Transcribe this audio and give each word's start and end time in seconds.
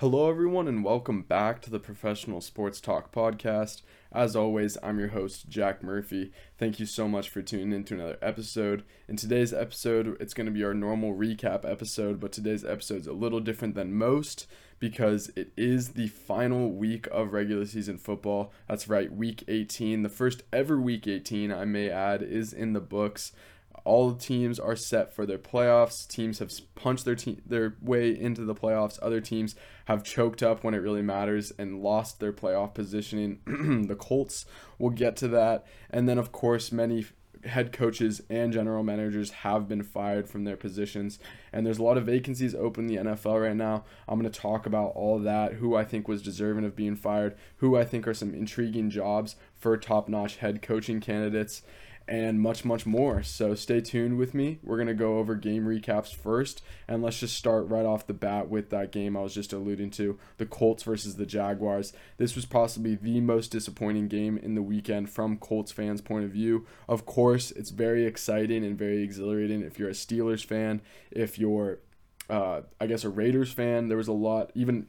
Hello, 0.00 0.30
everyone, 0.30 0.68
and 0.68 0.84
welcome 0.84 1.22
back 1.22 1.60
to 1.60 1.70
the 1.70 1.80
Professional 1.80 2.40
Sports 2.40 2.80
Talk 2.80 3.10
podcast. 3.10 3.82
As 4.12 4.36
always, 4.36 4.78
I'm 4.80 5.00
your 5.00 5.08
host, 5.08 5.48
Jack 5.48 5.82
Murphy. 5.82 6.30
Thank 6.56 6.78
you 6.78 6.86
so 6.86 7.08
much 7.08 7.28
for 7.28 7.42
tuning 7.42 7.72
in 7.72 7.82
to 7.82 7.94
another 7.94 8.16
episode. 8.22 8.84
In 9.08 9.16
today's 9.16 9.52
episode, 9.52 10.16
it's 10.20 10.34
going 10.34 10.44
to 10.44 10.52
be 10.52 10.62
our 10.62 10.72
normal 10.72 11.16
recap 11.16 11.68
episode, 11.68 12.20
but 12.20 12.30
today's 12.30 12.64
episode 12.64 13.00
is 13.00 13.06
a 13.08 13.12
little 13.12 13.40
different 13.40 13.74
than 13.74 13.92
most 13.92 14.46
because 14.78 15.32
it 15.34 15.50
is 15.56 15.88
the 15.88 16.06
final 16.06 16.70
week 16.70 17.08
of 17.10 17.32
regular 17.32 17.66
season 17.66 17.98
football. 17.98 18.52
That's 18.68 18.86
right, 18.86 19.12
week 19.12 19.42
18. 19.48 20.04
The 20.04 20.08
first 20.08 20.44
ever 20.52 20.80
week 20.80 21.08
18, 21.08 21.50
I 21.50 21.64
may 21.64 21.90
add, 21.90 22.22
is 22.22 22.52
in 22.52 22.72
the 22.72 22.80
books 22.80 23.32
all 23.88 24.10
the 24.10 24.18
teams 24.18 24.60
are 24.60 24.76
set 24.76 25.14
for 25.14 25.24
their 25.24 25.38
playoffs. 25.38 26.06
Teams 26.06 26.38
have 26.40 26.52
punched 26.74 27.06
their 27.06 27.14
te- 27.14 27.40
their 27.46 27.74
way 27.80 28.10
into 28.10 28.44
the 28.44 28.54
playoffs. 28.54 28.98
Other 29.00 29.20
teams 29.20 29.54
have 29.86 30.04
choked 30.04 30.42
up 30.42 30.62
when 30.62 30.74
it 30.74 30.82
really 30.82 31.02
matters 31.02 31.52
and 31.58 31.82
lost 31.82 32.20
their 32.20 32.32
playoff 32.32 32.74
positioning. 32.74 33.40
the 33.88 33.96
Colts 33.96 34.44
will 34.78 34.90
get 34.90 35.16
to 35.16 35.28
that, 35.28 35.64
and 35.88 36.06
then 36.06 36.18
of 36.18 36.32
course 36.32 36.70
many 36.70 37.06
head 37.44 37.72
coaches 37.72 38.20
and 38.28 38.52
general 38.52 38.82
managers 38.82 39.30
have 39.30 39.68
been 39.68 39.82
fired 39.82 40.28
from 40.28 40.42
their 40.42 40.56
positions 40.56 41.20
and 41.52 41.64
there's 41.64 41.78
a 41.78 41.82
lot 41.82 41.96
of 41.96 42.04
vacancies 42.04 42.52
open 42.52 42.88
in 42.88 43.04
the 43.04 43.12
NFL 43.12 43.40
right 43.40 43.54
now. 43.54 43.84
I'm 44.08 44.18
going 44.18 44.30
to 44.30 44.40
talk 44.40 44.66
about 44.66 44.92
all 44.96 45.20
that, 45.20 45.54
who 45.54 45.76
I 45.76 45.84
think 45.84 46.08
was 46.08 46.20
deserving 46.20 46.64
of 46.64 46.74
being 46.74 46.96
fired, 46.96 47.36
who 47.58 47.76
I 47.76 47.84
think 47.84 48.08
are 48.08 48.14
some 48.14 48.34
intriguing 48.34 48.90
jobs 48.90 49.36
for 49.56 49.76
top-notch 49.76 50.38
head 50.38 50.62
coaching 50.62 51.00
candidates 51.00 51.62
and 52.08 52.40
much, 52.40 52.64
much 52.64 52.86
more. 52.86 53.22
So 53.22 53.54
stay 53.54 53.80
tuned 53.80 54.16
with 54.16 54.34
me. 54.34 54.58
We're 54.62 54.76
going 54.76 54.88
to 54.88 54.94
go 54.94 55.18
over 55.18 55.34
game 55.34 55.64
recaps 55.64 56.14
first, 56.14 56.62
and 56.88 57.02
let's 57.02 57.20
just 57.20 57.36
start 57.36 57.68
right 57.68 57.84
off 57.84 58.06
the 58.06 58.14
bat 58.14 58.48
with 58.48 58.70
that 58.70 58.90
game 58.92 59.16
I 59.16 59.20
was 59.20 59.34
just 59.34 59.52
alluding 59.52 59.90
to 59.92 60.18
the 60.38 60.46
Colts 60.46 60.82
versus 60.82 61.16
the 61.16 61.26
Jaguars. 61.26 61.92
This 62.16 62.34
was 62.34 62.46
possibly 62.46 62.94
the 62.94 63.20
most 63.20 63.52
disappointing 63.52 64.08
game 64.08 64.38
in 64.38 64.54
the 64.54 64.62
weekend 64.62 65.10
from 65.10 65.36
Colts 65.36 65.70
fans' 65.70 66.00
point 66.00 66.24
of 66.24 66.30
view. 66.30 66.66
Of 66.88 67.04
course, 67.04 67.50
it's 67.50 67.70
very 67.70 68.06
exciting 68.06 68.64
and 68.64 68.78
very 68.78 69.02
exhilarating 69.02 69.62
if 69.62 69.78
you're 69.78 69.90
a 69.90 69.92
Steelers 69.92 70.44
fan, 70.44 70.80
if 71.10 71.38
you're 71.38 71.80
uh, 72.30 72.62
I 72.80 72.86
guess 72.86 73.04
a 73.04 73.08
Raiders 73.08 73.52
fan. 73.52 73.88
There 73.88 73.96
was 73.96 74.08
a 74.08 74.12
lot, 74.12 74.50
even 74.54 74.86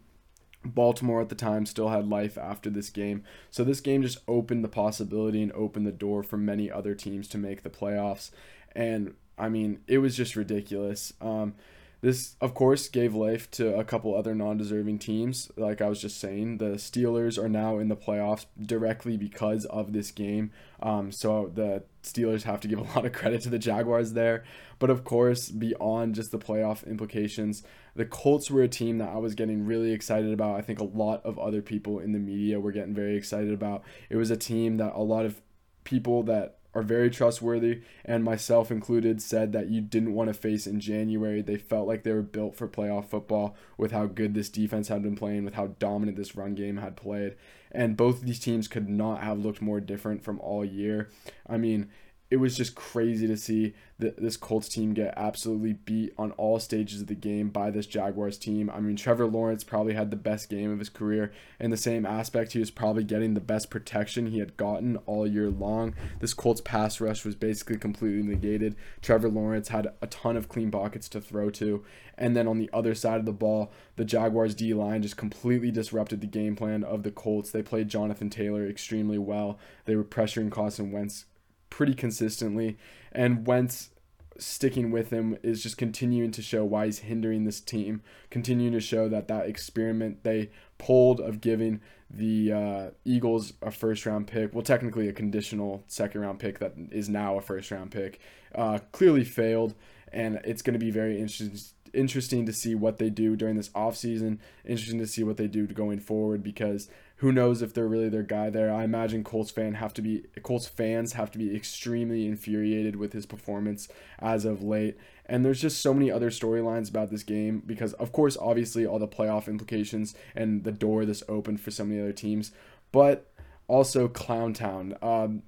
Baltimore 0.65 1.21
at 1.21 1.29
the 1.29 1.35
time 1.35 1.65
still 1.65 1.89
had 1.89 2.09
life 2.09 2.37
after 2.37 2.69
this 2.69 2.89
game. 2.89 3.23
So 3.49 3.63
this 3.63 3.79
game 3.79 4.01
just 4.01 4.19
opened 4.27 4.63
the 4.63 4.69
possibility 4.69 5.41
and 5.41 5.51
opened 5.53 5.87
the 5.87 5.91
door 5.91 6.21
for 6.23 6.37
many 6.37 6.69
other 6.69 6.95
teams 6.95 7.27
to 7.29 7.37
make 7.37 7.63
the 7.63 7.69
playoffs. 7.69 8.31
And 8.73 9.13
I 9.37 9.49
mean, 9.49 9.81
it 9.87 9.99
was 9.99 10.17
just 10.17 10.35
ridiculous. 10.35 11.13
Um, 11.21 11.55
this, 12.01 12.35
of 12.39 12.53
course, 12.53 12.87
gave 12.87 13.13
life 13.13 13.51
to 13.51 13.77
a 13.77 13.83
couple 13.83 14.15
other 14.15 14.33
non 14.33 14.57
deserving 14.57 14.99
teams. 14.99 15.51
Like 15.57 15.81
I 15.81 15.89
was 15.89 16.01
just 16.01 16.19
saying, 16.19 16.57
the 16.57 16.75
Steelers 16.75 17.37
are 17.37 17.49
now 17.49 17.77
in 17.77 17.89
the 17.89 17.95
playoffs 17.97 18.45
directly 18.59 19.17
because 19.17 19.65
of 19.65 19.91
this 19.91 20.11
game. 20.11 20.51
Um, 20.81 21.11
so 21.11 21.51
the 21.53 21.83
Steelers 22.03 22.43
have 22.43 22.61
to 22.61 22.67
give 22.69 22.79
a 22.79 22.83
lot 22.83 23.05
of 23.05 23.11
credit 23.11 23.41
to 23.41 23.49
the 23.49 23.59
Jaguars 23.59 24.13
there. 24.13 24.45
But 24.79 24.89
of 24.89 25.03
course, 25.03 25.49
beyond 25.49 26.15
just 26.15 26.31
the 26.31 26.39
playoff 26.39 26.87
implications, 26.87 27.63
the 27.95 28.05
Colts 28.05 28.49
were 28.49 28.63
a 28.63 28.69
team 28.69 28.97
that 28.99 29.09
I 29.09 29.17
was 29.17 29.35
getting 29.35 29.65
really 29.65 29.91
excited 29.91 30.31
about. 30.31 30.55
I 30.55 30.61
think 30.61 30.79
a 30.79 30.85
lot 30.85 31.25
of 31.25 31.37
other 31.37 31.61
people 31.61 31.99
in 31.99 32.13
the 32.13 32.19
media 32.19 32.61
were 32.61 32.71
getting 32.71 32.93
very 32.93 33.17
excited 33.17 33.51
about. 33.51 33.83
It 34.09 34.15
was 34.15 34.31
a 34.31 34.37
team 34.37 34.77
that 34.77 34.93
a 34.95 35.03
lot 35.03 35.25
of 35.25 35.41
people 35.83 36.23
that 36.23 36.58
are 36.73 36.83
very 36.83 37.09
trustworthy, 37.09 37.81
and 38.05 38.23
myself 38.23 38.71
included, 38.71 39.21
said 39.21 39.53
that 39.53 39.69
you 39.69 39.81
didn't 39.81 40.13
want 40.13 40.27
to 40.29 40.33
face 40.33 40.67
in 40.67 40.79
January. 40.79 41.41
They 41.41 41.57
felt 41.57 41.87
like 41.87 42.03
they 42.03 42.13
were 42.13 42.21
built 42.21 42.55
for 42.55 42.67
playoff 42.67 43.05
football 43.05 43.55
with 43.77 43.91
how 43.91 44.05
good 44.05 44.33
this 44.33 44.49
defense 44.49 44.87
had 44.87 45.01
been 45.01 45.15
playing, 45.15 45.45
with 45.45 45.55
how 45.55 45.67
dominant 45.79 46.17
this 46.17 46.35
run 46.35 46.53
game 46.53 46.77
had 46.77 46.95
played. 46.95 47.35
And 47.71 47.97
both 47.97 48.21
these 48.21 48.39
teams 48.39 48.67
could 48.67 48.89
not 48.89 49.21
have 49.21 49.39
looked 49.39 49.61
more 49.61 49.79
different 49.79 50.23
from 50.23 50.39
all 50.39 50.63
year. 50.63 51.09
I 51.47 51.57
mean, 51.57 51.89
it 52.31 52.37
was 52.37 52.55
just 52.55 52.75
crazy 52.75 53.25
to 53.25 53.35
see 53.35 53.73
the, 53.97 54.13
this 54.17 54.37
Colts 54.37 54.69
team 54.69 54.93
get 54.93 55.13
absolutely 55.17 55.73
beat 55.73 56.13
on 56.17 56.31
all 56.33 56.59
stages 56.59 57.01
of 57.01 57.07
the 57.07 57.15
game 57.15 57.49
by 57.49 57.71
this 57.71 57.87
Jaguars 57.87 58.37
team. 58.37 58.69
I 58.69 58.79
mean, 58.79 58.95
Trevor 58.95 59.25
Lawrence 59.25 59.63
probably 59.63 59.93
had 59.93 60.11
the 60.11 60.15
best 60.15 60.47
game 60.47 60.71
of 60.71 60.79
his 60.79 60.89
career. 60.89 61.31
In 61.59 61.71
the 61.71 61.77
same 61.77 62.05
aspect, 62.05 62.53
he 62.53 62.59
was 62.59 62.71
probably 62.71 63.03
getting 63.03 63.33
the 63.33 63.41
best 63.41 63.69
protection 63.69 64.27
he 64.27 64.39
had 64.39 64.57
gotten 64.57 64.97
all 65.05 65.25
year 65.25 65.49
long. 65.49 65.95
This 66.19 66.35
Colts 66.35 66.61
pass 66.61 67.01
rush 67.01 67.25
was 67.25 67.35
basically 67.35 67.77
completely 67.77 68.21
negated. 68.21 68.75
Trevor 69.01 69.29
Lawrence 69.29 69.69
had 69.69 69.87
a 70.01 70.07
ton 70.07 70.37
of 70.37 70.49
clean 70.49 70.69
pockets 70.69 71.09
to 71.09 71.21
throw 71.21 71.49
to. 71.51 71.83
And 72.17 72.35
then 72.35 72.47
on 72.47 72.59
the 72.59 72.69
other 72.71 72.93
side 72.93 73.19
of 73.19 73.25
the 73.25 73.33
ball, 73.33 73.71
the 73.95 74.05
Jaguars 74.05 74.53
D 74.53 74.73
line 74.73 75.01
just 75.01 75.17
completely 75.17 75.71
disrupted 75.71 76.21
the 76.21 76.27
game 76.27 76.55
plan 76.55 76.83
of 76.83 77.03
the 77.03 77.11
Colts. 77.11 77.49
They 77.49 77.63
played 77.63 77.89
Jonathan 77.89 78.29
Taylor 78.29 78.67
extremely 78.67 79.17
well. 79.17 79.57
They 79.85 79.95
were 79.95 80.03
pressuring 80.03 80.51
Carson 80.51 80.91
Wentz 80.91 81.25
pretty 81.69 81.93
consistently. 81.93 82.77
And 83.11 83.45
Wentz 83.45 83.89
sticking 84.37 84.91
with 84.91 85.09
him 85.09 85.37
is 85.43 85.61
just 85.61 85.77
continuing 85.77 86.31
to 86.31 86.41
show 86.41 86.63
why 86.63 86.85
he's 86.85 86.99
hindering 86.99 87.43
this 87.43 87.59
team, 87.59 88.01
continuing 88.29 88.73
to 88.73 88.79
show 88.79 89.09
that 89.09 89.27
that 89.27 89.47
experiment 89.47 90.23
they 90.23 90.49
pulled 90.77 91.19
of 91.19 91.41
giving 91.41 91.81
the 92.09 92.51
uh, 92.51 92.89
Eagles 93.05 93.53
a 93.61 93.69
first 93.69 94.05
round 94.05 94.27
pick, 94.27 94.53
well, 94.53 94.63
technically 94.63 95.07
a 95.07 95.13
conditional 95.13 95.83
second 95.87 96.21
round 96.21 96.39
pick 96.39 96.59
that 96.59 96.73
is 96.91 97.09
now 97.09 97.37
a 97.37 97.41
first 97.41 97.69
round 97.69 97.91
pick, 97.91 98.19
uh, 98.55 98.79
clearly 98.91 99.23
failed. 99.23 99.75
And 100.11 100.39
it's 100.43 100.63
going 100.63 100.73
to 100.73 100.83
be 100.83 100.91
very 100.91 101.19
interesting 101.19 101.59
interesting 101.93 102.45
to 102.45 102.53
see 102.53 102.75
what 102.75 102.97
they 102.97 103.09
do 103.09 103.35
during 103.35 103.55
this 103.55 103.69
offseason. 103.69 104.37
Interesting 104.65 104.99
to 104.99 105.07
see 105.07 105.23
what 105.23 105.37
they 105.37 105.47
do 105.47 105.67
going 105.67 105.99
forward 105.99 106.43
because 106.43 106.89
who 107.19 107.33
knows 107.33 107.61
if 107.61 107.73
they're 107.73 107.87
really 107.87 108.07
their 108.07 108.23
guy 108.23 108.49
there. 108.49 108.73
I 108.73 108.85
imagine 108.85 109.25
Colts 109.25 109.51
fan 109.51 109.73
have 109.73 109.93
to 109.95 110.01
be 110.01 110.23
Colts 110.41 110.67
fans 110.67 111.13
have 111.13 111.31
to 111.31 111.37
be 111.37 111.53
extremely 111.53 112.25
infuriated 112.25 112.95
with 112.95 113.11
his 113.11 113.25
performance 113.25 113.89
as 114.19 114.45
of 114.45 114.63
late. 114.63 114.97
And 115.25 115.43
there's 115.43 115.61
just 115.61 115.81
so 115.81 115.93
many 115.93 116.09
other 116.09 116.29
storylines 116.29 116.89
about 116.89 117.11
this 117.11 117.23
game 117.23 117.61
because 117.65 117.91
of 117.93 118.13
course 118.13 118.37
obviously 118.39 118.85
all 118.85 118.99
the 118.99 119.07
playoff 119.07 119.47
implications 119.47 120.15
and 120.33 120.63
the 120.63 120.71
door 120.71 121.05
this 121.05 121.21
opened 121.27 121.59
for 121.59 121.71
so 121.71 121.83
many 121.83 121.99
other 121.99 122.13
teams, 122.13 122.51
but 122.93 123.29
also 123.67 124.07
Clown 124.07 124.53
Town. 124.53 124.97
Um, 125.01 125.43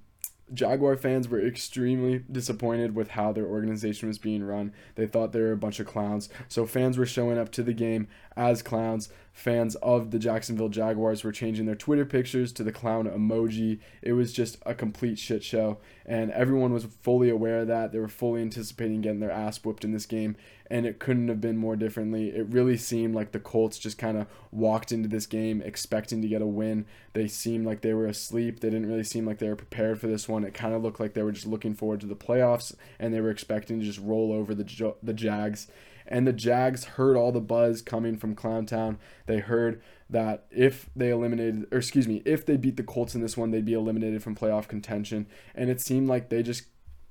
Jaguar 0.52 0.96
fans 0.96 1.28
were 1.28 1.44
extremely 1.44 2.24
disappointed 2.30 2.94
with 2.94 3.10
how 3.10 3.32
their 3.32 3.46
organization 3.46 4.08
was 4.08 4.18
being 4.18 4.44
run. 4.44 4.72
They 4.96 5.06
thought 5.06 5.32
they 5.32 5.40
were 5.40 5.52
a 5.52 5.56
bunch 5.56 5.80
of 5.80 5.86
clowns. 5.86 6.28
So 6.48 6.66
fans 6.66 6.98
were 6.98 7.06
showing 7.06 7.38
up 7.38 7.50
to 7.52 7.62
the 7.62 7.72
game 7.72 8.08
as 8.36 8.62
clowns. 8.62 9.08
Fans 9.32 9.76
of 9.76 10.10
the 10.10 10.18
Jacksonville 10.18 10.68
Jaguars 10.68 11.24
were 11.24 11.32
changing 11.32 11.64
their 11.64 11.74
Twitter 11.74 12.04
pictures 12.04 12.52
to 12.52 12.62
the 12.62 12.72
clown 12.72 13.06
emoji. 13.06 13.80
It 14.02 14.12
was 14.12 14.32
just 14.32 14.58
a 14.66 14.74
complete 14.74 15.18
shit 15.18 15.42
show. 15.42 15.78
And 16.04 16.30
everyone 16.32 16.72
was 16.72 16.84
fully 16.84 17.30
aware 17.30 17.60
of 17.60 17.68
that. 17.68 17.92
They 17.92 17.98
were 17.98 18.08
fully 18.08 18.42
anticipating 18.42 19.00
getting 19.00 19.20
their 19.20 19.30
ass 19.30 19.64
whooped 19.64 19.84
in 19.84 19.92
this 19.92 20.06
game 20.06 20.36
and 20.72 20.86
it 20.86 20.98
couldn't 20.98 21.28
have 21.28 21.40
been 21.40 21.58
more 21.58 21.76
differently. 21.76 22.30
It 22.30 22.46
really 22.48 22.78
seemed 22.78 23.14
like 23.14 23.32
the 23.32 23.38
Colts 23.38 23.78
just 23.78 23.98
kind 23.98 24.16
of 24.16 24.26
walked 24.50 24.90
into 24.90 25.06
this 25.06 25.26
game 25.26 25.60
expecting 25.60 26.22
to 26.22 26.28
get 26.28 26.40
a 26.40 26.46
win. 26.46 26.86
They 27.12 27.28
seemed 27.28 27.66
like 27.66 27.82
they 27.82 27.92
were 27.92 28.06
asleep. 28.06 28.60
They 28.60 28.70
didn't 28.70 28.88
really 28.88 29.04
seem 29.04 29.26
like 29.26 29.38
they 29.38 29.50
were 29.50 29.54
prepared 29.54 30.00
for 30.00 30.06
this 30.06 30.30
one. 30.30 30.44
It 30.44 30.54
kind 30.54 30.72
of 30.72 30.82
looked 30.82 30.98
like 30.98 31.12
they 31.12 31.22
were 31.22 31.30
just 31.30 31.46
looking 31.46 31.74
forward 31.74 32.00
to 32.00 32.06
the 32.06 32.16
playoffs 32.16 32.74
and 32.98 33.12
they 33.12 33.20
were 33.20 33.28
expecting 33.28 33.80
to 33.80 33.84
just 33.84 33.98
roll 33.98 34.32
over 34.32 34.54
the 34.54 34.94
the 35.02 35.12
Jags. 35.12 35.68
And 36.06 36.26
the 36.26 36.32
Jags 36.32 36.84
heard 36.84 37.18
all 37.18 37.32
the 37.32 37.40
buzz 37.40 37.82
coming 37.82 38.16
from 38.16 38.34
Clowntown. 38.34 38.96
They 39.26 39.40
heard 39.40 39.82
that 40.08 40.46
if 40.50 40.88
they 40.96 41.10
eliminated, 41.10 41.66
or 41.70 41.78
excuse 41.78 42.08
me, 42.08 42.22
if 42.24 42.46
they 42.46 42.56
beat 42.56 42.78
the 42.78 42.82
Colts 42.82 43.14
in 43.14 43.20
this 43.20 43.36
one, 43.36 43.50
they'd 43.50 43.66
be 43.66 43.74
eliminated 43.74 44.22
from 44.22 44.34
playoff 44.34 44.68
contention. 44.68 45.26
And 45.54 45.68
it 45.68 45.82
seemed 45.82 46.08
like 46.08 46.30
they 46.30 46.42
just 46.42 46.64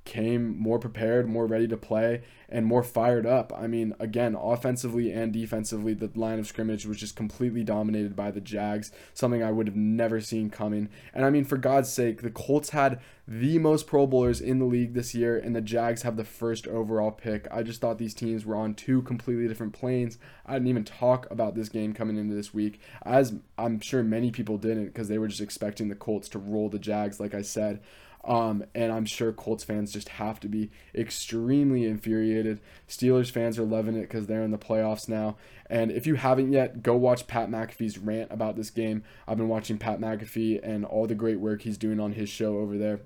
came 0.03 0.57
more 0.57 0.79
prepared, 0.79 1.29
more 1.29 1.45
ready 1.45 1.67
to 1.67 1.77
play, 1.77 2.23
and 2.49 2.65
more 2.65 2.83
fired 2.83 3.25
up. 3.25 3.53
I 3.55 3.67
mean, 3.67 3.93
again, 3.99 4.35
offensively 4.35 5.11
and 5.11 5.31
defensively, 5.31 5.93
the 5.93 6.09
line 6.15 6.39
of 6.39 6.47
scrimmage 6.47 6.85
was 6.85 6.97
just 6.97 7.15
completely 7.15 7.63
dominated 7.63 8.15
by 8.15 8.31
the 8.31 8.41
Jags, 8.41 8.91
something 9.13 9.43
I 9.43 9.51
would 9.51 9.67
have 9.67 9.75
never 9.75 10.19
seen 10.19 10.49
coming. 10.49 10.89
And 11.13 11.23
I 11.23 11.29
mean, 11.29 11.45
for 11.45 11.57
God's 11.57 11.91
sake, 11.91 12.21
the 12.21 12.31
Colts 12.31 12.71
had 12.71 12.99
the 13.27 13.59
most 13.59 13.87
Pro 13.87 14.07
Bowlers 14.07 14.41
in 14.41 14.59
the 14.59 14.65
league 14.65 14.93
this 14.93 15.15
year, 15.15 15.37
and 15.37 15.55
the 15.55 15.61
Jags 15.61 16.01
have 16.01 16.17
the 16.17 16.25
first 16.25 16.67
overall 16.67 17.11
pick. 17.11 17.47
I 17.51 17.63
just 17.63 17.79
thought 17.79 17.97
these 17.97 18.15
teams 18.15 18.45
were 18.45 18.55
on 18.55 18.73
two 18.73 19.03
completely 19.03 19.47
different 19.47 19.73
planes. 19.73 20.17
I 20.45 20.53
didn't 20.53 20.67
even 20.67 20.83
talk 20.83 21.29
about 21.31 21.55
this 21.55 21.69
game 21.69 21.93
coming 21.93 22.17
into 22.17 22.35
this 22.35 22.53
week, 22.53 22.81
as 23.03 23.35
I'm 23.57 23.79
sure 23.79 24.03
many 24.03 24.31
people 24.31 24.57
didn't, 24.57 24.87
because 24.87 25.07
they 25.07 25.19
were 25.19 25.27
just 25.27 25.41
expecting 25.41 25.87
the 25.87 25.95
Colts 25.95 26.27
to 26.29 26.39
roll 26.39 26.69
the 26.69 26.79
Jags, 26.79 27.19
like 27.19 27.35
I 27.35 27.43
said. 27.43 27.81
Um, 28.23 28.63
and 28.75 28.91
I'm 28.91 29.05
sure 29.05 29.33
Colts 29.33 29.63
fans 29.63 29.91
just 29.91 30.09
have 30.09 30.39
to 30.41 30.47
be 30.47 30.69
extremely 30.93 31.85
infuriated. 31.85 32.59
Steelers 32.87 33.31
fans 33.31 33.57
are 33.57 33.63
loving 33.63 33.95
it 33.95 34.01
because 34.01 34.27
they're 34.27 34.43
in 34.43 34.51
the 34.51 34.57
playoffs 34.57 35.09
now. 35.09 35.37
And 35.69 35.91
if 35.91 36.05
you 36.05 36.15
haven't 36.15 36.51
yet, 36.51 36.83
go 36.83 36.95
watch 36.95 37.27
Pat 37.27 37.49
McAfee's 37.49 37.97
rant 37.97 38.31
about 38.31 38.55
this 38.55 38.69
game. 38.69 39.03
I've 39.27 39.37
been 39.37 39.47
watching 39.47 39.77
Pat 39.77 39.99
McAfee 39.99 40.59
and 40.61 40.85
all 40.85 41.07
the 41.07 41.15
great 41.15 41.39
work 41.39 41.63
he's 41.63 41.77
doing 41.77 41.99
on 41.99 42.13
his 42.13 42.29
show 42.29 42.57
over 42.57 42.77
there 42.77 43.01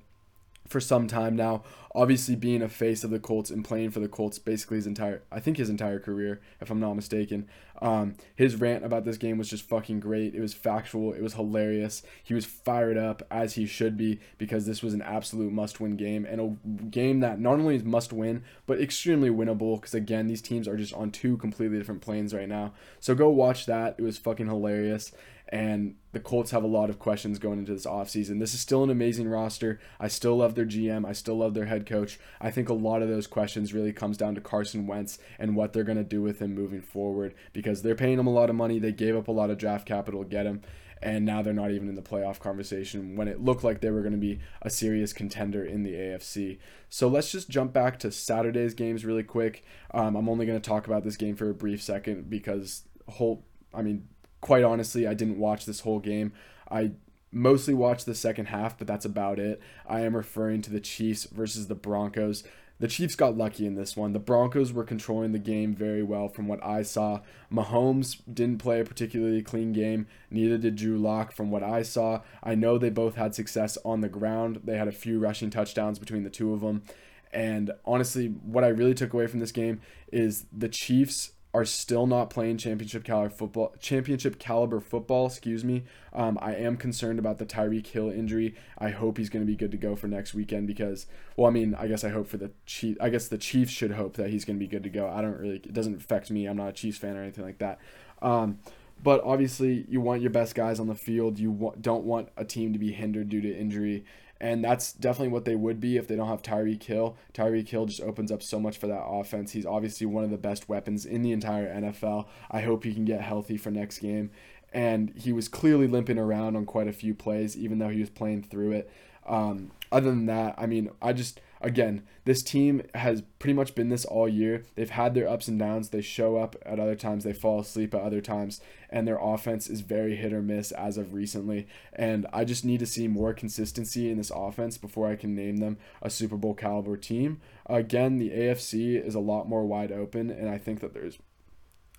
for 0.68 0.80
some 0.80 1.08
time 1.08 1.36
now. 1.36 1.64
Obviously, 1.94 2.36
being 2.36 2.62
a 2.62 2.68
face 2.68 3.06
of 3.06 3.10
the 3.10 3.20
Colts 3.20 3.50
and 3.50 3.64
playing 3.64 3.92
for 3.92 4.02
the 4.02 4.10
Colts 4.10 4.38
basically 4.38 4.76
his 4.76 4.88
entire, 4.88 5.22
I 5.32 5.40
think 5.40 5.56
his 5.56 5.70
entire 5.70 5.98
career, 5.98 6.42
if 6.60 6.70
I'm 6.70 6.80
not 6.80 6.94
mistaken. 6.96 7.48
Um, 7.82 8.16
his 8.36 8.56
rant 8.58 8.84
about 8.84 9.06
this 9.06 9.16
game 9.16 9.38
was 9.38 9.50
just 9.50 9.68
fucking 9.68 10.02
great. 10.02 10.36
It 10.36 10.42
was 10.42 10.54
factual. 10.54 11.14
It 11.14 11.22
was 11.22 11.36
hilarious. 11.36 12.04
He 12.22 12.34
was 12.34 12.46
fired 12.46 12.98
up 12.98 13.24
as 13.32 13.54
he 13.54 13.66
should 13.66 13.96
be 13.96 14.20
because 14.38 14.66
this 14.66 14.84
was 14.84 14.94
an 14.94 15.02
absolute 15.02 15.54
must-win 15.54 15.96
game 15.96 16.26
and 16.26 16.42
a 16.42 16.86
game 16.88 17.22
that 17.22 17.40
not 17.40 17.54
only 17.54 17.76
is 17.76 17.84
must-win 17.84 18.44
but 18.66 18.82
extremely 18.82 19.30
winnable. 19.30 19.80
Because 19.80 19.94
again, 19.94 20.28
these 20.28 20.42
teams 20.42 20.68
are 20.68 20.78
just 20.78 20.94
on 20.94 21.12
two 21.12 21.38
completely 21.38 21.78
different 21.78 22.02
planes 22.02 22.34
right 22.34 22.50
now. 22.50 22.74
So 23.00 23.16
go 23.16 23.30
watch 23.30 23.68
that. 23.68 23.96
It 23.98 24.02
was 24.02 24.18
fucking 24.18 24.48
hilarious 24.48 25.14
and 25.50 25.96
the 26.12 26.20
Colts 26.20 26.52
have 26.52 26.64
a 26.64 26.68
lot 26.68 26.90
of 26.90 26.98
questions 26.98 27.40
going 27.40 27.60
into 27.60 27.74
this 27.74 27.86
offseason. 27.86 28.40
This 28.40 28.54
is 28.54 28.60
still 28.60 28.84
an 28.84 28.90
amazing 28.90 29.28
roster. 29.28 29.80
I 30.00 30.08
still 30.08 30.38
love 30.38 30.56
their 30.56 30.66
GM. 30.66 31.06
I 31.06 31.14
still 31.14 31.38
love 31.38 31.54
their 31.54 31.66
head 31.66 31.86
coach. 31.86 32.20
I 32.42 32.52
think 32.52 32.70
a 32.70 32.74
lot 32.74 33.02
of 33.02 33.10
those 33.10 33.28
questions 33.28 33.74
really 33.74 33.94
comes 33.94 34.18
down 34.18 34.36
to 34.36 34.42
Carson 34.42 34.88
Wentz 34.88 35.20
and 35.38 35.56
what 35.56 35.74
they're 35.74 35.84
going 35.84 35.98
to 35.98 36.04
do 36.04 36.22
with 36.22 36.40
him 36.40 36.56
moving 36.56 36.82
forward 36.82 37.36
because 37.54 37.82
they're 37.82 37.96
paying 37.96 38.20
him 38.20 38.28
a 38.28 38.34
lot 38.34 38.50
of 38.50 38.56
money. 38.56 38.80
They 38.80 38.92
gave 38.92 39.16
up 39.16 39.28
a 39.28 39.32
lot 39.32 39.50
of 39.50 39.58
draft 39.58 39.88
capital 39.88 40.24
to 40.24 40.30
get 40.30 40.46
him 40.46 40.62
and 41.02 41.24
now 41.24 41.42
they're 41.42 41.54
not 41.54 41.72
even 41.72 41.88
in 41.88 41.96
the 41.96 42.02
playoff 42.02 42.40
conversation 42.40 43.16
when 43.16 43.28
it 43.28 43.40
looked 43.40 43.64
like 43.64 43.80
they 43.80 43.92
were 43.92 44.02
going 44.02 44.14
to 44.14 44.18
be 44.18 44.40
a 44.64 44.70
serious 44.70 45.14
contender 45.14 45.64
in 45.64 45.84
the 45.84 45.94
AFC. 45.94 46.58
So 46.90 47.08
let's 47.08 47.32
just 47.32 47.50
jump 47.50 47.74
back 47.74 48.00
to 48.00 48.12
Saturday's 48.12 48.74
games 48.74 49.06
really 49.06 49.24
quick. 49.24 49.64
Um, 49.92 50.16
I'm 50.16 50.28
only 50.28 50.46
going 50.46 50.60
to 50.60 50.70
talk 50.70 50.88
about 50.88 51.04
this 51.04 51.18
game 51.18 51.36
for 51.36 51.50
a 51.50 51.54
brief 51.54 51.82
second 51.82 52.30
because 52.30 52.84
whole, 53.08 53.46
I 53.74 53.84
mean, 53.84 54.08
quite 54.42 54.64
honestly, 54.64 55.08
I 55.08 55.14
didn't 55.14 55.40
watch 55.40 55.66
this 55.66 55.82
whole 55.82 56.00
game. 56.00 56.34
I 56.70 56.92
mostly 57.32 57.74
watched 57.74 58.06
the 58.06 58.16
second 58.16 58.48
half, 58.48 58.78
but 58.78 58.88
that's 58.88 59.06
about 59.06 59.40
it. 59.40 59.62
I 59.88 60.02
am 60.02 60.16
referring 60.16 60.62
to 60.64 60.72
the 60.72 60.80
Chiefs 60.80 61.26
versus 61.26 61.68
the 61.68 61.76
Broncos. 61.76 62.44
The 62.78 62.88
Chiefs 62.90 63.16
got 63.16 63.38
lucky 63.38 63.66
in 63.66 63.76
this 63.76 63.96
one. 63.96 64.12
The 64.12 64.20
Broncos 64.20 64.74
were 64.74 64.84
controlling 64.84 65.32
the 65.32 65.40
game 65.40 65.74
very 65.74 66.04
well 66.04 66.28
from 66.28 66.48
what 66.48 66.64
I 66.64 66.82
saw. 66.82 67.22
Mahomes 67.52 68.22
didn't 68.32 68.58
play 68.58 68.82
a 68.82 68.86
particularly 68.86 69.42
clean 69.42 69.72
game, 69.72 70.08
neither 70.30 70.58
did 70.58 70.76
Drew 70.76 70.98
Lock 70.98 71.32
from 71.32 71.52
what 71.52 71.64
I 71.64 71.84
saw. 71.84 72.22
I 72.44 72.56
know 72.56 72.78
they 72.78 72.90
both 72.90 73.16
had 73.16 73.34
success 73.34 73.78
on 73.86 74.02
the 74.02 74.10
ground. 74.10 74.62
They 74.66 74.78
had 74.78 74.90
a 74.90 74.94
few 74.94 75.20
rushing 75.20 75.50
touchdowns 75.50 76.00
between 76.00 76.24
the 76.24 76.30
two 76.30 76.54
of 76.54 76.60
them. 76.62 76.84
And 77.32 77.72
honestly, 77.86 78.28
what 78.28 78.64
I 78.64 78.70
really 78.70 78.94
took 78.94 79.14
away 79.14 79.28
from 79.28 79.40
this 79.40 79.52
game 79.52 79.82
is 80.12 80.46
the 80.52 80.70
Chiefs 80.70 81.32
are 81.56 81.64
still 81.64 82.06
not 82.06 82.30
playing 82.30 82.58
championship 82.58 83.06
caliber 83.06 83.30
football. 83.30 83.74
Championship 83.80 84.38
caliber 84.40 84.82
football, 84.82 85.28
excuse 85.28 85.64
me. 85.64 85.86
Um, 86.12 86.38
I 86.42 86.54
am 86.56 86.76
concerned 86.76 87.18
about 87.18 87.38
the 87.38 87.46
Tyreek 87.46 87.88
Hill 87.88 88.10
injury. 88.10 88.56
I 88.78 88.90
hope 88.90 89.18
he's 89.18 89.30
going 89.30 89.46
to 89.46 89.50
be 89.50 89.56
good 89.56 89.72
to 89.72 89.78
go 89.78 89.96
for 89.96 90.10
next 90.10 90.34
weekend 90.34 90.68
because, 90.68 91.06
well, 91.38 91.48
I 91.48 91.52
mean, 91.52 91.74
I 91.74 91.88
guess 91.88 92.04
I 92.04 92.10
hope 92.10 92.28
for 92.28 92.36
the 92.36 92.52
Chief. 92.66 92.98
I 93.00 93.08
guess 93.08 93.30
the 93.30 93.38
Chiefs 93.38 93.72
should 93.72 93.92
hope 93.92 94.18
that 94.18 94.32
he's 94.32 94.44
going 94.44 94.58
to 94.58 94.60
be 94.60 94.68
good 94.68 94.84
to 94.84 94.90
go. 94.90 95.08
I 95.08 95.22
don't 95.22 95.40
really. 95.40 95.56
It 95.56 95.74
doesn't 95.74 95.96
affect 95.96 96.30
me. 96.30 96.46
I'm 96.46 96.58
not 96.58 96.68
a 96.68 96.74
Chiefs 96.74 96.98
fan 96.98 97.16
or 97.16 97.22
anything 97.22 97.46
like 97.46 97.60
that. 97.60 97.80
Um, 98.22 98.60
but 99.02 99.24
obviously, 99.24 99.86
you 99.88 100.02
want 100.02 100.22
your 100.22 100.32
best 100.32 100.56
guys 100.56 100.78
on 100.82 100.88
the 100.88 100.96
field. 100.96 101.40
You 101.40 101.52
wa- 101.52 101.76
don't 101.80 102.04
want 102.04 102.28
a 102.36 102.44
team 102.44 102.74
to 102.74 102.80
be 102.80 102.92
hindered 102.92 103.30
due 103.30 103.40
to 103.40 103.58
injury. 103.58 104.04
And 104.42 104.64
that's 104.64 104.92
definitely 104.92 105.30
what 105.30 105.46
they 105.46 105.56
would 105.56 105.80
be 105.80 105.96
if 105.96 106.08
they 106.08 106.16
don't 106.16 106.28
have 106.28 106.42
Tyreek 106.42 106.84
Hill. 106.84 107.16
Tyreek 107.34 107.70
Hill 107.70 107.86
just 107.86 108.02
opens 108.02 108.32
up 108.32 108.44
so 108.44 108.60
much 108.60 108.78
for 108.78 108.88
that 108.88 109.04
offense. 109.04 109.54
He's 109.54 109.66
obviously 109.66 110.06
one 110.08 110.26
of 110.26 110.30
the 110.30 110.38
best 110.38 110.68
weapons 110.68 111.06
in 111.06 111.22
the 111.22 111.32
entire 111.32 111.74
NFL. 111.74 112.28
I 112.52 112.62
hope 112.62 112.84
he 112.84 112.94
can 112.94 113.06
get 113.06 113.22
healthy 113.22 113.56
for 113.56 113.72
next 113.72 114.00
game. 114.00 114.32
And 114.74 115.14
he 115.16 115.32
was 115.32 115.48
clearly 115.48 115.88
limping 115.88 116.18
around 116.18 116.58
on 116.58 116.66
quite 116.66 116.90
a 116.90 116.94
few 116.94 117.14
plays, 117.14 117.56
even 117.56 117.80
though 117.80 117.88
he 117.88 118.02
was 118.02 118.10
playing 118.10 118.44
through 118.44 118.74
it. 118.74 118.92
Um, 119.26 119.72
other 119.92 120.10
than 120.10 120.26
that, 120.26 120.56
I 120.58 120.66
mean, 120.66 120.90
I 121.02 121.14
just 121.14 121.40
again, 121.62 122.04
this 122.26 122.42
team 122.44 122.82
has 122.94 123.22
pretty 123.40 123.54
much 123.54 123.76
been 123.76 123.90
this 123.90 124.06
all 124.06 124.28
year. 124.28 124.64
They've 124.76 124.90
had 124.90 125.14
their 125.14 125.28
ups 125.28 125.48
and 125.48 125.60
downs. 125.60 125.90
They 125.90 126.02
show 126.02 126.38
up 126.38 126.56
at 126.66 126.80
other 126.80 126.96
times, 126.96 127.24
they 127.24 127.34
fall 127.34 127.60
asleep 127.60 127.94
at 127.94 128.02
other 128.02 128.22
times, 128.22 128.62
and 128.90 129.08
their 129.08 129.20
offense 129.20 129.70
is 129.70 129.82
very 129.82 130.16
hit 130.16 130.34
or 130.34 130.42
miss 130.42 130.72
as 130.72 130.98
of 130.98 131.14
recently. 131.14 131.68
And 131.94 132.26
I 132.34 132.46
just 132.46 132.66
need 132.66 132.80
to 132.80 132.86
see 132.86 133.08
more 133.08 133.34
consistency 133.34 134.10
in 134.10 134.18
this 134.18 134.32
offense 134.34 134.78
before 134.78 135.08
I 135.08 135.16
can 135.16 135.36
name 135.36 135.58
them 135.58 135.78
a 136.02 136.10
Super 136.10 136.38
Bowl 136.38 136.54
caliber 136.54 136.98
team. 136.98 137.42
Again, 137.68 138.18
the 138.18 138.30
AFC 138.30 139.04
is 139.04 139.16
a 139.16 139.20
lot 139.20 139.50
more 139.50 139.66
wide 139.66 139.92
open, 139.92 140.30
and 140.30 140.50
I 140.50 140.58
think 140.58 140.80
that 140.82 140.94
there's 140.94 141.18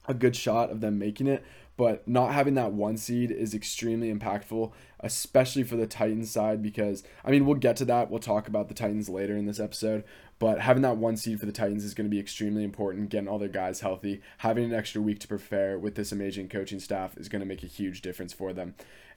a 0.09 0.15
good 0.15 0.37
shot 0.37 0.71
of 0.71 0.81
them 0.81 0.99
making 0.99 1.27
it, 1.27 1.45
but 1.77 2.07
not 2.09 2.33
having 2.33 2.55
that 2.55 2.73
one 2.73 2.97
seed 2.97 3.31
is 3.31 3.55
extremely 3.55 4.13
impactful, 4.13 4.73
especially 5.01 5.63
for 5.63 5.77
the 5.77 5.87
Titans 5.87 6.31
side 6.31 6.63
because 6.63 7.03
I 7.25 7.31
mean 7.31 7.45
we'll 7.45 7.57
get 7.57 7.77
to 7.77 7.85
that. 7.87 8.11
We'll 8.11 8.21
talk 8.21 8.49
about 8.49 8.69
the 8.69 8.75
Titans 8.75 9.09
later 9.09 9.37
in 9.37 9.47
this 9.47 9.61
episode, 9.61 10.05
but 10.39 10.61
having 10.61 10.83
that 10.83 10.97
one 10.97 11.17
seed 11.17 11.39
for 11.39 11.47
the 11.47 11.53
Titans 11.53 11.85
is 11.85 11.95
going 11.95 12.07
to 12.07 12.15
be 12.15 12.21
extremely 12.21 12.65
important. 12.65 13.11
Getting 13.11 13.29
all 13.29 13.39
their 13.39 13.49
guys 13.49 13.81
healthy, 13.81 14.23
having 14.39 14.65
an 14.65 14.75
extra 14.75 15.03
week 15.03 15.21
to 15.21 15.29
prepare 15.29 15.79
with 15.79 15.95
this 15.97 16.13
amazing 16.13 16.49
coaching 16.49 16.81
staff 16.81 17.17
is 17.19 17.29
going 17.29 17.41
to 17.41 17.47
make 17.47 17.63
a 17.63 17.69
huge 17.69 18.01
difference 18.01 18.33
for 18.33 18.53
them. 18.53 18.75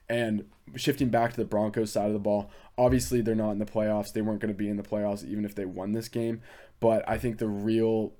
And 0.08 0.46
shifting 0.74 1.08
back 1.08 1.30
to 1.30 1.36
the 1.36 1.44
Broncos 1.44 1.92
side 1.92 2.08
of 2.08 2.12
the 2.12 2.18
ball, 2.18 2.50
obviously 2.76 3.20
they're 3.20 3.36
not 3.36 3.52
in 3.52 3.58
the 3.58 3.64
playoffs. 3.64 4.12
They 4.12 4.22
weren't 4.22 4.40
going 4.40 4.52
to 4.52 4.58
be 4.58 4.68
in 4.68 4.76
the 4.76 4.82
playoffs 4.82 5.24
even 5.24 5.44
if 5.44 5.54
they 5.54 5.64
won 5.64 5.92
this 5.92 6.08
game. 6.08 6.42
But 6.80 7.08
I 7.08 7.16
think 7.16 7.38
the 7.38 7.46
real 7.46 8.12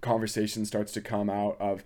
conversation 0.00 0.66
starts 0.66 0.92
to 0.92 1.00
come 1.00 1.30
out 1.30 1.56
of 1.60 1.84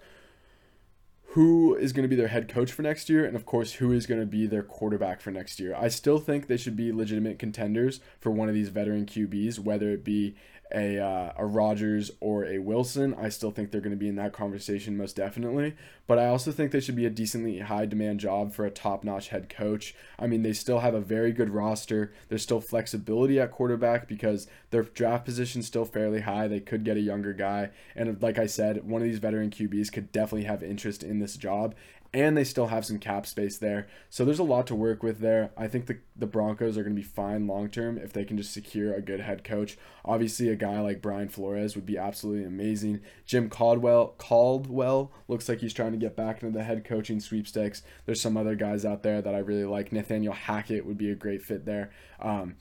who 1.32 1.74
is 1.74 1.92
going 1.92 2.04
to 2.04 2.08
be 2.08 2.16
their 2.16 2.28
head 2.28 2.48
coach 2.48 2.72
for 2.72 2.82
next 2.82 3.10
year, 3.10 3.24
and 3.24 3.36
of 3.36 3.44
course, 3.44 3.74
who 3.74 3.92
is 3.92 4.06
going 4.06 4.20
to 4.20 4.26
be 4.26 4.46
their 4.46 4.62
quarterback 4.62 5.20
for 5.20 5.30
next 5.30 5.60
year. 5.60 5.74
I 5.74 5.88
still 5.88 6.18
think 6.18 6.46
they 6.46 6.56
should 6.56 6.76
be 6.76 6.90
legitimate 6.90 7.38
contenders 7.38 8.00
for 8.18 8.30
one 8.30 8.48
of 8.48 8.54
these 8.54 8.70
veteran 8.70 9.04
QBs, 9.04 9.58
whether 9.58 9.90
it 9.90 10.04
be 10.04 10.36
a 10.72 10.98
uh, 10.98 11.32
a 11.36 11.46
Rodgers 11.46 12.10
or 12.20 12.44
a 12.44 12.58
Wilson. 12.58 13.14
I 13.14 13.28
still 13.28 13.50
think 13.50 13.70
they're 13.70 13.80
going 13.80 13.90
to 13.90 13.96
be 13.96 14.08
in 14.08 14.16
that 14.16 14.32
conversation 14.32 14.96
most 14.96 15.16
definitely. 15.16 15.74
But 16.06 16.18
I 16.18 16.28
also 16.28 16.52
think 16.52 16.72
they 16.72 16.80
should 16.80 16.96
be 16.96 17.04
a 17.04 17.10
decently 17.10 17.58
high 17.60 17.84
demand 17.86 18.20
job 18.20 18.52
for 18.54 18.64
a 18.64 18.70
top 18.70 19.04
notch 19.04 19.28
head 19.28 19.48
coach. 19.48 19.94
I 20.18 20.26
mean, 20.26 20.42
they 20.42 20.54
still 20.54 20.80
have 20.80 20.94
a 20.94 21.00
very 21.00 21.32
good 21.32 21.50
roster. 21.50 22.12
There's 22.28 22.42
still 22.42 22.60
flexibility 22.60 23.38
at 23.38 23.52
quarterback 23.52 24.08
because 24.08 24.46
their 24.70 24.84
draft 24.84 25.24
position's 25.24 25.66
still 25.66 25.84
fairly 25.84 26.22
high. 26.22 26.48
They 26.48 26.60
could 26.60 26.84
get 26.84 26.96
a 26.96 27.00
younger 27.00 27.32
guy, 27.32 27.70
and 27.94 28.20
like 28.22 28.38
I 28.38 28.46
said, 28.46 28.88
one 28.88 29.02
of 29.02 29.08
these 29.08 29.18
veteran 29.18 29.50
QBs 29.50 29.92
could 29.92 30.10
definitely 30.12 30.44
have 30.44 30.62
interest 30.62 31.02
in 31.02 31.18
this 31.18 31.36
job 31.36 31.74
and 32.14 32.36
they 32.36 32.44
still 32.44 32.68
have 32.68 32.86
some 32.86 32.98
cap 32.98 33.26
space 33.26 33.58
there. 33.58 33.86
So 34.08 34.24
there's 34.24 34.38
a 34.38 34.44
lot 34.44 34.66
to 34.68 34.74
work 34.74 35.02
with 35.02 35.20
there. 35.20 35.50
I 35.58 35.68
think 35.68 35.86
the, 35.86 35.98
the 36.16 36.26
Broncos 36.26 36.78
are 36.78 36.82
going 36.82 36.96
to 36.96 37.00
be 37.00 37.06
fine 37.06 37.46
long 37.46 37.68
term 37.68 37.98
if 37.98 38.12
they 38.12 38.24
can 38.24 38.38
just 38.38 38.52
secure 38.52 38.94
a 38.94 39.02
good 39.02 39.20
head 39.20 39.44
coach. 39.44 39.76
Obviously, 40.04 40.48
a 40.48 40.56
guy 40.56 40.80
like 40.80 41.02
Brian 41.02 41.28
Flores 41.28 41.74
would 41.74 41.84
be 41.84 41.98
absolutely 41.98 42.44
amazing. 42.44 43.00
Jim 43.26 43.50
Caldwell 43.50 44.14
Caldwell 44.16 45.12
looks 45.28 45.48
like 45.48 45.60
he's 45.60 45.74
trying 45.74 45.92
to 45.92 45.98
get 45.98 46.16
back 46.16 46.42
into 46.42 46.56
the 46.56 46.64
head 46.64 46.84
coaching 46.84 47.20
sweepstakes. 47.20 47.82
There's 48.06 48.22
some 48.22 48.36
other 48.36 48.54
guys 48.54 48.86
out 48.86 49.02
there 49.02 49.20
that 49.20 49.34
I 49.34 49.38
really 49.38 49.66
like. 49.66 49.92
Nathaniel 49.92 50.32
Hackett 50.32 50.86
would 50.86 50.98
be 50.98 51.10
a 51.10 51.14
great 51.14 51.42
fit 51.42 51.66
there. 51.66 51.90
Um, 52.20 52.56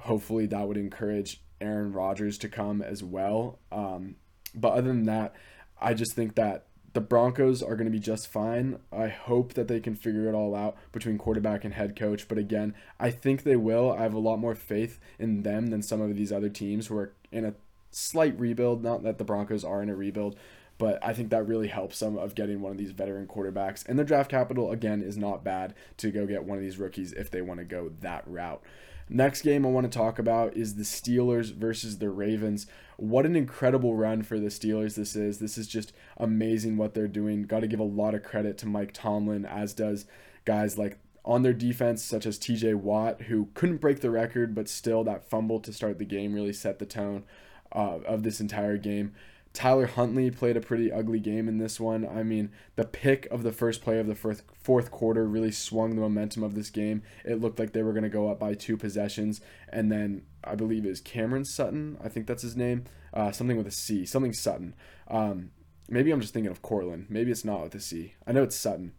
hopefully, 0.00 0.46
that 0.46 0.66
would 0.66 0.78
encourage 0.78 1.42
Aaron 1.60 1.92
Rodgers 1.92 2.38
to 2.38 2.48
come 2.48 2.80
as 2.80 3.02
well. 3.02 3.58
Um, 3.70 4.16
but 4.54 4.72
other 4.72 4.88
than 4.88 5.04
that, 5.04 5.34
I 5.78 5.92
just 5.92 6.14
think 6.14 6.36
that 6.36 6.66
the 6.96 7.00
Broncos 7.02 7.62
are 7.62 7.76
going 7.76 7.84
to 7.84 7.90
be 7.90 7.98
just 7.98 8.26
fine. 8.26 8.78
I 8.90 9.08
hope 9.08 9.52
that 9.52 9.68
they 9.68 9.80
can 9.80 9.94
figure 9.94 10.30
it 10.30 10.34
all 10.34 10.54
out 10.54 10.78
between 10.92 11.18
quarterback 11.18 11.62
and 11.62 11.74
head 11.74 11.94
coach. 11.94 12.26
But 12.26 12.38
again, 12.38 12.74
I 12.98 13.10
think 13.10 13.42
they 13.42 13.54
will. 13.54 13.92
I 13.92 14.00
have 14.00 14.14
a 14.14 14.18
lot 14.18 14.38
more 14.38 14.54
faith 14.54 14.98
in 15.18 15.42
them 15.42 15.66
than 15.66 15.82
some 15.82 16.00
of 16.00 16.16
these 16.16 16.32
other 16.32 16.48
teams 16.48 16.86
who 16.86 16.96
are 16.96 17.12
in 17.30 17.44
a 17.44 17.52
slight 17.90 18.40
rebuild. 18.40 18.82
Not 18.82 19.02
that 19.02 19.18
the 19.18 19.24
Broncos 19.24 19.62
are 19.62 19.82
in 19.82 19.90
a 19.90 19.94
rebuild, 19.94 20.36
but 20.78 20.98
I 21.04 21.12
think 21.12 21.28
that 21.28 21.46
really 21.46 21.68
helps 21.68 21.98
some 21.98 22.16
of 22.16 22.34
getting 22.34 22.62
one 22.62 22.72
of 22.72 22.78
these 22.78 22.92
veteran 22.92 23.26
quarterbacks. 23.26 23.86
And 23.86 23.98
the 23.98 24.04
draft 24.04 24.30
capital, 24.30 24.72
again, 24.72 25.02
is 25.02 25.18
not 25.18 25.44
bad 25.44 25.74
to 25.98 26.10
go 26.10 26.24
get 26.24 26.44
one 26.44 26.56
of 26.56 26.64
these 26.64 26.78
rookies 26.78 27.12
if 27.12 27.30
they 27.30 27.42
want 27.42 27.60
to 27.60 27.66
go 27.66 27.90
that 28.00 28.24
route. 28.26 28.62
Next 29.08 29.42
game 29.42 29.64
I 29.64 29.68
want 29.68 29.90
to 29.90 29.98
talk 29.98 30.18
about 30.18 30.56
is 30.56 30.74
the 30.74 30.82
Steelers 30.82 31.54
versus 31.54 31.98
the 31.98 32.10
Ravens. 32.10 32.66
What 32.96 33.24
an 33.24 33.36
incredible 33.36 33.94
run 33.94 34.22
for 34.22 34.40
the 34.40 34.48
Steelers 34.48 34.96
this 34.96 35.14
is. 35.14 35.38
This 35.38 35.56
is 35.56 35.68
just 35.68 35.92
amazing 36.16 36.76
what 36.76 36.94
they're 36.94 37.06
doing. 37.06 37.44
Got 37.44 37.60
to 37.60 37.68
give 37.68 37.78
a 37.78 37.84
lot 37.84 38.14
of 38.14 38.24
credit 38.24 38.58
to 38.58 38.66
Mike 38.66 38.92
Tomlin, 38.92 39.46
as 39.46 39.74
does 39.74 40.06
guys 40.44 40.76
like 40.76 40.98
on 41.24 41.42
their 41.42 41.52
defense, 41.52 42.02
such 42.02 42.26
as 42.26 42.38
TJ 42.38 42.74
Watt, 42.76 43.22
who 43.22 43.48
couldn't 43.54 43.80
break 43.80 44.00
the 44.00 44.10
record, 44.10 44.54
but 44.54 44.68
still 44.68 45.04
that 45.04 45.28
fumble 45.28 45.60
to 45.60 45.72
start 45.72 45.98
the 45.98 46.04
game 46.04 46.34
really 46.34 46.52
set 46.52 46.78
the 46.78 46.86
tone 46.86 47.24
uh, 47.72 47.98
of 48.06 48.22
this 48.24 48.40
entire 48.40 48.76
game. 48.76 49.12
Tyler 49.56 49.86
Huntley 49.86 50.30
played 50.30 50.58
a 50.58 50.60
pretty 50.60 50.92
ugly 50.92 51.18
game 51.18 51.48
in 51.48 51.56
this 51.56 51.80
one. 51.80 52.06
I 52.06 52.22
mean, 52.22 52.50
the 52.76 52.84
pick 52.84 53.24
of 53.30 53.42
the 53.42 53.52
first 53.52 53.80
play 53.80 53.98
of 53.98 54.06
the 54.06 54.14
fourth, 54.14 54.42
fourth 54.62 54.90
quarter 54.90 55.26
really 55.26 55.50
swung 55.50 55.94
the 55.94 56.02
momentum 56.02 56.42
of 56.42 56.54
this 56.54 56.68
game. 56.68 57.02
It 57.24 57.40
looked 57.40 57.58
like 57.58 57.72
they 57.72 57.82
were 57.82 57.94
going 57.94 58.02
to 58.02 58.10
go 58.10 58.28
up 58.28 58.38
by 58.38 58.52
two 58.52 58.76
possessions. 58.76 59.40
And 59.70 59.90
then 59.90 60.26
I 60.44 60.56
believe 60.56 60.84
is 60.84 61.00
Cameron 61.00 61.46
Sutton. 61.46 61.96
I 62.04 62.10
think 62.10 62.26
that's 62.26 62.42
his 62.42 62.54
name. 62.54 62.84
Uh, 63.14 63.32
something 63.32 63.56
with 63.56 63.66
a 63.66 63.70
C. 63.70 64.04
Something 64.04 64.34
Sutton. 64.34 64.74
Um, 65.08 65.52
maybe 65.88 66.10
I'm 66.10 66.20
just 66.20 66.34
thinking 66.34 66.52
of 66.52 66.60
Courtland. 66.60 67.06
Maybe 67.08 67.30
it's 67.30 67.42
not 67.42 67.62
with 67.62 67.74
a 67.74 67.80
C. 67.80 68.12
I 68.26 68.32
know 68.32 68.42
it's 68.42 68.56
Sutton. 68.56 68.92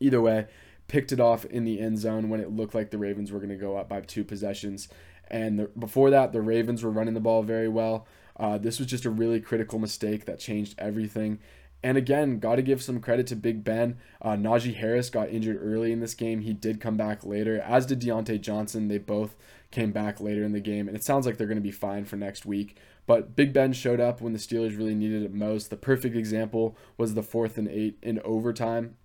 Either 0.00 0.20
way, 0.20 0.48
picked 0.88 1.12
it 1.12 1.20
off 1.20 1.44
in 1.44 1.62
the 1.62 1.78
end 1.78 2.00
zone 2.00 2.28
when 2.28 2.40
it 2.40 2.50
looked 2.50 2.74
like 2.74 2.90
the 2.90 2.98
Ravens 2.98 3.30
were 3.30 3.38
going 3.38 3.50
to 3.50 3.54
go 3.54 3.76
up 3.76 3.88
by 3.88 4.00
two 4.00 4.24
possessions. 4.24 4.88
And 5.30 5.60
the, 5.60 5.70
before 5.78 6.10
that, 6.10 6.32
the 6.32 6.42
Ravens 6.42 6.82
were 6.82 6.90
running 6.90 7.14
the 7.14 7.20
ball 7.20 7.44
very 7.44 7.68
well. 7.68 8.08
Uh, 8.38 8.58
this 8.58 8.78
was 8.78 8.88
just 8.88 9.04
a 9.04 9.10
really 9.10 9.40
critical 9.40 9.78
mistake 9.78 10.24
that 10.26 10.38
changed 10.38 10.74
everything. 10.78 11.38
And 11.82 11.96
again, 11.96 12.38
got 12.38 12.56
to 12.56 12.62
give 12.62 12.82
some 12.82 13.00
credit 13.00 13.26
to 13.28 13.36
Big 13.36 13.62
Ben. 13.62 13.98
Uh, 14.20 14.30
Najee 14.30 14.74
Harris 14.74 15.10
got 15.10 15.28
injured 15.28 15.60
early 15.60 15.92
in 15.92 16.00
this 16.00 16.14
game. 16.14 16.40
He 16.40 16.52
did 16.52 16.80
come 16.80 16.96
back 16.96 17.24
later, 17.24 17.60
as 17.60 17.86
did 17.86 18.00
Diontae 18.00 18.40
Johnson. 18.40 18.88
They 18.88 18.98
both 18.98 19.36
came 19.70 19.92
back 19.92 20.20
later 20.20 20.42
in 20.42 20.52
the 20.52 20.60
game, 20.60 20.88
and 20.88 20.96
it 20.96 21.04
sounds 21.04 21.26
like 21.26 21.36
they're 21.36 21.46
going 21.46 21.56
to 21.58 21.62
be 21.62 21.70
fine 21.70 22.04
for 22.04 22.16
next 22.16 22.46
week. 22.46 22.76
But 23.06 23.36
Big 23.36 23.52
Ben 23.52 23.72
showed 23.72 24.00
up 24.00 24.20
when 24.20 24.32
the 24.32 24.38
Steelers 24.38 24.76
really 24.76 24.94
needed 24.94 25.22
it 25.22 25.32
most. 25.32 25.70
The 25.70 25.76
perfect 25.76 26.16
example 26.16 26.76
was 26.96 27.14
the 27.14 27.22
fourth 27.22 27.56
and 27.56 27.68
eight 27.68 27.98
in 28.02 28.20
overtime 28.24 28.96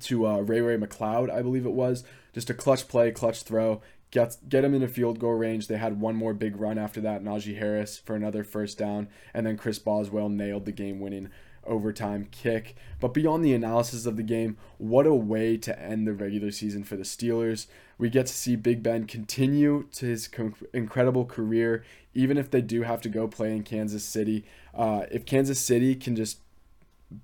to 0.00 0.26
uh, 0.26 0.38
Ray 0.38 0.60
Ray 0.60 0.76
McCloud, 0.76 1.30
I 1.30 1.42
believe 1.42 1.66
it 1.66 1.72
was. 1.72 2.04
Just 2.32 2.50
a 2.50 2.54
clutch 2.54 2.88
play, 2.88 3.10
clutch 3.10 3.42
throw. 3.42 3.80
Get, 4.12 4.36
get 4.48 4.64
him 4.64 4.74
in 4.74 4.82
a 4.82 4.88
field 4.88 5.18
goal 5.18 5.32
range. 5.32 5.66
They 5.66 5.78
had 5.78 6.00
one 6.00 6.14
more 6.14 6.34
big 6.34 6.56
run 6.56 6.78
after 6.78 7.00
that, 7.00 7.24
Najee 7.24 7.58
Harris 7.58 7.98
for 7.98 8.14
another 8.14 8.44
first 8.44 8.78
down, 8.78 9.08
and 9.34 9.46
then 9.46 9.56
Chris 9.56 9.78
Boswell 9.78 10.28
nailed 10.28 10.66
the 10.66 10.72
game 10.72 11.00
winning 11.00 11.30
overtime 11.64 12.28
kick. 12.30 12.76
But 13.00 13.14
beyond 13.14 13.44
the 13.44 13.54
analysis 13.54 14.06
of 14.06 14.16
the 14.16 14.22
game, 14.22 14.58
what 14.78 15.06
a 15.06 15.14
way 15.14 15.56
to 15.58 15.80
end 15.80 16.06
the 16.06 16.12
regular 16.12 16.50
season 16.50 16.84
for 16.84 16.96
the 16.96 17.04
Steelers. 17.04 17.66
We 17.98 18.10
get 18.10 18.26
to 18.26 18.32
see 18.32 18.54
Big 18.54 18.82
Ben 18.82 19.06
continue 19.06 19.86
to 19.92 20.06
his 20.06 20.28
incredible 20.72 21.24
career, 21.24 21.84
even 22.14 22.36
if 22.36 22.50
they 22.50 22.60
do 22.60 22.82
have 22.82 23.00
to 23.02 23.08
go 23.08 23.28
play 23.28 23.52
in 23.52 23.62
Kansas 23.62 24.04
City. 24.04 24.44
Uh, 24.74 25.06
if 25.10 25.24
Kansas 25.24 25.60
City 25.60 25.94
can 25.94 26.16
just 26.16 26.38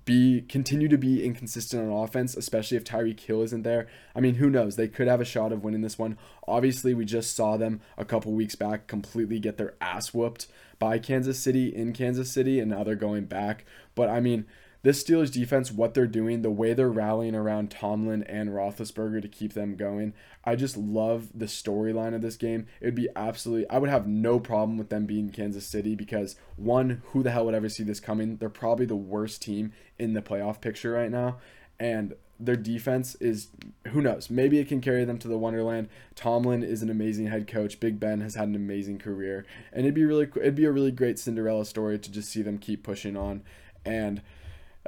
be 0.05 0.41
continue 0.41 0.87
to 0.87 0.97
be 0.97 1.23
inconsistent 1.23 1.83
on 1.83 2.03
offense, 2.03 2.35
especially 2.35 2.77
if 2.77 2.83
Tyreek 2.83 3.19
Hill 3.19 3.41
isn't 3.43 3.63
there. 3.63 3.87
I 4.15 4.19
mean, 4.19 4.35
who 4.35 4.49
knows? 4.49 4.75
They 4.75 4.87
could 4.87 5.07
have 5.07 5.21
a 5.21 5.25
shot 5.25 5.51
of 5.51 5.63
winning 5.63 5.81
this 5.81 5.97
one. 5.97 6.17
Obviously, 6.47 6.93
we 6.93 7.05
just 7.05 7.35
saw 7.35 7.57
them 7.57 7.81
a 7.97 8.05
couple 8.05 8.31
weeks 8.33 8.55
back 8.55 8.87
completely 8.87 9.39
get 9.39 9.57
their 9.57 9.75
ass 9.81 10.13
whooped 10.13 10.47
by 10.79 10.99
Kansas 10.99 11.39
City 11.39 11.73
in 11.75 11.93
Kansas 11.93 12.31
City, 12.31 12.59
and 12.59 12.71
now 12.71 12.83
they're 12.83 12.95
going 12.95 13.25
back. 13.25 13.65
But 13.95 14.09
I 14.09 14.19
mean, 14.19 14.45
this 14.81 15.03
Steelers 15.03 15.31
defense, 15.31 15.71
what 15.71 15.93
they're 15.93 16.07
doing, 16.07 16.41
the 16.41 16.49
way 16.49 16.73
they're 16.73 16.89
rallying 16.89 17.35
around 17.35 17.69
Tomlin 17.69 18.23
and 18.23 18.49
Roethlisberger 18.49 19.21
to 19.21 19.27
keep 19.27 19.53
them 19.53 19.75
going, 19.75 20.13
I 20.45 20.55
just 20.55 20.77
love 20.77 21.27
the 21.35 21.45
storyline 21.45 22.15
of 22.15 22.21
this 22.21 22.37
game. 22.37 22.65
It 22.79 22.85
would 22.85 22.95
be 22.95 23.09
absolutely, 23.15 23.69
I 23.69 23.77
would 23.77 23.89
have 23.89 24.07
no 24.07 24.39
problem 24.39 24.77
with 24.77 24.89
them 24.89 25.05
being 25.05 25.31
Kansas 25.31 25.65
City 25.65 25.95
because 25.95 26.37
one, 26.55 27.01
who 27.07 27.23
the 27.23 27.31
hell 27.31 27.45
would 27.45 27.55
ever 27.55 27.67
see 27.67 27.83
this 27.83 27.99
coming? 27.99 28.37
They're 28.37 28.49
probably 28.49 28.85
the 28.85 28.95
worst 28.95 29.41
team 29.41 29.73
in 29.97 30.13
the 30.13 30.21
playoff 30.21 30.61
picture 30.61 30.91
right 30.91 31.11
now, 31.11 31.37
and 31.77 32.13
their 32.39 32.55
defense 32.55 33.15
is 33.15 33.49
who 33.89 34.01
knows 34.01 34.29
maybe 34.29 34.59
it 34.59 34.67
can 34.69 34.79
carry 34.79 35.03
them 35.03 35.17
to 35.17 35.27
the 35.27 35.37
wonderland 35.37 35.89
tomlin 36.15 36.63
is 36.63 36.81
an 36.81 36.89
amazing 36.89 37.27
head 37.27 37.47
coach 37.47 37.81
big 37.81 37.99
ben 37.99 38.21
has 38.21 38.35
had 38.35 38.47
an 38.47 38.55
amazing 38.55 38.97
career 38.97 39.45
and 39.73 39.81
it'd 39.81 39.93
be 39.93 40.05
really 40.05 40.25
it'd 40.37 40.55
be 40.55 40.63
a 40.63 40.71
really 40.71 40.91
great 40.91 41.19
cinderella 41.19 41.65
story 41.65 41.99
to 41.99 42.09
just 42.09 42.29
see 42.29 42.41
them 42.41 42.57
keep 42.57 42.81
pushing 42.81 43.17
on 43.17 43.43
and 43.83 44.21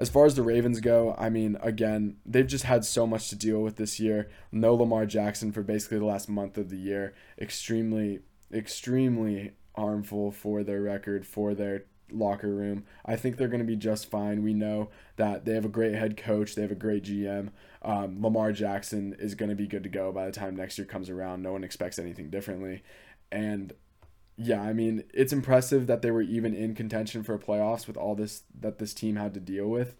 as 0.01 0.10
far 0.10 0.25
as 0.25 0.34
the 0.34 0.41
Ravens 0.41 0.79
go, 0.79 1.13
I 1.15 1.29
mean, 1.29 1.58
again, 1.62 2.17
they've 2.25 2.48
just 2.48 2.63
had 2.63 2.84
so 2.84 3.05
much 3.05 3.29
to 3.29 3.36
deal 3.36 3.62
with 3.62 3.75
this 3.75 4.00
year. 4.00 4.31
No 4.51 4.74
Lamar 4.74 5.05
Jackson 5.05 5.51
for 5.51 5.62
basically 5.62 6.00
the 6.00 6.05
last 6.05 6.27
month 6.27 6.58
of 6.58 6.70
the 6.70 6.77
year. 6.77 7.13
Extremely, 7.39 8.22
extremely 8.51 9.51
harmful 9.75 10.31
for 10.31 10.63
their 10.63 10.81
record, 10.81 11.27
for 11.27 11.53
their 11.53 11.86
locker 12.10 12.50
room. 12.50 12.84
I 13.05 13.15
think 13.15 13.38
they're 13.38 13.48
going 13.48 13.60
to 13.62 13.63
be 13.63 13.75
just 13.75 14.10
fine. 14.10 14.41
We 14.41 14.55
know 14.55 14.89
that 15.17 15.46
they 15.46 15.53
have 15.53 15.65
a 15.65 15.70
great 15.70 15.93
head 15.93 16.17
coach, 16.17 16.55
they 16.55 16.63
have 16.63 16.72
a 16.72 16.75
great 16.75 17.03
GM. 17.03 17.50
Um, 17.84 18.24
Lamar 18.24 18.53
Jackson 18.53 19.15
is 19.20 19.36
going 19.36 19.50
to 19.50 19.55
be 19.55 19.67
good 19.67 19.84
to 19.84 19.89
go 19.89 20.12
by 20.12 20.25
the 20.25 20.31
time 20.31 20.55
next 20.55 20.79
year 20.79 20.88
comes 20.88 21.12
around. 21.12 21.43
No 21.43 21.51
one 21.51 21.63
expects 21.63 22.00
anything 22.00 22.31
differently. 22.31 22.81
And 23.31 23.74
yeah, 24.38 24.61
I 24.61 24.73
mean, 24.73 25.03
it's 25.13 25.33
impressive 25.33 25.88
that 25.88 26.01
they 26.01 26.11
were 26.11 26.21
even 26.21 26.55
in 26.55 26.73
contention 26.75 27.23
for 27.23 27.38
playoffs 27.38 27.88
with 27.88 27.97
all 27.97 28.15
this 28.15 28.43
that 28.59 28.79
this 28.79 28.93
team 28.93 29.15
had 29.15 29.33
to 29.33 29.39
deal 29.39 29.67
with. 29.67 29.95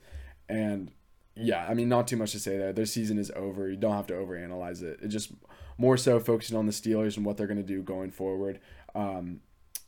And 0.50 0.92
yeah, 1.36 1.66
I 1.68 1.74
mean, 1.74 1.90
not 1.90 2.08
too 2.08 2.18
much 2.18 2.32
to 2.34 2.40
say 2.40 2.58
there. 2.58 2.74
Their 2.74 2.86
season 2.86 3.18
is 3.18 3.32
over. 3.36 3.70
You 3.70 3.78
don't 3.78 3.96
have 3.96 4.08
to 4.08 4.14
overanalyze 4.14 4.82
it. 4.82 5.00
It 5.02 5.10
just 5.10 5.32
more 5.78 5.98
so 5.98 6.20
focusing 6.20 6.58
on 6.58 6.66
the 6.66 6.72
Steelers 6.72 7.18
and 7.18 7.26
what 7.26 7.38
they're 7.38 7.48
going 7.48 7.58
to 7.58 7.64
do 7.64 7.82
going 7.82 8.12
forward. 8.12 8.60
Um, 8.94 9.42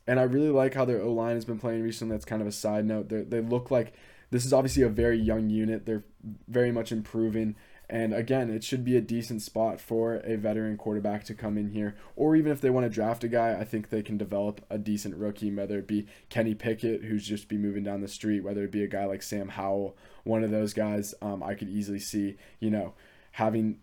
and 0.06 0.20
I 0.20 0.24
really 0.24 0.50
like 0.50 0.74
how 0.74 0.84
their 0.84 1.00
O 1.00 1.12
line 1.12 1.34
has 1.34 1.44
been 1.44 1.58
playing 1.58 1.82
recently. 1.82 2.14
That's 2.14 2.24
kind 2.24 2.42
of 2.42 2.48
a 2.48 2.52
side 2.52 2.84
note. 2.84 3.08
They 3.08 3.22
they 3.22 3.40
look 3.40 3.70
like 3.70 3.94
this 4.30 4.44
is 4.44 4.52
obviously 4.52 4.82
a 4.82 4.88
very 4.88 5.18
young 5.18 5.50
unit. 5.50 5.86
They're 5.86 6.04
very 6.48 6.72
much 6.72 6.92
improving. 6.92 7.56
And 7.88 8.14
again, 8.14 8.50
it 8.50 8.64
should 8.64 8.84
be 8.84 8.96
a 8.96 9.02
decent 9.02 9.42
spot 9.42 9.80
for 9.80 10.16
a 10.16 10.36
veteran 10.36 10.76
quarterback 10.76 11.24
to 11.24 11.34
come 11.34 11.58
in 11.58 11.70
here. 11.70 11.96
Or 12.16 12.34
even 12.34 12.50
if 12.50 12.60
they 12.60 12.70
want 12.70 12.84
to 12.84 12.90
draft 12.90 13.24
a 13.24 13.28
guy, 13.28 13.58
I 13.58 13.64
think 13.64 13.88
they 13.88 14.02
can 14.02 14.16
develop 14.16 14.64
a 14.70 14.78
decent 14.78 15.16
rookie, 15.16 15.52
whether 15.52 15.78
it 15.78 15.86
be 15.86 16.06
Kenny 16.30 16.54
Pickett, 16.54 17.04
who's 17.04 17.26
just 17.26 17.48
be 17.48 17.58
moving 17.58 17.84
down 17.84 18.00
the 18.00 18.08
street, 18.08 18.40
whether 18.40 18.64
it 18.64 18.72
be 18.72 18.82
a 18.82 18.88
guy 18.88 19.04
like 19.04 19.22
Sam 19.22 19.50
Howell, 19.50 19.96
one 20.24 20.42
of 20.42 20.50
those 20.50 20.72
guys, 20.72 21.14
um, 21.20 21.42
I 21.42 21.54
could 21.54 21.68
easily 21.68 21.98
see, 21.98 22.36
you 22.58 22.70
know, 22.70 22.94
having 23.32 23.78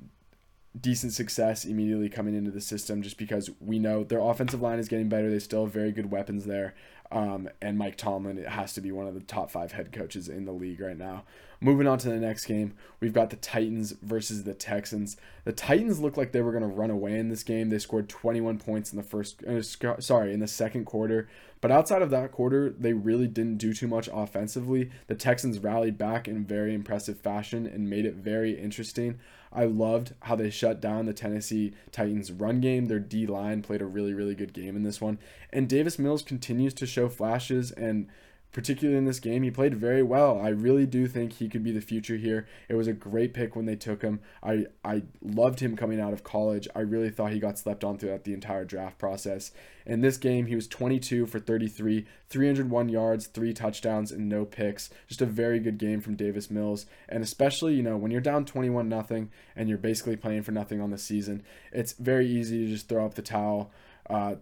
decent 0.79 1.13
success 1.13 1.65
immediately 1.65 2.09
coming 2.09 2.33
into 2.33 2.51
the 2.51 2.61
system 2.61 3.01
just 3.01 3.17
because 3.17 3.49
we 3.59 3.77
know 3.77 4.03
their 4.03 4.19
offensive 4.19 4.61
line 4.61 4.79
is 4.79 4.87
getting 4.87 5.09
better. 5.09 5.29
They 5.29 5.39
still 5.39 5.65
have 5.65 5.73
very 5.73 5.91
good 5.91 6.11
weapons 6.11 6.45
there. 6.45 6.73
Um, 7.11 7.49
and 7.61 7.77
Mike 7.77 7.97
Tomlin 7.97 8.37
it 8.37 8.47
has 8.47 8.71
to 8.73 8.81
be 8.81 8.91
one 8.91 9.05
of 9.05 9.13
the 9.13 9.19
top 9.19 9.51
five 9.51 9.73
head 9.73 9.91
coaches 9.91 10.29
in 10.29 10.45
the 10.45 10.53
league 10.53 10.79
right 10.79 10.97
now. 10.97 11.23
Moving 11.59 11.85
on 11.85 11.99
to 11.99 12.09
the 12.09 12.15
next 12.15 12.45
game, 12.45 12.73
we've 12.99 13.13
got 13.13 13.29
the 13.29 13.35
Titans 13.35 13.91
versus 14.01 14.45
the 14.45 14.53
Texans. 14.55 15.17
The 15.43 15.51
Titans 15.51 15.99
looked 15.99 16.17
like 16.17 16.31
they 16.31 16.41
were 16.41 16.51
going 16.51 16.63
to 16.63 16.67
run 16.67 16.89
away 16.89 17.19
in 17.19 17.29
this 17.29 17.43
game. 17.43 17.69
They 17.69 17.77
scored 17.77 18.09
21 18.09 18.57
points 18.57 18.91
in 18.91 18.97
the 18.97 19.03
first, 19.03 19.43
uh, 19.43 19.61
sorry, 19.61 20.33
in 20.33 20.39
the 20.39 20.47
second 20.47 20.85
quarter. 20.85 21.27
But 21.59 21.69
outside 21.69 22.01
of 22.01 22.09
that 22.09 22.31
quarter, 22.31 22.71
they 22.71 22.93
really 22.93 23.27
didn't 23.27 23.57
do 23.57 23.73
too 23.73 23.87
much 23.87 24.09
offensively. 24.11 24.89
The 25.05 25.13
Texans 25.13 25.59
rallied 25.59 25.99
back 25.99 26.27
in 26.27 26.45
very 26.45 26.73
impressive 26.73 27.19
fashion 27.19 27.67
and 27.67 27.87
made 27.87 28.05
it 28.05 28.15
very 28.15 28.59
interesting. 28.59 29.19
I 29.53 29.65
loved 29.65 30.13
how 30.21 30.35
they 30.35 30.49
shut 30.49 30.79
down 30.79 31.05
the 31.05 31.13
Tennessee 31.13 31.73
Titans 31.91 32.31
run 32.31 32.61
game. 32.61 32.85
Their 32.85 32.99
D 32.99 33.27
line 33.27 33.61
played 33.61 33.81
a 33.81 33.85
really, 33.85 34.13
really 34.13 34.35
good 34.35 34.53
game 34.53 34.75
in 34.75 34.83
this 34.83 35.01
one. 35.01 35.19
And 35.51 35.67
Davis 35.67 35.99
Mills 35.99 36.21
continues 36.21 36.73
to 36.75 36.85
show 36.85 37.09
flashes 37.09 37.71
and 37.71 38.07
particularly 38.51 38.97
in 38.97 39.05
this 39.05 39.19
game. 39.19 39.43
He 39.43 39.51
played 39.51 39.75
very 39.75 40.03
well. 40.03 40.39
I 40.39 40.49
really 40.49 40.85
do 40.85 41.07
think 41.07 41.33
he 41.33 41.47
could 41.47 41.63
be 41.63 41.71
the 41.71 41.81
future 41.81 42.17
here. 42.17 42.47
It 42.67 42.75
was 42.75 42.87
a 42.87 42.93
great 42.93 43.33
pick 43.33 43.55
when 43.55 43.65
they 43.65 43.75
took 43.75 44.01
him. 44.01 44.19
I, 44.43 44.65
I 44.83 45.03
loved 45.21 45.61
him 45.61 45.77
coming 45.77 45.99
out 45.99 46.13
of 46.13 46.23
college. 46.23 46.67
I 46.75 46.79
really 46.79 47.09
thought 47.09 47.31
he 47.31 47.39
got 47.39 47.57
slept 47.57 47.83
on 47.83 47.97
throughout 47.97 48.23
the 48.23 48.33
entire 48.33 48.65
draft 48.65 48.97
process. 48.97 49.51
In 49.85 50.01
this 50.01 50.17
game, 50.17 50.45
he 50.45 50.55
was 50.55 50.67
22 50.67 51.25
for 51.25 51.39
33, 51.39 52.05
301 52.29 52.89
yards, 52.89 53.27
three 53.27 53.53
touchdowns, 53.53 54.11
and 54.11 54.29
no 54.29 54.45
picks. 54.45 54.89
Just 55.07 55.21
a 55.21 55.25
very 55.25 55.59
good 55.59 55.77
game 55.77 56.01
from 56.01 56.15
Davis 56.15 56.51
Mills. 56.51 56.85
And 57.09 57.23
especially, 57.23 57.75
you 57.75 57.83
know, 57.83 57.97
when 57.97 58.11
you're 58.11 58.21
down 58.21 58.45
21 58.45 58.89
nothing 58.89 59.31
and 59.55 59.69
you're 59.69 59.77
basically 59.77 60.17
playing 60.17 60.43
for 60.43 60.51
nothing 60.51 60.81
on 60.81 60.91
the 60.91 60.97
season, 60.97 61.43
it's 61.71 61.93
very 61.93 62.27
easy 62.27 62.65
to 62.65 62.71
just 62.71 62.89
throw 62.89 63.05
up 63.05 63.15
the 63.15 63.21
towel. 63.21 63.71
Uh, 64.09 64.35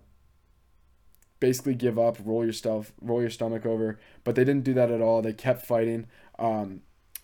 basically 1.39 1.75
give 1.75 1.97
up, 1.97 2.17
roll 2.23 2.43
your 2.43 2.53
stuff, 2.53 2.93
roll 3.01 3.21
your 3.21 3.29
stomach 3.29 3.65
over. 3.65 3.99
But 4.23 4.35
they 4.35 4.43
didn't 4.43 4.63
do 4.63 4.73
that 4.73 4.91
at 4.91 5.01
all. 5.01 5.21
They 5.21 5.33
kept 5.33 5.65
fighting. 5.65 6.07
Um, 6.37 6.81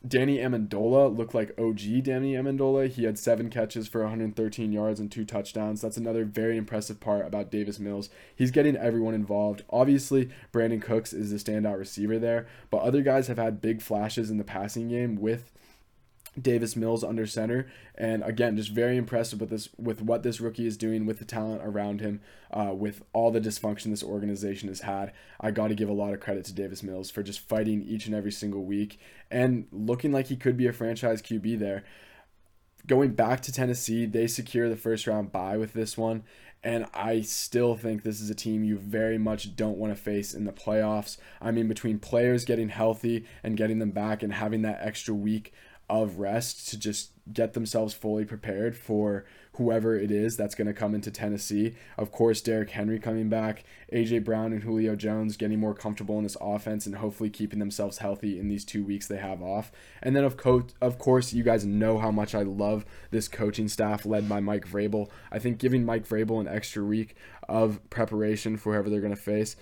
Danny 0.07 0.37
Amendola 0.37 1.15
looked 1.15 1.33
like 1.33 1.57
OG 1.57 2.03
Danny 2.03 2.33
Amendola. 2.33 2.89
He 2.89 3.05
had 3.05 3.17
seven 3.17 3.49
catches 3.49 3.87
for 3.87 4.01
113 4.01 4.71
yards 4.71 4.99
and 4.99 5.11
two 5.11 5.25
touchdowns. 5.25 5.81
That's 5.81 5.97
another 5.97 6.25
very 6.25 6.57
impressive 6.57 6.99
part 6.99 7.25
about 7.25 7.49
Davis 7.49 7.79
Mills. 7.79 8.09
He's 8.35 8.51
getting 8.51 8.75
everyone 8.75 9.15
involved. 9.15 9.63
Obviously, 9.69 10.29
Brandin 10.53 10.81
Cooks 10.81 11.11
is 11.11 11.31
the 11.31 11.37
standout 11.37 11.79
receiver 11.79 12.19
there, 12.19 12.45
but 12.69 12.83
other 12.83 13.01
guys 13.01 13.27
have 13.27 13.37
had 13.37 13.61
big 13.61 13.81
flashes 13.81 14.29
in 14.29 14.37
the 14.37 14.43
passing 14.43 14.89
game 14.89 15.15
with 15.15 15.51
Davis 16.39 16.75
Mills 16.75 17.03
under 17.03 17.25
center, 17.25 17.67
and 17.95 18.23
again, 18.23 18.57
just 18.57 18.71
very 18.71 18.97
impressed 18.97 19.33
with 19.35 19.49
this, 19.49 19.69
with 19.77 20.01
what 20.01 20.23
this 20.23 20.41
rookie 20.41 20.67
is 20.67 20.75
doing, 20.75 21.05
with 21.05 21.19
the 21.19 21.25
talent 21.25 21.61
around 21.63 22.01
him, 22.01 22.19
uh, 22.51 22.73
with 22.73 23.03
all 23.13 23.31
the 23.31 23.39
dysfunction 23.39 23.85
this 23.85 24.03
organization 24.03 24.67
has 24.67 24.81
had. 24.81 25.13
I 25.39 25.51
got 25.51 25.69
to 25.69 25.75
give 25.75 25.89
a 25.89 25.93
lot 25.93 26.13
of 26.13 26.19
credit 26.19 26.45
to 26.45 26.53
Davis 26.53 26.83
Mills 26.83 27.09
for 27.09 27.23
just 27.23 27.39
fighting 27.39 27.81
each 27.83 28.05
and 28.05 28.15
every 28.15 28.31
single 28.31 28.63
week 28.63 28.99
and 29.31 29.67
looking 29.71 30.11
like 30.11 30.27
he 30.27 30.35
could 30.35 30.57
be 30.57 30.67
a 30.67 30.73
franchise 30.73 31.21
QB 31.21 31.59
there. 31.59 31.83
Going 32.85 33.13
back 33.13 33.41
to 33.41 33.51
Tennessee, 33.51 34.05
they 34.05 34.27
secure 34.27 34.69
the 34.69 34.75
first 34.75 35.07
round 35.07 35.31
bye 35.31 35.57
with 35.57 35.73
this 35.73 35.97
one, 35.97 36.23
and 36.63 36.85
I 36.93 37.21
still 37.21 37.75
think 37.75 38.03
this 38.03 38.19
is 38.19 38.29
a 38.29 38.35
team 38.35 38.63
you 38.63 38.77
very 38.77 39.17
much 39.17 39.55
don't 39.55 39.77
want 39.77 39.95
to 39.95 40.01
face 40.01 40.33
in 40.33 40.45
the 40.45 40.51
playoffs. 40.51 41.17
I 41.41 41.51
mean, 41.51 41.67
between 41.67 41.99
players 41.99 42.43
getting 42.43 42.69
healthy 42.69 43.25
and 43.41 43.55
getting 43.55 43.79
them 43.79 43.91
back 43.91 44.21
and 44.21 44.33
having 44.33 44.63
that 44.63 44.79
extra 44.81 45.13
week 45.13 45.53
of 45.89 46.19
rest 46.19 46.69
to 46.69 46.79
just 46.79 47.11
get 47.31 47.53
themselves 47.53 47.93
fully 47.93 48.25
prepared 48.25 48.77
for 48.77 49.25
whoever 49.53 49.97
it 49.97 50.11
is 50.11 50.35
that's 50.35 50.53
going 50.53 50.67
to 50.67 50.73
come 50.73 50.93
into 50.93 51.09
Tennessee. 51.09 51.75
Of 51.97 52.11
course, 52.11 52.41
Derrick 52.41 52.71
Henry 52.71 52.99
coming 52.99 53.29
back, 53.29 53.63
AJ 53.91 54.23
Brown 54.23 54.51
and 54.51 54.63
Julio 54.63 54.95
Jones 54.95 55.37
getting 55.37 55.59
more 55.59 55.73
comfortable 55.73 56.17
in 56.17 56.23
this 56.23 56.37
offense 56.41 56.85
and 56.85 56.95
hopefully 56.95 57.29
keeping 57.29 57.59
themselves 57.59 57.99
healthy 57.99 58.39
in 58.39 58.47
these 58.47 58.65
two 58.65 58.83
weeks 58.83 59.07
they 59.07 59.17
have 59.17 59.41
off. 59.41 59.71
And 60.03 60.15
then 60.15 60.23
of 60.23 60.37
course, 60.37 60.73
of 60.81 60.99
course, 60.99 61.33
you 61.33 61.43
guys 61.43 61.65
know 61.65 61.97
how 61.97 62.11
much 62.11 62.35
I 62.35 62.43
love 62.43 62.85
this 63.11 63.27
coaching 63.27 63.67
staff 63.67 64.05
led 64.05 64.27
by 64.27 64.39
Mike 64.39 64.67
Vrabel. 64.67 65.09
I 65.31 65.39
think 65.39 65.57
giving 65.57 65.85
Mike 65.85 66.07
Vrabel 66.07 66.41
an 66.41 66.47
extra 66.47 66.83
week 66.83 67.15
of 67.47 67.79
preparation 67.89 68.57
for 68.57 68.73
whoever 68.73 68.89
they're 68.89 69.01
going 69.01 69.15
to 69.15 69.21
face 69.21 69.55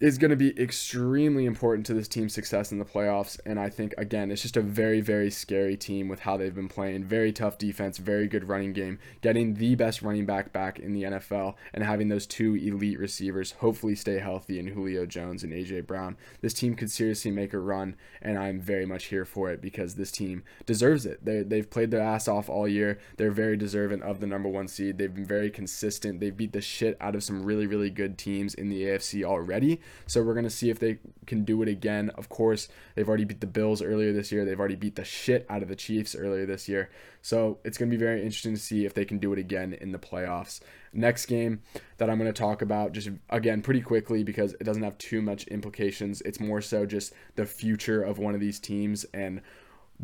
is 0.00 0.18
going 0.18 0.30
to 0.30 0.36
be 0.36 0.58
extremely 0.60 1.46
important 1.46 1.84
to 1.86 1.94
this 1.94 2.06
team's 2.06 2.34
success 2.34 2.70
in 2.70 2.78
the 2.78 2.84
playoffs. 2.84 3.38
And 3.44 3.58
I 3.58 3.68
think, 3.70 3.94
again, 3.98 4.30
it's 4.30 4.42
just 4.42 4.56
a 4.56 4.62
very, 4.62 5.00
very 5.00 5.30
scary 5.30 5.76
team 5.76 6.08
with 6.08 6.20
how 6.20 6.36
they've 6.36 6.54
been 6.54 6.68
playing. 6.68 7.04
Very 7.04 7.32
tough 7.32 7.58
defense, 7.58 7.98
very 7.98 8.28
good 8.28 8.48
running 8.48 8.72
game, 8.72 8.98
getting 9.20 9.54
the 9.54 9.74
best 9.74 10.02
running 10.02 10.26
back 10.26 10.52
back 10.52 10.78
in 10.78 10.92
the 10.92 11.02
NFL, 11.04 11.54
and 11.72 11.82
having 11.82 12.08
those 12.08 12.26
two 12.26 12.54
elite 12.54 12.98
receivers 12.98 13.52
hopefully 13.52 13.94
stay 13.94 14.18
healthy 14.18 14.58
in 14.58 14.68
Julio 14.68 15.06
Jones 15.06 15.42
and 15.42 15.52
A.J. 15.52 15.82
Brown. 15.82 16.16
This 16.40 16.54
team 16.54 16.76
could 16.76 16.90
seriously 16.90 17.30
make 17.30 17.52
a 17.52 17.58
run, 17.58 17.96
and 18.22 18.38
I'm 18.38 18.60
very 18.60 18.86
much 18.86 19.06
here 19.06 19.24
for 19.24 19.50
it 19.50 19.60
because 19.60 19.94
this 19.94 20.12
team 20.12 20.44
deserves 20.66 21.04
it. 21.06 21.24
They, 21.24 21.42
they've 21.42 21.68
played 21.68 21.90
their 21.90 22.00
ass 22.00 22.28
off 22.28 22.48
all 22.48 22.68
year. 22.68 22.98
They're 23.16 23.30
very 23.30 23.56
deserving 23.56 24.02
of 24.02 24.20
the 24.20 24.26
number 24.26 24.48
one 24.48 24.68
seed. 24.68 24.98
They've 24.98 25.14
been 25.14 25.26
very 25.26 25.50
consistent. 25.50 26.20
They've 26.20 26.36
beat 26.36 26.52
the 26.52 26.60
shit 26.60 26.96
out 27.00 27.14
of 27.14 27.24
some 27.24 27.44
really, 27.44 27.66
really 27.66 27.90
good 27.90 28.18
teams 28.18 28.54
in 28.54 28.68
the 28.68 28.82
AFC 28.82 29.24
already. 29.24 29.63
So 30.06 30.22
we're 30.22 30.34
going 30.34 30.44
to 30.44 30.50
see 30.50 30.70
if 30.70 30.78
they 30.78 30.98
can 31.26 31.44
do 31.44 31.62
it 31.62 31.68
again. 31.68 32.10
Of 32.10 32.28
course, 32.28 32.68
they've 32.94 33.08
already 33.08 33.24
beat 33.24 33.40
the 33.40 33.46
Bills 33.46 33.82
earlier 33.82 34.12
this 34.12 34.30
year. 34.32 34.44
They've 34.44 34.58
already 34.58 34.76
beat 34.76 34.96
the 34.96 35.04
shit 35.04 35.46
out 35.48 35.62
of 35.62 35.68
the 35.68 35.76
Chiefs 35.76 36.14
earlier 36.14 36.46
this 36.46 36.68
year. 36.68 36.90
So 37.22 37.58
it's 37.64 37.78
going 37.78 37.90
to 37.90 37.96
be 37.96 38.02
very 38.02 38.20
interesting 38.20 38.54
to 38.54 38.60
see 38.60 38.84
if 38.84 38.94
they 38.94 39.04
can 39.04 39.18
do 39.18 39.32
it 39.32 39.38
again 39.38 39.72
in 39.72 39.92
the 39.92 39.98
playoffs. 39.98 40.60
Next 40.92 41.26
game 41.26 41.62
that 41.98 42.10
I'm 42.10 42.18
going 42.18 42.32
to 42.32 42.38
talk 42.38 42.62
about, 42.62 42.92
just 42.92 43.08
again, 43.30 43.62
pretty 43.62 43.80
quickly 43.80 44.22
because 44.22 44.52
it 44.54 44.64
doesn't 44.64 44.82
have 44.82 44.98
too 44.98 45.22
much 45.22 45.46
implications. 45.48 46.20
It's 46.22 46.40
more 46.40 46.60
so 46.60 46.86
just 46.86 47.12
the 47.36 47.46
future 47.46 48.02
of 48.02 48.18
one 48.18 48.34
of 48.34 48.40
these 48.40 48.60
teams 48.60 49.04
and 49.14 49.40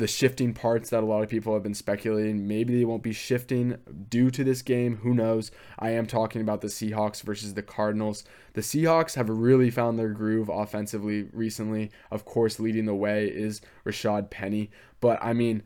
the 0.00 0.07
shifting 0.07 0.54
parts 0.54 0.88
that 0.88 1.02
a 1.02 1.07
lot 1.07 1.23
of 1.23 1.28
people 1.28 1.52
have 1.52 1.62
been 1.62 1.75
speculating. 1.75 2.49
Maybe 2.49 2.76
they 2.78 2.87
won't 2.87 3.02
be 3.02 3.12
shifting 3.12 3.76
due 4.09 4.30
to 4.30 4.42
this 4.42 4.62
game. 4.62 4.97
Who 4.97 5.12
knows? 5.14 5.50
I 5.78 5.90
am 5.90 6.07
talking 6.07 6.40
about 6.40 6.62
the 6.62 6.69
Seahawks 6.69 7.23
versus 7.23 7.52
the 7.52 7.62
Cardinals. 7.62 8.25
The 8.54 8.62
Seahawks 8.62 9.14
have 9.14 9.28
really 9.28 9.71
found 9.71 9.99
their 9.99 10.09
groove 10.09 10.49
offensively 10.49 11.28
recently. 11.35 11.90
Of 12.11 12.25
course, 12.25 12.59
leading 12.59 12.87
the 12.87 12.95
way 12.95 13.26
is 13.26 13.61
Rashaad 13.85 14.30
Penny. 14.30 14.71
But 15.00 15.19
I 15.23 15.35
mean, 15.35 15.62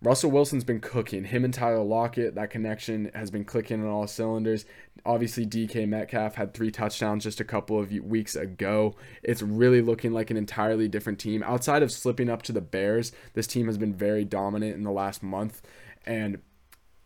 Russell 0.00 0.30
Wilson's 0.30 0.62
been 0.62 0.80
cooking. 0.80 1.24
Him 1.24 1.44
and 1.44 1.52
Tyler 1.52 1.82
Lockett, 1.82 2.36
that 2.36 2.50
connection 2.50 3.10
has 3.14 3.32
been 3.32 3.44
clicking 3.44 3.82
on 3.82 3.88
all 3.88 4.06
cylinders. 4.06 4.64
Obviously, 5.04 5.44
DK 5.44 5.88
Metcalf 5.88 6.36
had 6.36 6.54
three 6.54 6.70
touchdowns 6.70 7.24
just 7.24 7.40
a 7.40 7.44
couple 7.44 7.80
of 7.80 7.90
weeks 7.90 8.36
ago. 8.36 8.94
It's 9.24 9.42
really 9.42 9.82
looking 9.82 10.12
like 10.12 10.30
an 10.30 10.36
entirely 10.36 10.86
different 10.86 11.18
team. 11.18 11.42
Outside 11.42 11.82
of 11.82 11.90
slipping 11.90 12.30
up 12.30 12.42
to 12.42 12.52
the 12.52 12.60
Bears, 12.60 13.10
this 13.34 13.48
team 13.48 13.66
has 13.66 13.76
been 13.76 13.92
very 13.92 14.24
dominant 14.24 14.76
in 14.76 14.84
the 14.84 14.92
last 14.92 15.20
month. 15.20 15.62
And 16.06 16.38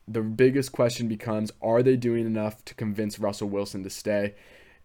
the 0.06 0.20
biggest 0.20 0.72
question 0.72 1.08
becomes 1.08 1.50
are 1.62 1.82
they 1.82 1.96
doing 1.96 2.26
enough 2.26 2.62
to 2.66 2.74
convince 2.74 3.18
Russell 3.18 3.48
Wilson 3.48 3.82
to 3.84 3.90
stay? 3.90 4.34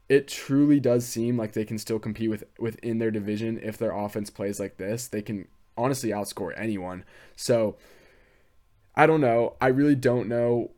It 0.07 0.29
truly 0.29 0.79
does 0.79 1.05
seem 1.05 1.35
like 1.35 1.51
they 1.51 1.65
can 1.65 1.77
still 1.77 1.99
compete 1.99 2.29
with 2.29 2.45
within 2.57 2.99
their 2.99 3.11
division 3.11 3.59
if 3.61 3.77
their 3.77 3.91
offense 3.91 4.29
plays 4.29 4.61
like 4.61 4.77
this. 4.77 5.09
They 5.09 5.21
can 5.21 5.49
honestly 5.77 6.11
outscore 6.11 6.53
anyone. 6.57 7.03
So 7.35 7.75
I 8.97 9.05
don't 9.05 9.21
know. 9.21 9.55
I 9.61 9.67
really 9.67 9.95
don't 9.95 10.27
know. 10.27 10.71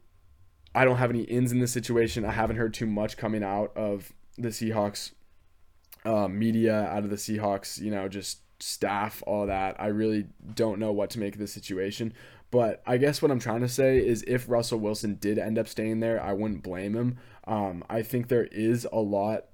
I 0.76 0.84
don't 0.84 0.98
have 0.98 1.10
any 1.10 1.24
ins 1.24 1.54
in 1.54 1.60
this 1.60 1.72
situation. 1.72 2.26
I 2.26 2.32
haven't 2.32 2.58
heard 2.58 2.74
too 2.74 2.86
much 2.86 3.16
coming 3.16 3.44
out 3.44 3.76
of 3.78 4.12
the 4.38 4.50
Seahawks 4.50 5.14
uh, 6.04 6.28
media, 6.28 6.84
out 6.84 7.06
of 7.06 7.10
the 7.10 7.16
Seahawks, 7.16 7.80
you 7.80 7.90
know, 7.90 8.10
just 8.10 8.42
staff, 8.62 9.24
all 9.26 9.48
that. 9.48 9.78
I 9.80 9.88
really 9.88 10.28
don't 10.54 10.80
know 10.80 10.92
what 10.92 11.10
to 11.12 11.20
make 11.20 11.36
of 11.36 11.40
this 11.40 11.54
situation. 11.54 12.14
But 12.52 12.84
I 12.86 12.98
guess 12.98 13.22
what 13.22 13.32
I'm 13.32 13.40
trying 13.40 13.62
to 13.62 13.70
say 13.70 14.06
is 14.06 14.24
if 14.28 14.50
Russell 14.50 14.80
Wilson 14.80 15.16
did 15.16 15.38
end 15.38 15.58
up 15.58 15.70
staying 15.70 16.02
there, 16.02 16.22
I 16.22 16.34
wouldn't 16.34 16.62
blame 16.62 16.96
him. 16.96 17.18
Um, 17.48 17.86
I 17.90 18.02
think 18.02 18.28
there 18.28 18.46
is 18.52 18.86
a 18.92 19.00
lot 19.00 19.46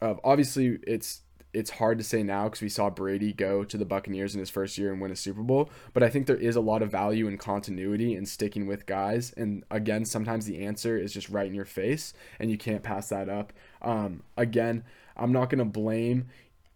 of 0.00 0.18
obviously 0.24 0.78
it's 0.84 1.20
it's 1.52 1.70
hard 1.70 1.98
to 1.98 2.04
say 2.04 2.22
now 2.22 2.44
because 2.44 2.60
we 2.60 2.68
saw 2.68 2.90
Brady 2.90 3.32
go 3.32 3.64
to 3.64 3.76
the 3.76 3.84
Buccaneers 3.84 4.34
in 4.34 4.40
his 4.40 4.50
first 4.50 4.78
year 4.78 4.92
and 4.92 5.00
win 5.00 5.10
a 5.10 5.16
Super 5.16 5.42
Bowl. 5.42 5.70
But 5.92 6.02
I 6.02 6.08
think 6.08 6.26
there 6.26 6.36
is 6.36 6.56
a 6.56 6.60
lot 6.60 6.82
of 6.82 6.90
value 6.90 7.26
in 7.26 7.38
continuity 7.38 8.14
and 8.14 8.28
sticking 8.28 8.66
with 8.66 8.86
guys. 8.86 9.32
And 9.36 9.64
again, 9.70 10.04
sometimes 10.04 10.46
the 10.46 10.64
answer 10.64 10.96
is 10.96 11.12
just 11.12 11.28
right 11.28 11.46
in 11.46 11.54
your 11.54 11.64
face, 11.64 12.14
and 12.38 12.50
you 12.50 12.58
can't 12.58 12.82
pass 12.82 13.08
that 13.08 13.28
up. 13.28 13.52
Um, 13.82 14.22
again, 14.36 14.84
I'm 15.16 15.32
not 15.32 15.50
going 15.50 15.58
to 15.58 15.64
blame 15.64 16.28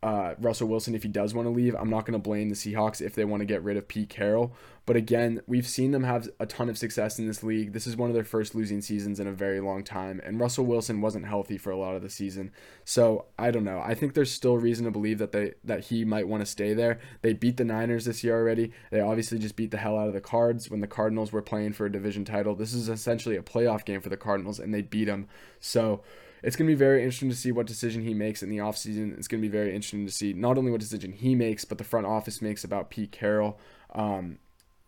uh, 0.05 0.35
Russell 0.39 0.69
Wilson 0.69 0.95
if 0.95 1.03
he 1.03 1.09
does 1.09 1.33
want 1.33 1.47
to 1.47 1.51
leave. 1.51 1.75
I'm 1.75 1.89
not 1.89 2.05
going 2.05 2.13
to 2.13 2.19
blame 2.19 2.51
the 2.51 2.55
Seahawks 2.55 3.01
if 3.01 3.15
they 3.15 3.25
want 3.25 3.41
to 3.41 3.47
get 3.47 3.63
rid 3.63 3.79
of 3.79 3.89
Pete 3.89 4.11
Carroll. 4.11 4.55
But 4.85 4.97
again, 4.97 5.41
we've 5.47 5.67
seen 5.67 5.93
them 5.93 6.05
have 6.05 6.29
a 6.39 6.45
ton 6.45 6.69
of 6.69 6.77
success 6.77 7.19
in 7.19 7.27
this 7.27 7.43
league. 7.43 7.73
This 7.73 7.87
is 7.87 7.97
one 7.97 8.11
of 8.11 8.15
their 8.15 8.23
first 8.23 8.55
losing 8.55 8.83
seasons 8.83 9.19
in 9.19 9.27
a 9.27 9.33
very 9.33 9.61
long 9.61 9.83
time. 9.83 10.21
And 10.23 10.39
Russell 10.39 10.67
Wilson 10.67 11.01
wasn't 11.01 11.27
healthy 11.27 11.57
for 11.57 11.71
a 11.71 11.79
lot 11.79 11.95
of 11.95 12.03
the 12.03 12.11
season. 12.11 12.53
So 12.85 13.25
I 13.39 13.51
don't 13.51 13.65
know. 13.65 13.81
I 13.81 13.95
think 13.95 14.13
there's 14.13 14.31
still 14.31 14.59
reason 14.59 14.85
to 14.85 14.91
believe 14.91 15.17
that 15.21 15.33
they 15.33 15.55
that 15.65 15.85
he 15.87 16.05
might 16.05 16.29
want 16.29 16.43
to 16.43 16.47
stay 16.47 16.75
there. 16.75 17.01
They 17.23 17.33
beat 17.33 17.57
the 17.57 17.65
Niners 17.65 18.05
this 18.05 18.23
year 18.23 18.37
already. 18.37 18.73
They 18.91 19.01
obviously 19.01 19.39
just 19.39 19.57
beat 19.57 19.71
the 19.71 19.79
hell 19.79 19.99
out 19.99 20.09
of 20.09 20.13
the 20.13 20.21
Cards 20.21 20.69
when 20.69 20.81
the 20.81 20.87
Cardinals 20.87 21.33
were 21.33 21.41
playing 21.41 21.73
for 21.73 21.87
a 21.87 21.93
division 21.93 22.27
title. 22.27 22.55
This 22.55 22.75
is 22.75 22.91
essentially 22.91 23.37
a 23.37 23.43
playoff 23.43 23.87
game 23.87 24.03
for 24.03 24.11
the 24.11 24.19
Cardinals, 24.19 24.61
and 24.61 24.75
they 24.75 24.83
beat 24.83 25.07
them. 25.07 25.29
So 25.61 26.03
it's 26.45 26.57
going 26.57 26.69
to 26.69 26.73
be 26.73 26.79
very 26.79 27.03
interesting 27.03 27.31
to 27.31 27.35
see 27.35 27.51
what 27.51 27.67
decision 27.67 28.03
he 28.03 28.13
makes 28.13 28.43
in 28.43 28.51
the 28.51 28.59
offseason. 28.59 29.17
It's 29.17 29.29
going 29.29 29.43
to 29.43 29.49
be 29.49 29.53
very 29.53 29.75
interesting 29.75 30.05
to 30.05 30.13
see 30.13 30.35
not 30.35 30.59
only 30.59 30.71
what 30.71 30.81
decision 30.81 31.13
he 31.13 31.35
makes, 31.35 31.65
but 31.65 31.79
the 31.79 31.85
front 31.85 32.07
office 32.07 32.43
makes 32.43 32.65
about 32.65 32.91
Pete 32.91 33.13
Carroll. 33.13 33.59
Um, 33.95 34.39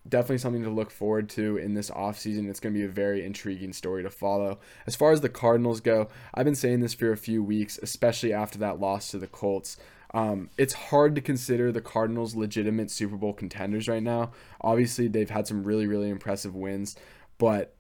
definitely 0.07 0.37
something 0.38 0.64
to 0.64 0.71
look 0.71 0.90
forward 0.90 1.31
to 1.31 1.57
in 1.57 1.73
this 1.73 1.90
offseason. 1.90 2.51
It's 2.51 2.61
going 2.61 2.75
to 2.75 2.79
be 2.79 2.85
a 2.85 2.90
very 2.90 3.25
intriguing 3.25 3.73
story 3.73 4.03
to 4.03 4.11
follow. 4.11 4.59
As 4.87 4.97
far 4.97 5.12
as 5.12 5.23
the 5.23 5.31
Cardinals 5.31 5.81
go, 5.81 6.09
I've 6.35 6.45
been 6.45 6.55
saying 6.55 6.81
this 6.81 6.92
for 6.92 7.11
a 7.11 7.16
few 7.16 7.42
weeks, 7.42 7.79
especially 7.83 8.35
after 8.35 8.59
that 8.59 8.79
loss 8.79 9.11
to 9.12 9.19
the 9.19 9.27
Colts. 9.27 9.79
Um, 10.12 10.51
it's 10.59 10.75
hard 10.75 11.14
to 11.14 11.23
consider 11.23 11.73
the 11.73 11.81
Cardinals 11.81 12.35
legitimate 12.35 12.90
Super 12.90 13.16
Bowl 13.16 13.33
contenders 13.33 13.88
right 13.88 14.03
now. 14.03 14.33
Obviously, 14.61 15.09
they've 15.09 15.31
had 15.31 15.47
some 15.47 15.64
really, 15.64 15.87
really 15.87 16.11
impressive 16.11 16.55
wins, 16.55 16.97
but 17.38 17.75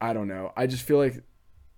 I 0.00 0.14
don't 0.14 0.28
know. 0.28 0.52
I 0.56 0.66
just 0.66 0.84
feel 0.84 0.98
like 0.98 1.22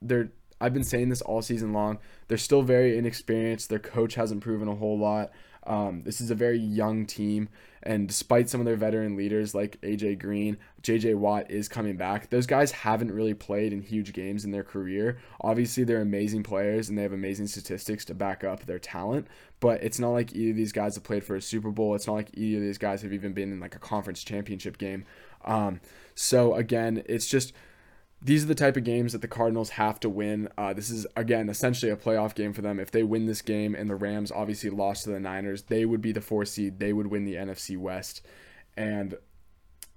they're 0.01 0.31
I've 0.61 0.75
been 0.75 0.85
saying 0.85 1.09
this 1.09 1.23
all 1.23 1.43
season 1.43 1.73
long. 1.73 1.99
They're 2.29 2.39
still 2.39 2.63
very 2.63 2.97
inexperienced. 2.97 3.69
Their 3.69 3.79
coach 3.79 4.15
hasn't 4.15 4.43
proven 4.43 4.69
a 4.69 4.75
whole 4.75 4.99
lot. 4.99 5.31
Um, 5.67 6.03
this 6.05 6.21
is 6.21 6.31
a 6.31 6.35
very 6.35 6.59
young 6.59 7.07
team, 7.07 7.49
and 7.83 8.07
despite 8.07 8.49
some 8.49 8.61
of 8.61 8.67
their 8.67 8.77
veteran 8.77 9.17
leaders 9.17 9.53
like 9.53 9.81
AJ 9.81 10.21
Green, 10.21 10.59
JJ 10.83 11.17
Watt 11.17 11.51
is 11.51 11.69
coming 11.69 11.97
back. 11.97 12.31
Those 12.31 12.47
guys 12.47 12.71
haven't 12.71 13.11
really 13.11 13.35
played 13.35 13.73
in 13.73 13.83
huge 13.83 14.13
games 14.13 14.45
in 14.45 14.53
their 14.53 14.63
career. 14.63 15.19
Obviously, 15.41 15.83
they're 15.83 16.01
amazing 16.01 16.45
players 16.45 16.89
and 16.89 16.97
they 16.97 17.03
have 17.03 17.13
amazing 17.13 17.49
statistics 17.49 18.05
to 18.05 18.15
back 18.15 18.45
up 18.45 18.65
their 18.65 18.79
talent, 18.79 19.27
but 19.59 19.83
it's 19.83 19.99
not 19.99 20.11
like 20.11 20.33
either 20.35 20.51
of 20.53 20.57
these 20.57 20.73
guys 20.73 20.95
have 20.95 21.05
played 21.05 21.25
for 21.25 21.35
a 21.35 21.43
Super 21.43 21.73
Bowl. 21.73 21.97
It's 21.97 22.07
not 22.07 22.15
like 22.15 22.31
either 22.35 22.59
of 22.59 22.65
these 22.65 22.79
guys 22.79 23.03
have 23.03 23.13
even 23.13 23.33
been 23.33 23.51
in 23.51 23.59
like 23.59 23.75
a 23.75 23.81
conference 23.81 24.23
championship 24.23 24.79
game. 24.79 25.05
Um, 25.45 25.81
so 26.15 26.55
again, 26.55 27.03
it's 27.07 27.27
just 27.27 27.53
these 28.23 28.45
are 28.45 28.49
the 28.49 28.55
type 28.55 28.77
of 28.77 28.85
games 28.85 29.13
that 29.13 29.21
the 29.21 29.29
Cardinals 29.29 29.71
have 29.71 30.01
to 30.01 30.09
win. 30.09 30.49
Uh, 30.57 30.73
this 30.73 30.91
is 30.91 31.07
again 31.17 31.49
essentially 31.49 31.93
a 31.93 31.97
playoff 31.97 32.35
game 32.35 32.53
for 32.53 32.63
them. 32.63 32.81
If 32.81 32.91
they 32.91 33.03
win 33.03 33.27
this 33.27 33.43
game 33.43 33.75
and 33.75 33.89
the 33.89 33.95
Rams 33.95 34.33
obviously 34.33 34.71
lost 34.71 35.05
to 35.05 35.11
the 35.11 35.21
Niners, 35.21 35.63
they 35.63 35.85
would 35.85 36.01
be 36.01 36.13
the 36.13 36.21
four 36.21 36.45
seed. 36.45 36.79
They 36.79 36.93
would 36.93 37.09
win 37.09 37.25
the 37.25 37.35
NFC 37.35 37.79
West, 37.79 38.27
and 38.77 39.17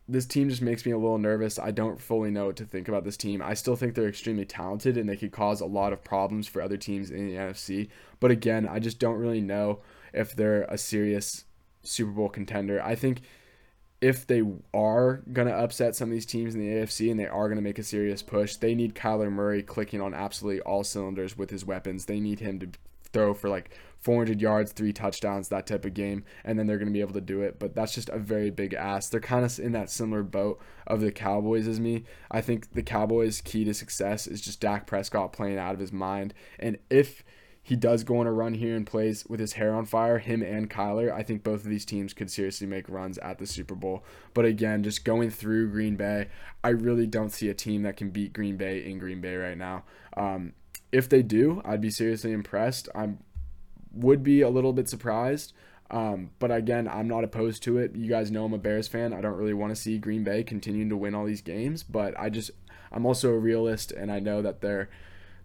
this 0.09 0.25
team 0.25 0.49
just 0.49 0.61
makes 0.61 0.85
me 0.85 0.91
a 0.91 0.97
little 0.97 1.19
nervous. 1.19 1.59
I 1.59 1.69
don't 1.69 2.01
fully 2.01 2.31
know 2.31 2.47
what 2.47 2.55
to 2.57 2.65
think 2.65 2.87
about 2.87 3.03
this 3.03 3.15
team. 3.15 3.43
I 3.43 3.53
still 3.53 3.75
think 3.75 3.93
they're 3.93 4.09
extremely 4.09 4.45
talented 4.45 4.97
and 4.97 5.07
they 5.07 5.15
could 5.15 5.31
cause 5.31 5.61
a 5.61 5.67
lot 5.67 5.93
of 5.93 6.03
problems 6.03 6.47
for 6.47 6.63
other 6.63 6.77
teams 6.77 7.11
in 7.11 7.27
the 7.27 7.35
NFC. 7.35 7.89
But 8.19 8.31
again, 8.31 8.67
I 8.67 8.79
just 8.79 8.97
don't 8.97 9.19
really 9.19 9.39
know 9.39 9.81
if 10.11 10.35
they're 10.35 10.63
a 10.63 10.79
serious 10.79 11.45
Super 11.83 12.11
Bowl 12.11 12.27
contender. 12.27 12.81
I 12.81 12.95
think 12.95 13.21
if 14.01 14.25
they 14.25 14.43
are 14.73 15.23
going 15.33 15.47
to 15.47 15.53
upset 15.53 15.95
some 15.95 16.09
of 16.09 16.13
these 16.13 16.25
teams 16.25 16.55
in 16.55 16.61
the 16.61 16.67
AFC 16.67 17.11
and 17.11 17.19
they 17.19 17.27
are 17.27 17.47
going 17.47 17.57
to 17.57 17.61
make 17.61 17.79
a 17.79 17.83
serious 17.83 18.21
push, 18.21 18.55
they 18.55 18.73
need 18.73 18.95
Kyler 18.95 19.31
Murray 19.31 19.61
clicking 19.61 20.01
on 20.01 20.13
absolutely 20.13 20.61
all 20.61 20.83
cylinders 20.83 21.37
with 21.37 21.49
his 21.49 21.65
weapons. 21.65 22.05
They 22.05 22.19
need 22.19 22.39
him 22.39 22.59
to 22.59 22.69
throw 23.11 23.33
for 23.33 23.49
like 23.49 23.71
400 23.99 24.41
yards, 24.41 24.71
three 24.71 24.93
touchdowns, 24.93 25.49
that 25.49 25.67
type 25.67 25.83
of 25.83 25.93
game, 25.93 26.23
and 26.45 26.57
then 26.57 26.67
they're 26.67 26.77
going 26.77 26.87
to 26.87 26.93
be 26.93 27.01
able 27.01 27.13
to 27.13 27.21
do 27.21 27.41
it. 27.41 27.59
But 27.59 27.75
that's 27.75 27.93
just 27.93 28.09
a 28.09 28.19
very 28.19 28.49
big 28.49 28.73
ask. 28.73 29.11
They're 29.11 29.19
kind 29.19 29.43
of 29.43 29.59
in 29.59 29.73
that 29.73 29.89
similar 29.89 30.23
boat 30.23 30.61
of 30.87 31.01
the 31.01 31.11
Cowboys 31.11 31.67
as 31.67 31.79
me. 31.79 32.05
I 32.31 32.39
think 32.39 32.71
the 32.71 32.83
Cowboys' 32.83 33.41
key 33.41 33.65
to 33.65 33.73
success 33.73 34.27
is 34.27 34.39
just 34.39 34.61
Dak 34.61 34.87
Prescott 34.87 35.33
playing 35.33 35.57
out 35.57 35.73
of 35.73 35.79
his 35.79 35.91
mind. 35.91 36.33
And 36.57 36.77
if 36.89 37.23
he 37.61 37.75
does 37.75 38.03
go 38.03 38.17
on 38.19 38.27
a 38.27 38.31
run 38.31 38.55
here 38.55 38.75
and 38.75 38.85
plays 38.85 39.25
with 39.27 39.39
his 39.39 39.53
hair 39.53 39.75
on 39.75 39.85
fire, 39.85 40.17
him 40.17 40.41
and 40.41 40.69
Kyler, 40.69 41.11
I 41.11 41.23
think 41.23 41.43
both 41.43 41.63
of 41.63 41.69
these 41.69 41.85
teams 41.85 42.13
could 42.13 42.31
seriously 42.31 42.65
make 42.65 42.89
runs 42.89 43.17
at 43.19 43.37
the 43.37 43.45
Super 43.45 43.75
Bowl. 43.75 44.03
But 44.33 44.45
again, 44.45 44.83
just 44.83 45.05
going 45.05 45.29
through 45.29 45.71
Green 45.71 45.95
Bay, 45.95 46.29
I 46.63 46.69
really 46.69 47.05
don't 47.05 47.31
see 47.31 47.49
a 47.49 47.53
team 47.53 47.83
that 47.83 47.97
can 47.97 48.09
beat 48.09 48.33
Green 48.33 48.57
Bay 48.57 48.83
in 48.83 48.97
Green 48.97 49.21
Bay 49.21 49.35
right 49.35 49.57
now. 49.57 49.83
Um, 50.17 50.53
if 50.91 51.07
they 51.07 51.21
do, 51.21 51.61
I'd 51.63 51.81
be 51.81 51.91
seriously 51.91 52.31
impressed. 52.31 52.89
I 52.95 53.09
would 53.93 54.23
be 54.23 54.41
a 54.41 54.49
little 54.49 54.73
bit 54.73 54.89
surprised. 54.89 55.53
Um, 55.91 56.31
but 56.39 56.51
again, 56.51 56.87
I'm 56.87 57.07
not 57.07 57.23
opposed 57.23 57.63
to 57.63 57.77
it. 57.77 57.95
You 57.95 58.07
guys 58.09 58.31
know 58.31 58.45
I'm 58.45 58.53
a 58.53 58.59
Bears 58.59 58.87
fan. 58.87 59.13
I 59.13 59.21
don't 59.21 59.37
really 59.37 59.53
want 59.53 59.75
to 59.75 59.81
see 59.81 59.97
Green 59.97 60.23
Bay 60.23 60.43
continuing 60.43 60.89
to 60.89 60.97
win 60.97 61.15
all 61.15 61.25
these 61.25 61.41
games, 61.41 61.83
but 61.83 62.19
I 62.19 62.29
just 62.29 62.51
I'm 62.91 63.05
also 63.05 63.29
a 63.29 63.37
realist 63.37 63.91
and 63.91 64.11
I 64.11 64.19
know 64.19 64.41
that 64.41 64.61
they're 64.61 64.89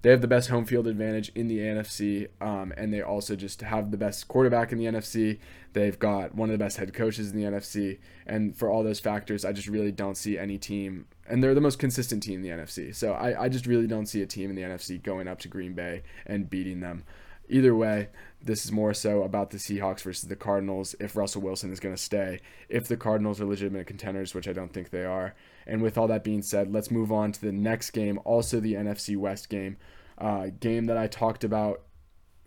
they 0.04 0.10
have 0.10 0.20
the 0.20 0.28
best 0.28 0.50
home 0.50 0.66
field 0.66 0.86
advantage 0.86 1.32
in 1.34 1.48
the 1.48 1.60
NFC, 1.60 2.28
um, 2.38 2.74
and 2.76 2.92
they 2.92 3.00
also 3.00 3.34
just 3.34 3.62
have 3.62 3.90
the 3.90 3.96
best 3.96 4.28
quarterback 4.28 4.70
in 4.70 4.76
the 4.76 4.84
NFC. 4.84 5.38
They've 5.72 5.98
got 5.98 6.34
one 6.34 6.50
of 6.50 6.52
the 6.52 6.62
best 6.62 6.76
head 6.76 6.92
coaches 6.92 7.30
in 7.30 7.38
the 7.38 7.44
NFC, 7.44 8.00
and 8.26 8.54
for 8.54 8.68
all 8.68 8.84
those 8.84 9.00
factors, 9.00 9.46
I 9.46 9.52
just 9.52 9.66
really 9.66 9.92
don't 9.92 10.18
see 10.18 10.36
any 10.36 10.58
team, 10.58 11.06
and 11.26 11.42
they're 11.42 11.54
the 11.54 11.62
most 11.62 11.78
consistent 11.78 12.22
team 12.22 12.34
in 12.34 12.42
the 12.42 12.50
NFC. 12.50 12.94
So 12.94 13.14
I, 13.14 13.44
I 13.44 13.48
just 13.48 13.64
really 13.66 13.86
don't 13.86 14.04
see 14.04 14.20
a 14.20 14.26
team 14.26 14.50
in 14.50 14.56
the 14.56 14.62
NFC 14.62 15.02
going 15.02 15.26
up 15.26 15.38
to 15.38 15.48
Green 15.48 15.72
Bay 15.72 16.02
and 16.26 16.50
beating 16.50 16.80
them. 16.80 17.04
Either 17.48 17.74
way, 17.74 18.08
this 18.42 18.66
is 18.66 18.72
more 18.72 18.92
so 18.92 19.22
about 19.22 19.50
the 19.50 19.58
Seahawks 19.58 20.02
versus 20.02 20.28
the 20.28 20.36
Cardinals 20.36 20.94
if 21.00 21.16
Russell 21.16 21.40
Wilson 21.40 21.72
is 21.72 21.80
going 21.80 21.94
to 21.94 22.00
stay. 22.00 22.40
If 22.68 22.88
the 22.88 22.98
Cardinals 22.98 23.40
are 23.40 23.46
legitimate 23.46 23.86
contenders, 23.86 24.34
which 24.34 24.48
I 24.48 24.52
don't 24.52 24.72
think 24.72 24.90
they 24.90 25.04
are. 25.04 25.34
And 25.66 25.80
with 25.80 25.96
all 25.96 26.08
that 26.08 26.24
being 26.24 26.42
said, 26.42 26.72
let's 26.72 26.90
move 26.90 27.10
on 27.10 27.32
to 27.32 27.40
the 27.40 27.52
next 27.52 27.92
game, 27.92 28.18
also 28.24 28.60
the 28.60 28.74
NFC 28.74 29.16
West 29.16 29.48
game 29.48 29.78
uh, 30.18 30.48
game 30.60 30.86
that 30.86 30.96
I 30.96 31.06
talked 31.06 31.44
about 31.44 31.82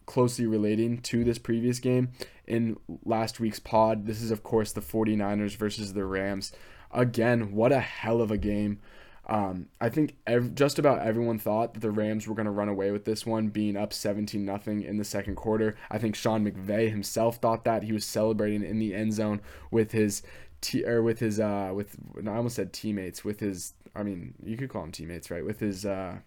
closely 0.06 0.46
relating 0.48 1.00
to 1.00 1.24
this 1.24 1.38
previous 1.38 1.80
game 1.80 2.12
in 2.46 2.78
last 3.04 3.40
week's 3.40 3.60
pod. 3.60 4.06
This 4.06 4.22
is, 4.22 4.32
of 4.32 4.44
course, 4.44 4.72
the 4.72 4.82
49ers 4.82 5.56
versus 5.56 5.94
the 5.94 6.06
Rams. 6.06 6.54
Again, 6.92 7.52
what 7.54 7.72
a 7.72 7.80
hell 7.80 8.22
of 8.22 8.32
a 8.32 8.38
game. 8.38 8.80
Um, 9.30 9.68
I 9.82 9.90
think 9.90 10.16
ev- 10.26 10.56
just 10.56 10.80
about 10.80 11.06
everyone 11.06 11.38
thought 11.38 11.74
that 11.74 11.82
the 11.82 11.92
Rams 11.92 12.28
were 12.28 12.36
going 12.36 12.46
to 12.46 12.52
run 12.52 12.70
away 12.70 12.92
with 12.92 13.04
this 13.04 13.26
one, 13.26 13.50
being 13.50 13.76
up 13.76 13.92
17 13.92 14.44
nothing 14.46 14.82
in 14.82 14.96
the 14.96 15.04
second 15.04 15.36
quarter. 15.36 15.76
I 15.92 15.98
think 15.98 16.16
Sean 16.16 16.46
McVay 16.46 16.90
himself 16.90 17.36
thought 17.38 17.66
that 17.66 17.84
he 17.84 17.92
was 17.92 18.06
celebrating 18.06 18.64
in 18.64 18.80
the 18.80 18.96
end 18.96 19.14
zone 19.14 19.42
with 19.70 19.92
his 19.92 20.22
t- 20.62 20.86
or 20.86 21.04
with 21.04 21.20
his 21.20 21.40
uh 21.40 21.72
with 21.76 21.98
I 22.26 22.36
almost 22.36 22.56
said 22.56 22.74
teammates 22.74 23.26
with 23.26 23.40
his 23.40 23.74
I 23.96 24.04
mean 24.04 24.34
you 24.44 24.58
could 24.58 24.70
call 24.70 24.82
them 24.82 24.92
teammates 24.92 25.30
right 25.30 25.46
with 25.46 25.60
his 25.60 25.86
uh 25.86 26.20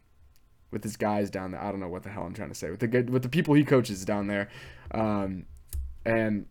with 0.71 0.83
his 0.83 0.97
guys 0.97 1.31
down 1.31 1.53
there. 1.53 1.63
I 1.63 1.71
don't 1.71 1.81
know 1.81 1.89
what 1.89 2.03
the 2.03 2.11
hell 2.11 2.25
I'm 2.25 2.35
trying 2.35 2.51
to 2.51 2.55
say 2.55 2.71
with 2.71 2.81
the 2.81 2.89
good 2.89 3.11
with 3.11 3.23
the 3.23 3.29
people 3.29 3.55
he 3.55 3.65
coaches 3.65 4.05
down 4.05 4.27
there, 4.27 4.49
um, 4.93 5.47
and 6.05 6.47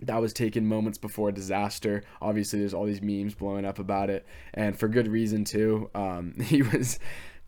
that 0.00 0.20
was 0.20 0.32
taken 0.32 0.66
moments 0.66 0.98
before 0.98 1.32
disaster. 1.32 2.02
Obviously, 2.20 2.60
there's 2.60 2.74
all 2.74 2.84
these 2.84 3.02
memes 3.02 3.34
blowing 3.34 3.64
up 3.64 3.78
about 3.78 4.10
it, 4.10 4.26
and 4.54 4.78
for 4.78 4.88
good 4.88 5.08
reason 5.08 5.44
too. 5.44 5.90
Um, 5.94 6.34
he 6.40 6.62
was 6.62 6.98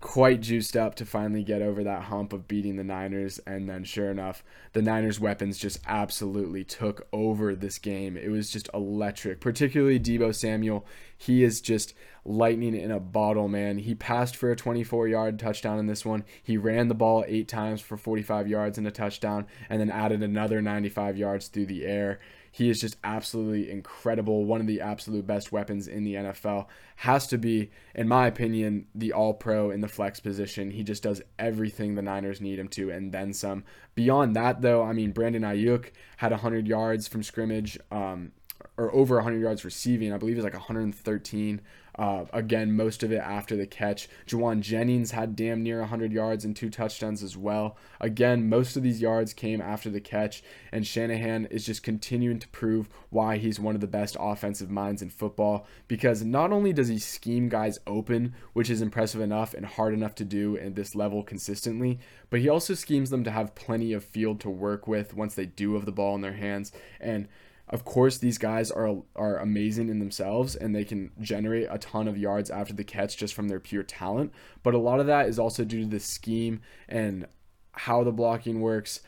quite 0.01 0.41
juiced 0.41 0.77
up 0.77 0.95
to 0.95 1.05
finally 1.05 1.43
get 1.43 1.61
over 1.61 1.83
that 1.83 2.05
hump 2.05 2.33
of 2.33 2.47
beating 2.47 2.77
the 2.77 2.85
Niners. 2.85 3.41
And 3.41 3.69
then, 3.69 3.83
sure 3.83 4.11
enough, 4.11 4.45
the 4.73 4.83
Niners' 4.83 5.19
weapons 5.19 5.59
just 5.59 5.81
absolutely 5.87 6.63
took 6.63 7.09
over 7.13 7.55
this 7.55 7.79
game. 7.79 8.17
It 8.17 8.31
was 8.31 8.51
just 8.51 8.71
electric, 8.73 9.41
particularly 9.41 9.99
Deebo 9.99 10.35
Samuel. 10.35 10.87
He 11.17 11.43
is 11.43 11.61
just 11.61 11.95
lightning 12.25 12.77
in 12.77 12.93
a 12.93 13.01
bottle, 13.01 13.49
man. 13.49 13.79
He 13.79 13.95
passed 13.95 14.37
for 14.37 14.53
a 14.53 14.57
24 14.57 15.09
yard 15.09 15.39
touchdown 15.39 15.79
in 15.81 15.87
this 15.87 16.05
one. 16.05 16.25
He 16.43 16.57
ran 16.57 16.87
the 16.87 16.95
ball 16.95 17.25
eight 17.27 17.49
times 17.49 17.81
for 17.81 17.97
45 17.97 18.47
yards 18.47 18.79
and 18.79 18.87
a 18.87 18.93
touchdown, 18.93 19.47
and 19.69 19.81
then 19.81 19.91
added 19.91 20.23
another 20.23 20.63
95 20.63 21.17
yards 21.17 21.49
through 21.49 21.67
the 21.67 21.85
air. 21.85 22.21
He 22.59 22.71
is 22.71 22.81
just 22.81 22.97
absolutely 23.05 23.71
incredible. 23.71 24.45
One 24.45 24.61
of 24.61 24.67
the 24.67 24.81
absolute 24.81 25.29
best 25.29 25.53
weapons 25.53 25.87
in 25.87 26.03
the 26.03 26.15
NFL. 26.15 26.67
Has 26.97 27.29
to 27.29 27.39
be, 27.39 27.71
in 27.95 28.09
my 28.09 28.27
opinion, 28.27 28.87
the 28.97 29.13
all 29.13 29.33
pro 29.33 29.71
in 29.71 29.81
the 29.81 29.87
flex 29.87 30.19
position. 30.19 30.73
He 30.73 30.83
just 30.83 31.05
does 31.05 31.23
everything 31.39 31.95
the 31.95 32.03
Niners 32.03 32.41
need 32.41 32.59
him 32.59 32.67
to 32.71 32.91
and 32.91 33.13
then 33.13 33.33
some. 33.33 33.63
Beyond 33.95 34.35
that, 34.35 34.61
though, 34.61 34.83
I 34.83 34.93
mean, 34.93 35.13
Brandon 35.13 35.43
Aiyuk 35.43 35.93
had 36.17 36.33
100 36.33 36.67
yards 36.67 37.07
from 37.07 37.23
scrimmage. 37.23 37.79
Um, 37.93 38.33
or 38.77 38.93
over 38.93 39.15
100 39.15 39.41
yards 39.41 39.65
receiving. 39.65 40.13
I 40.13 40.17
believe 40.17 40.35
was 40.35 40.43
like 40.45 40.53
113. 40.53 41.61
Uh, 41.99 42.25
again, 42.33 42.77
most 42.77 43.03
of 43.03 43.11
it 43.11 43.17
after 43.17 43.57
the 43.57 43.67
catch. 43.67 44.09
Jauan 44.27 44.61
Jennings 44.61 45.11
had 45.11 45.35
damn 45.35 45.65
near 45.65 45.81
100 45.81 46.13
yards 46.13 46.45
and 46.45 46.55
two 46.55 46.71
touchdowns 46.71 47.25
as 47.25 47.37
well. 47.37 47.77
Again, 48.01 48.49
most 48.49 48.77
of 48.77 48.85
these 48.85 49.01
yards 49.01 49.35
came 49.35 49.61
after 49.61 49.91
the 49.91 50.01
catch, 50.01 50.43
and 50.71 50.87
Shanahan 50.87 51.47
is 51.47 51.67
just 51.67 51.83
continuing 51.83 52.39
to 52.39 52.49
prove 52.49 52.89
why 53.11 53.39
he's 53.39 53.59
one 53.59 53.75
of 53.75 53.81
the 53.81 53.89
best 53.89 54.17
offensive 54.21 54.71
minds 54.71 55.03
in 55.03 55.11
football 55.11 55.67
because 55.89 56.23
not 56.23 56.53
only 56.53 56.73
does 56.73 56.89
he 56.89 56.99
scheme 56.99 57.49
guys 57.49 57.81
open, 57.87 58.35
which 58.53 58.71
is 58.71 58.81
impressive 58.81 59.21
enough 59.21 59.55
and 59.55 59.67
hard 59.67 59.93
enough 59.93 60.15
to 60.17 60.25
do 60.25 60.57
at 60.59 60.77
this 60.77 60.95
level 60.95 61.23
consistently, 61.23 61.99
but 62.31 62.41
he 62.41 62.49
also 62.49 62.75
schemes 62.75 63.11
them 63.11 63.25
to 63.25 63.31
have 63.31 63.55
plenty 63.55 63.93
of 63.93 64.05
field 64.05 64.39
to 64.41 64.51
work 64.51 64.87
with 64.87 65.15
once 65.15 65.35
they 65.35 65.47
do 65.47 65.75
have 65.75 65.87
the 65.87 65.93
ball 65.93 66.15
in 66.15 66.21
their 66.21 66.35
hands. 66.35 66.71
And 67.01 67.27
of 67.71 67.85
course, 67.85 68.19
these 68.19 68.39
guys 68.39 68.71
are 68.71 69.03
are 69.15 69.39
amazing 69.39 69.89
in 69.89 69.99
themselves 69.99 70.57
and 70.57 70.75
they 70.75 70.85
can 70.85 71.11
generate 71.21 71.69
a 71.71 71.79
ton 71.79 72.09
of 72.09 72.17
yards 72.17 72.51
after 72.51 72.73
the 72.73 72.85
catch 72.85 73.17
just 73.17 73.35
from 73.35 73.49
their 73.49 73.61
pure 73.61 73.83
talent. 73.83 74.33
But 74.63 74.75
a 74.75 74.79
lot 74.79 75.01
of 75.01 75.07
that 75.07 75.29
is 75.29 75.39
also 75.39 75.65
due 75.65 75.83
to 75.83 75.89
the 75.89 76.01
scheme 76.01 76.61
and 76.89 77.27
how 77.73 78.05
the 78.05 78.13
blocking 78.13 78.61
works, 78.61 79.01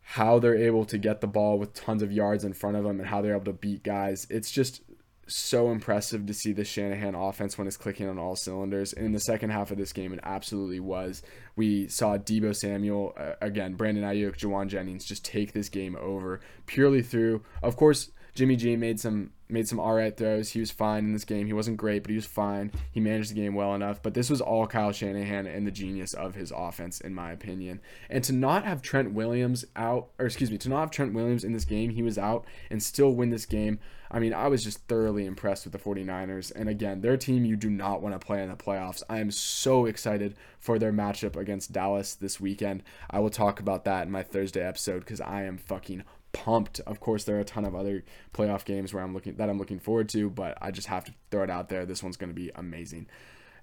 how 0.00 0.38
they're 0.38 0.56
able 0.56 0.84
to 0.86 0.98
get 0.98 1.20
the 1.20 1.26
ball 1.26 1.58
with 1.58 1.74
tons 1.74 2.02
of 2.02 2.12
yards 2.12 2.44
in 2.44 2.54
front 2.54 2.76
of 2.76 2.84
them, 2.84 3.00
and 3.00 3.08
how 3.08 3.20
they're 3.20 3.34
able 3.34 3.44
to 3.44 3.52
beat 3.52 3.82
guys. 3.82 4.26
It's 4.30 4.50
just 4.50 4.82
so 5.26 5.70
impressive 5.70 6.26
to 6.26 6.34
see 6.34 6.52
the 6.52 6.64
Shanahan 6.64 7.14
offense 7.14 7.56
when 7.56 7.66
it's 7.66 7.76
clicking 7.76 8.08
on 8.08 8.18
all 8.18 8.36
cylinders. 8.36 8.92
And 8.92 9.06
in 9.06 9.12
the 9.12 9.20
second 9.20 9.50
half 9.50 9.70
of 9.70 9.78
this 9.78 9.92
game, 9.92 10.12
it 10.12 10.20
absolutely 10.22 10.80
was. 10.80 11.22
We 11.56 11.88
saw 11.88 12.18
Deebo 12.18 12.54
Samuel, 12.54 13.14
uh, 13.16 13.32
again, 13.40 13.74
Brandon 13.74 14.04
Aiyuk, 14.04 14.36
Jauan 14.36 14.68
Jennings 14.68 15.04
just 15.04 15.24
take 15.24 15.52
this 15.52 15.68
game 15.68 15.96
over 16.00 16.40
purely 16.66 17.02
through, 17.02 17.42
of 17.62 17.76
course, 17.76 18.10
Jimmy 18.34 18.56
G 18.56 18.76
made 18.76 18.98
some 18.98 19.30
made 19.48 19.68
some 19.68 19.78
alright 19.78 20.16
throws. 20.16 20.50
He 20.50 20.60
was 20.60 20.70
fine 20.70 21.04
in 21.04 21.12
this 21.12 21.24
game. 21.24 21.46
He 21.46 21.52
wasn't 21.52 21.76
great, 21.76 22.02
but 22.02 22.10
he 22.10 22.16
was 22.16 22.26
fine. 22.26 22.72
He 22.90 23.00
managed 23.00 23.30
the 23.30 23.34
game 23.34 23.54
well 23.54 23.74
enough. 23.74 24.02
But 24.02 24.14
this 24.14 24.30
was 24.30 24.40
all 24.40 24.66
Kyle 24.66 24.90
Shanahan 24.90 25.46
and 25.46 25.66
the 25.66 25.70
genius 25.70 26.14
of 26.14 26.34
his 26.34 26.52
offense, 26.54 27.00
in 27.00 27.14
my 27.14 27.30
opinion. 27.30 27.80
And 28.10 28.24
to 28.24 28.32
not 28.32 28.64
have 28.64 28.82
Trent 28.82 29.12
Williams 29.12 29.64
out, 29.76 30.08
or 30.18 30.26
excuse 30.26 30.50
me, 30.50 30.58
to 30.58 30.68
not 30.68 30.80
have 30.80 30.90
Trent 30.90 31.14
Williams 31.14 31.44
in 31.44 31.52
this 31.52 31.64
game, 31.64 31.90
he 31.90 32.02
was 32.02 32.18
out, 32.18 32.44
and 32.70 32.82
still 32.82 33.12
win 33.12 33.30
this 33.30 33.46
game. 33.46 33.78
I 34.10 34.20
mean, 34.20 34.32
I 34.32 34.48
was 34.48 34.62
just 34.62 34.86
thoroughly 34.86 35.26
impressed 35.26 35.64
with 35.64 35.72
the 35.72 35.78
49ers. 35.78 36.52
And 36.54 36.68
again, 36.68 37.00
their 37.00 37.16
team 37.16 37.44
you 37.44 37.56
do 37.56 37.68
not 37.68 38.00
want 38.00 38.18
to 38.18 38.24
play 38.24 38.42
in 38.42 38.48
the 38.48 38.56
playoffs. 38.56 39.02
I 39.08 39.18
am 39.18 39.30
so 39.30 39.86
excited 39.86 40.36
for 40.58 40.78
their 40.78 40.92
matchup 40.92 41.36
against 41.36 41.72
Dallas 41.72 42.14
this 42.14 42.40
weekend. 42.40 42.82
I 43.10 43.18
will 43.18 43.30
talk 43.30 43.58
about 43.60 43.84
that 43.84 44.06
in 44.06 44.12
my 44.12 44.22
Thursday 44.22 44.64
episode 44.64 45.00
because 45.00 45.20
I 45.20 45.42
am 45.42 45.58
fucking 45.58 46.04
pumped. 46.34 46.80
Of 46.80 47.00
course, 47.00 47.24
there 47.24 47.36
are 47.36 47.40
a 47.40 47.44
ton 47.44 47.64
of 47.64 47.74
other 47.74 48.04
playoff 48.34 48.66
games 48.66 48.92
where 48.92 49.02
I'm 49.02 49.14
looking 49.14 49.36
that 49.36 49.48
I'm 49.48 49.56
looking 49.56 49.78
forward 49.78 50.10
to, 50.10 50.28
but 50.28 50.58
I 50.60 50.70
just 50.70 50.88
have 50.88 51.04
to 51.04 51.14
throw 51.30 51.44
it 51.44 51.50
out 51.50 51.70
there. 51.70 51.86
This 51.86 52.02
one's 52.02 52.18
going 52.18 52.28
to 52.28 52.34
be 52.34 52.50
amazing. 52.54 53.06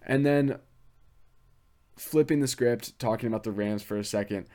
And 0.01 0.25
then 0.25 0.57
flipping 1.95 2.39
the 2.39 2.47
script, 2.47 2.97
talking 2.97 3.27
about 3.27 3.43
the 3.43 3.51
Rams 3.51 3.83
for 3.83 3.97
a 3.97 4.03
second. 4.03 4.47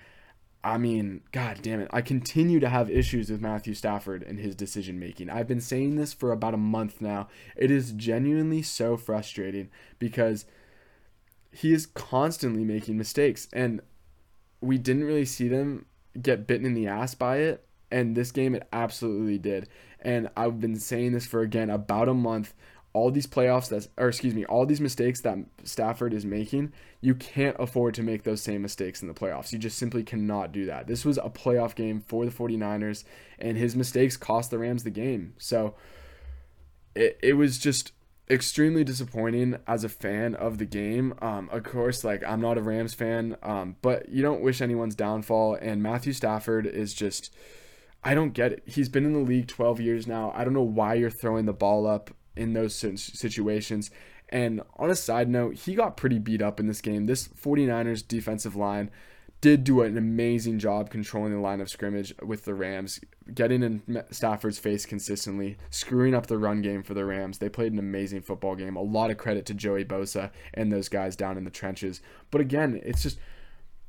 I 0.64 0.78
mean, 0.78 1.20
god 1.30 1.60
damn 1.62 1.80
it. 1.80 1.88
I 1.92 2.00
continue 2.00 2.58
to 2.58 2.68
have 2.68 2.90
issues 2.90 3.30
with 3.30 3.40
Matthew 3.40 3.74
Stafford 3.74 4.24
and 4.24 4.40
his 4.40 4.56
decision 4.56 4.98
making. 4.98 5.30
I've 5.30 5.46
been 5.46 5.60
saying 5.60 5.94
this 5.94 6.12
for 6.12 6.32
about 6.32 6.54
a 6.54 6.58
month 6.58 7.00
now. 7.00 7.28
It 7.54 7.70
is 7.70 7.92
genuinely 7.92 8.62
so 8.62 8.96
frustrating 8.96 9.68
because 10.00 10.44
he 11.52 11.72
is 11.72 11.86
constantly 11.86 12.64
making 12.64 12.98
mistakes 12.98 13.46
and 13.52 13.80
we 14.60 14.76
didn't 14.76 15.04
really 15.04 15.24
see 15.24 15.46
them 15.46 15.86
get 16.20 16.46
bitten 16.46 16.66
in 16.66 16.74
the 16.74 16.88
ass 16.88 17.14
by 17.14 17.36
it 17.36 17.65
and 17.90 18.16
this 18.16 18.32
game 18.32 18.54
it 18.54 18.66
absolutely 18.72 19.38
did. 19.38 19.68
And 20.00 20.30
I've 20.36 20.60
been 20.60 20.76
saying 20.76 21.12
this 21.12 21.26
for 21.26 21.40
again 21.40 21.70
about 21.70 22.08
a 22.08 22.14
month. 22.14 22.54
All 22.92 23.10
these 23.10 23.26
playoffs 23.26 23.68
that 23.68 23.88
or 23.98 24.08
excuse 24.08 24.34
me, 24.34 24.46
all 24.46 24.64
these 24.64 24.80
mistakes 24.80 25.20
that 25.20 25.38
Stafford 25.64 26.14
is 26.14 26.24
making, 26.24 26.72
you 27.00 27.14
can't 27.14 27.56
afford 27.58 27.94
to 27.94 28.02
make 28.02 28.22
those 28.22 28.40
same 28.40 28.62
mistakes 28.62 29.02
in 29.02 29.08
the 29.08 29.14
playoffs. 29.14 29.52
You 29.52 29.58
just 29.58 29.76
simply 29.76 30.02
cannot 30.02 30.50
do 30.52 30.64
that. 30.66 30.86
This 30.86 31.04
was 31.04 31.18
a 31.18 31.28
playoff 31.28 31.74
game 31.74 32.02
for 32.06 32.24
the 32.24 32.30
49ers 32.30 33.04
and 33.38 33.58
his 33.58 33.76
mistakes 33.76 34.16
cost 34.16 34.50
the 34.50 34.58
Rams 34.58 34.82
the 34.82 34.90
game. 34.90 35.34
So 35.36 35.74
it, 36.94 37.18
it 37.22 37.32
was 37.34 37.58
just 37.58 37.92
extremely 38.28 38.82
disappointing 38.82 39.56
as 39.66 39.84
a 39.84 39.88
fan 39.88 40.34
of 40.34 40.58
the 40.58 40.64
game. 40.64 41.14
Um, 41.20 41.48
of 41.52 41.62
course, 41.62 42.02
like 42.02 42.24
I'm 42.24 42.40
not 42.40 42.58
a 42.58 42.62
Rams 42.62 42.94
fan, 42.94 43.36
um, 43.42 43.76
but 43.82 44.08
you 44.08 44.22
don't 44.22 44.40
wish 44.40 44.60
anyone's 44.60 44.94
downfall. 44.94 45.58
And 45.60 45.82
Matthew 45.82 46.12
Stafford 46.12 46.66
is 46.66 46.94
just 46.94 47.34
I 48.04 48.14
don't 48.14 48.34
get 48.34 48.52
it. 48.52 48.62
He's 48.66 48.88
been 48.88 49.04
in 49.04 49.12
the 49.12 49.18
league 49.18 49.48
12 49.48 49.80
years 49.80 50.06
now. 50.06 50.32
I 50.34 50.44
don't 50.44 50.54
know 50.54 50.62
why 50.62 50.94
you're 50.94 51.10
throwing 51.10 51.46
the 51.46 51.52
ball 51.52 51.86
up 51.86 52.10
in 52.36 52.52
those 52.52 52.74
situations. 52.74 53.90
And 54.28 54.60
on 54.76 54.90
a 54.90 54.96
side 54.96 55.28
note, 55.28 55.56
he 55.56 55.74
got 55.74 55.96
pretty 55.96 56.18
beat 56.18 56.42
up 56.42 56.60
in 56.60 56.66
this 56.66 56.80
game. 56.80 57.06
This 57.06 57.28
49ers 57.28 58.06
defensive 58.06 58.56
line 58.56 58.90
did 59.40 59.64
do 59.64 59.82
an 59.82 59.98
amazing 59.98 60.58
job 60.58 60.90
controlling 60.90 61.32
the 61.32 61.38
line 61.38 61.60
of 61.60 61.68
scrimmage 61.68 62.14
with 62.22 62.44
the 62.44 62.54
Rams, 62.54 63.00
getting 63.34 63.62
in 63.62 64.02
Stafford's 64.10 64.58
face 64.58 64.86
consistently, 64.86 65.58
screwing 65.70 66.14
up 66.14 66.26
the 66.26 66.38
run 66.38 66.62
game 66.62 66.82
for 66.82 66.94
the 66.94 67.04
Rams. 67.04 67.38
They 67.38 67.48
played 67.48 67.72
an 67.72 67.78
amazing 67.78 68.22
football 68.22 68.56
game. 68.56 68.76
A 68.76 68.82
lot 68.82 69.10
of 69.10 69.18
credit 69.18 69.44
to 69.46 69.54
Joey 69.54 69.84
Bosa 69.84 70.30
and 70.54 70.72
those 70.72 70.88
guys 70.88 71.16
down 71.16 71.36
in 71.36 71.44
the 71.44 71.50
trenches. 71.50 72.00
But 72.30 72.40
again, 72.40 72.80
it's 72.82 73.02
just 73.02 73.18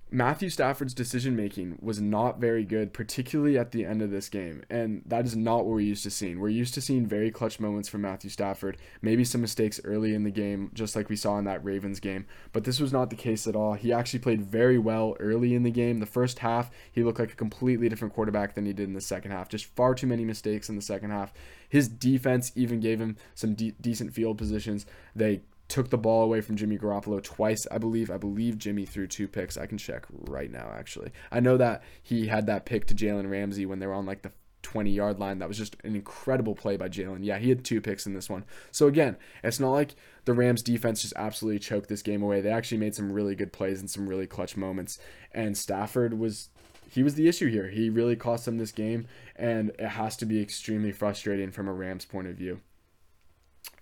Matthew 0.09 0.49
Stafford's 0.49 0.93
decision 0.93 1.35
making 1.35 1.79
was 1.81 1.99
not 1.99 2.39
very 2.39 2.63
good, 2.63 2.93
particularly 2.93 3.57
at 3.57 3.71
the 3.71 3.83
end 3.83 4.01
of 4.01 4.09
this 4.09 4.29
game. 4.29 4.63
And 4.69 5.01
that 5.05 5.25
is 5.25 5.35
not 5.35 5.57
what 5.57 5.65
we're 5.65 5.79
used 5.81 6.03
to 6.03 6.09
seeing. 6.09 6.39
We're 6.39 6.47
used 6.47 6.73
to 6.75 6.81
seeing 6.81 7.05
very 7.05 7.29
clutch 7.29 7.59
moments 7.59 7.89
from 7.89 8.01
Matthew 8.01 8.29
Stafford, 8.29 8.77
maybe 9.01 9.25
some 9.25 9.41
mistakes 9.41 9.81
early 9.83 10.13
in 10.13 10.23
the 10.23 10.31
game, 10.31 10.71
just 10.73 10.95
like 10.95 11.09
we 11.09 11.17
saw 11.17 11.37
in 11.37 11.43
that 11.43 11.63
Ravens 11.63 11.99
game. 11.99 12.25
But 12.53 12.63
this 12.63 12.79
was 12.79 12.93
not 12.93 13.09
the 13.09 13.17
case 13.17 13.47
at 13.47 13.55
all. 13.55 13.73
He 13.73 13.91
actually 13.91 14.19
played 14.19 14.41
very 14.41 14.77
well 14.77 15.17
early 15.19 15.53
in 15.55 15.63
the 15.63 15.71
game. 15.71 15.99
The 15.99 16.05
first 16.05 16.39
half, 16.39 16.71
he 16.89 17.03
looked 17.03 17.19
like 17.19 17.33
a 17.33 17.35
completely 17.35 17.89
different 17.89 18.13
quarterback 18.13 18.55
than 18.55 18.65
he 18.65 18.71
did 18.71 18.87
in 18.87 18.93
the 18.93 19.01
second 19.01 19.31
half. 19.31 19.49
Just 19.49 19.65
far 19.75 19.93
too 19.93 20.07
many 20.07 20.23
mistakes 20.23 20.69
in 20.69 20.77
the 20.77 20.81
second 20.81 21.11
half. 21.11 21.33
His 21.67 21.89
defense 21.89 22.53
even 22.55 22.79
gave 22.79 23.01
him 23.01 23.17
some 23.35 23.55
de- 23.55 23.75
decent 23.81 24.13
field 24.13 24.37
positions. 24.37 24.85
They 25.13 25.41
took 25.67 25.89
the 25.89 25.97
ball 25.97 26.23
away 26.23 26.41
from 26.41 26.55
Jimmy 26.55 26.77
Garoppolo 26.77 27.21
twice, 27.21 27.67
I 27.69 27.77
believe. 27.77 28.09
I 28.09 28.17
believe 28.17 28.57
Jimmy 28.57 28.85
threw 28.85 29.07
two 29.07 29.27
picks. 29.27 29.57
I 29.57 29.65
can 29.65 29.77
check 29.77 30.05
right 30.09 30.51
now, 30.51 30.71
actually. 30.73 31.11
I 31.31 31.39
know 31.39 31.57
that 31.57 31.83
he 32.01 32.27
had 32.27 32.45
that 32.47 32.65
pick 32.65 32.85
to 32.87 32.95
Jalen 32.95 33.29
Ramsey 33.29 33.65
when 33.65 33.79
they 33.79 33.87
were 33.87 33.93
on 33.93 34.05
like 34.05 34.21
the 34.21 34.31
20 34.63 34.91
yard 34.91 35.19
line. 35.19 35.39
That 35.39 35.47
was 35.47 35.57
just 35.57 35.75
an 35.83 35.95
incredible 35.95 36.55
play 36.55 36.77
by 36.77 36.89
Jalen. 36.89 37.19
Yeah, 37.21 37.37
he 37.37 37.49
had 37.49 37.63
two 37.63 37.81
picks 37.81 38.05
in 38.05 38.13
this 38.13 38.29
one. 38.29 38.43
So 38.71 38.87
again, 38.87 39.17
it's 39.43 39.59
not 39.59 39.71
like 39.71 39.95
the 40.25 40.33
Rams 40.33 40.61
defense 40.61 41.01
just 41.01 41.13
absolutely 41.15 41.59
choked 41.59 41.89
this 41.89 42.01
game 42.01 42.21
away. 42.21 42.41
They 42.41 42.51
actually 42.51 42.79
made 42.79 42.95
some 42.95 43.11
really 43.11 43.35
good 43.35 43.53
plays 43.53 43.79
and 43.79 43.89
some 43.89 44.07
really 44.07 44.27
clutch 44.27 44.57
moments. 44.57 44.99
And 45.31 45.57
Stafford 45.57 46.19
was 46.19 46.49
he 46.89 47.03
was 47.03 47.15
the 47.15 47.27
issue 47.27 47.49
here. 47.49 47.69
He 47.69 47.89
really 47.89 48.15
cost 48.15 48.45
them 48.45 48.57
this 48.57 48.71
game, 48.71 49.07
and 49.35 49.71
it 49.77 49.89
has 49.89 50.15
to 50.17 50.25
be 50.25 50.41
extremely 50.41 50.91
frustrating 50.91 51.51
from 51.51 51.67
a 51.67 51.73
Rams 51.73 52.05
point 52.05 52.27
of 52.27 52.35
view. 52.35 52.61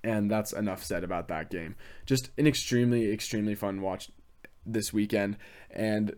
And 0.05 0.29
that's 0.29 0.53
enough 0.53 0.83
said 0.83 1.03
about 1.03 1.29
that 1.29 1.49
game. 1.49 1.75
Just 2.05 2.29
an 2.37 2.45
extremely, 2.45 3.11
extremely 3.11 3.55
fun 3.55 3.81
watch 3.81 4.11
this 4.63 4.93
weekend. 4.93 5.35
And 5.71 6.15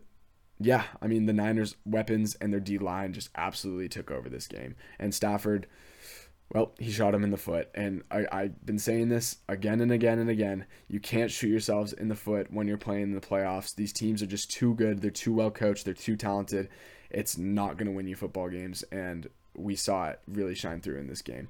yeah, 0.60 0.84
I 1.02 1.08
mean, 1.08 1.26
the 1.26 1.32
Niners' 1.32 1.78
weapons 1.86 2.36
and 2.41 2.52
their 2.52 2.60
D 2.60 2.78
line 2.78 3.13
just 3.13 3.30
absolutely 3.36 3.88
took 3.88 4.12
over 4.12 4.28
this 4.28 4.45
game. 4.45 4.76
And 5.00 5.15
Stafford, 5.15 5.67
well, 6.54 6.73
he 6.78 6.91
shot 6.91 7.15
him 7.15 7.23
in 7.23 7.32
the 7.32 7.38
foot. 7.38 7.69
And 7.73 8.04
I, 8.12 8.26
I've 8.30 8.65
been 8.65 8.78
saying 8.78 9.08
this 9.08 9.38
again 9.47 9.80
and 9.80 9.91
again 9.93 10.19
and 10.19 10.30
again. 10.30 10.65
You 10.89 11.00
can't 11.00 11.32
shoot 11.32 11.47
yourselves 11.47 11.93
in 11.93 12.10
the 12.10 12.15
foot 12.15 12.52
when 12.52 12.67
you're 12.67 12.78
playing 12.78 13.04
in 13.04 13.15
the 13.15 13.21
playoffs. 13.21 13.73
These 13.73 13.93
teams 13.93 14.21
are 14.21 14.28
just 14.28 14.52
too 14.52 14.73
good. 14.73 15.02
They're 15.02 15.12
too 15.12 15.34
well 15.34 15.52
coached. 15.52 15.86
They're 15.86 15.93
too 15.93 16.17
talented. 16.17 16.67
It's 17.10 17.38
not 17.38 17.78
going 17.78 17.88
to 17.88 17.95
win 17.95 18.10
you 18.10 18.17
football 18.17 18.50
games. 18.50 18.84
And 18.91 19.30
we 19.56 19.78
saw 19.78 20.10
it 20.10 20.19
really 20.28 20.56
shine 20.56 20.82
through 20.82 21.00
in 21.00 21.08
this 21.08 21.21
game. 21.21 21.47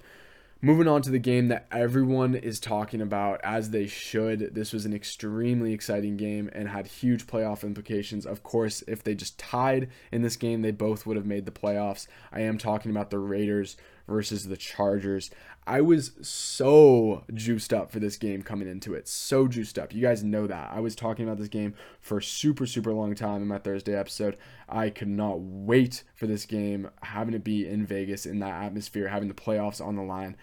Moving 0.59 0.87
on 0.87 1.03
to 1.03 1.11
the 1.11 1.19
game 1.19 1.49
that 1.49 1.67
everyone 1.71 2.33
is 2.33 2.59
talking 2.59 2.99
about 2.99 3.39
as 3.43 3.69
they 3.69 3.85
should. 3.85 4.55
This 4.55 4.73
was 4.73 4.85
an 4.85 4.93
extremely 4.93 5.71
exciting 5.71 6.17
game 6.17 6.49
and 6.51 6.67
had 6.67 6.87
huge 6.87 7.27
playoff 7.27 7.63
implications. 7.63 8.25
Of 8.25 8.41
course, 8.41 8.83
if 8.87 9.03
they 9.03 9.13
just 9.13 9.37
tied 9.37 9.89
in 10.11 10.23
this 10.23 10.35
game, 10.35 10.63
they 10.63 10.71
both 10.71 11.05
would 11.05 11.15
have 11.15 11.27
made 11.27 11.45
the 11.45 11.51
playoffs. 11.51 12.07
I 12.31 12.41
am 12.41 12.57
talking 12.57 12.89
about 12.89 13.11
the 13.11 13.19
Raiders 13.19 13.77
versus 14.07 14.47
the 14.47 14.57
Chargers. 14.57 15.29
I 15.67 15.81
was 15.81 16.13
so 16.21 17.25
juiced 17.33 17.73
up 17.73 17.91
for 17.91 17.99
this 17.99 18.15
game 18.15 18.41
coming 18.41 18.69
into 18.69 18.93
it. 18.93 19.05
So 19.09 19.49
juiced 19.49 19.77
up. 19.77 19.93
You 19.93 20.01
guys 20.01 20.23
know 20.23 20.47
that. 20.47 20.71
I 20.71 20.79
was 20.79 20.95
talking 20.95 21.25
about 21.25 21.37
this 21.37 21.49
game 21.49 21.73
for 21.99 22.19
a 22.19 22.23
super, 22.23 22.65
super 22.65 22.93
long 22.93 23.15
time 23.15 23.41
in 23.41 23.49
my 23.49 23.57
Thursday 23.57 23.93
episode. 23.93 24.37
I 24.69 24.89
could 24.89 25.09
not 25.09 25.41
wait 25.41 26.05
for 26.15 26.25
this 26.25 26.45
game, 26.45 26.89
having 27.03 27.33
it 27.33 27.43
be 27.43 27.67
in 27.67 27.85
Vegas 27.85 28.25
in 28.25 28.39
that 28.39 28.63
atmosphere, 28.63 29.09
having 29.09 29.27
the 29.27 29.33
playoffs 29.33 29.85
on 29.85 29.97
the 29.97 30.03
line. 30.03 30.37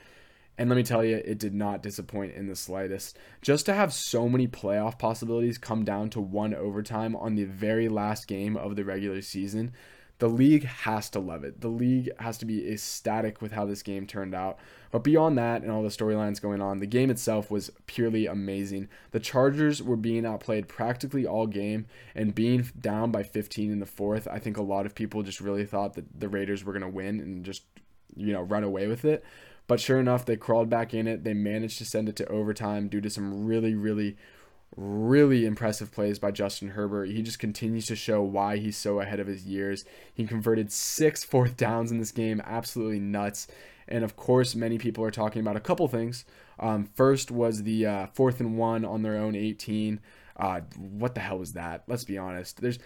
And 0.59 0.69
let 0.69 0.77
me 0.77 0.83
tell 0.83 1.03
you, 1.03 1.17
it 1.17 1.39
did 1.39 1.55
not 1.55 1.83
disappoint 1.83 2.35
in 2.35 2.47
the 2.47 2.55
slightest. 2.55 3.17
Just 3.41 3.65
to 3.65 3.73
have 3.73 3.95
so 3.95 4.29
many 4.29 4.47
playoff 4.47 4.99
possibilities 4.99 5.57
come 5.57 5.85
down 5.85 6.11
to 6.11 6.21
one 6.21 6.55
overtime 6.55 7.17
on 7.17 7.35
the 7.35 7.45
very 7.45 7.89
last 7.89 8.29
game 8.29 8.59
of 8.59 8.77
the 8.77 8.85
regular 8.85 9.23
season 9.23 9.73
the 10.19 10.29
league 10.29 10.65
has 10.65 11.11
to 11.11 11.19
love 11.19 11.45
it. 11.45 11.61
The 11.61 11.69
league 11.69 12.11
has 12.21 12.39
to 12.39 12.47
be 12.47 12.71
ecstatic 12.71 13.43
with 13.43 13.53
how 13.53 13.67
this 13.67 13.83
game 13.83 14.07
turned 14.07 14.35
out. 14.35 14.59
But 14.93 15.03
beyond 15.03 15.37
that 15.39 15.63
and 15.63 15.73
all 15.73 15.83
the 15.83 15.89
storylines 15.89 16.41
going 16.41 16.63
on, 16.63 16.79
the 16.79 16.87
game 16.87 17.11
itself 17.11 17.51
was 17.51 17.71
purely 17.87 18.27
amazing. 18.27 18.89
The 19.11 19.19
Chargers 19.19 19.83
were 19.83 19.97
being 19.97 20.25
outplayed 20.25 20.69
practically 20.69 21.27
all 21.27 21.49
game 21.49 21.87
and 22.15 22.35
being 22.35 22.71
down 22.81 23.11
by 23.11 23.25
15 23.25 23.73
in 23.73 23.81
the 23.81 23.87
fourth. 23.87 24.29
I 24.31 24.39
think 24.39 24.57
a 24.57 24.63
lot 24.63 24.87
of 24.87 24.95
people 24.95 25.25
just 25.25 25.41
really 25.41 25.67
thought 25.67 25.95
that 25.95 26.21
the 26.21 26.29
Raiders 26.29 26.65
were 26.65 26.73
going 26.73 26.83
to 26.83 26.89
win 26.89 27.19
and 27.19 27.45
just, 27.45 27.65
you 28.15 28.33
know, 28.33 28.43
run 28.43 28.63
away 28.63 28.87
with 28.87 29.05
it. 29.05 29.25
But 29.67 29.81
sure 29.81 29.99
enough, 29.99 30.27
they 30.27 30.37
crawled 30.37 30.71
back 30.71 30.95
in 30.95 31.09
it. 31.09 31.25
They 31.25 31.35
managed 31.35 31.79
to 31.79 31.85
send 31.85 32.09
it 32.09 32.17
to 32.17 32.29
overtime 32.29 32.89
due 32.89 33.01
to 33.01 33.11
some 33.11 33.47
really, 33.47 33.75
really 33.75 34.17
really 34.77 35.45
impressive 35.47 35.93
plays 35.93 36.19
by 36.19 36.31
Justin 36.31 36.71
Herbert. 36.71 37.09
He 37.09 37.23
just 37.23 37.39
continues 37.39 37.87
to 37.87 37.97
show 37.97 38.23
why 38.23 38.57
he's 38.57 38.77
so 38.77 39.01
ahead 39.01 39.21
of 39.21 39.27
his 39.27 39.45
years. 39.45 39.85
He 40.13 40.27
converted 40.27 40.73
six 40.73 41.25
fourth 41.25 41.57
downs 41.57 41.91
in 41.91 41.99
this 41.99 42.13
game, 42.13 42.43
absolutely 42.45 43.01
nuts. 43.01 43.47
And 43.87 44.03
of 44.03 44.17
course, 44.17 44.55
many 44.55 44.79
people 44.79 45.05
are 45.05 45.11
talking 45.11 45.41
about 45.41 45.57
a 45.57 45.61
couple 45.61 45.87
things. 45.89 46.25
Um, 46.59 46.85
first 46.85 47.31
was 47.31 47.63
the 47.63 47.87
uh, 47.87 48.07
fourth 48.15 48.41
and 48.41 48.57
one 48.57 48.85
on 48.85 49.03
their 49.03 49.17
own 49.17 49.35
18. 49.35 50.01
Uh, 50.37 50.61
what 50.77 51.15
the 51.15 51.21
hell 51.21 51.39
was 51.39 51.53
that? 51.53 51.85
Let's 51.87 52.05
be 52.05 52.19
honest. 52.19 52.61
There's 52.61 52.79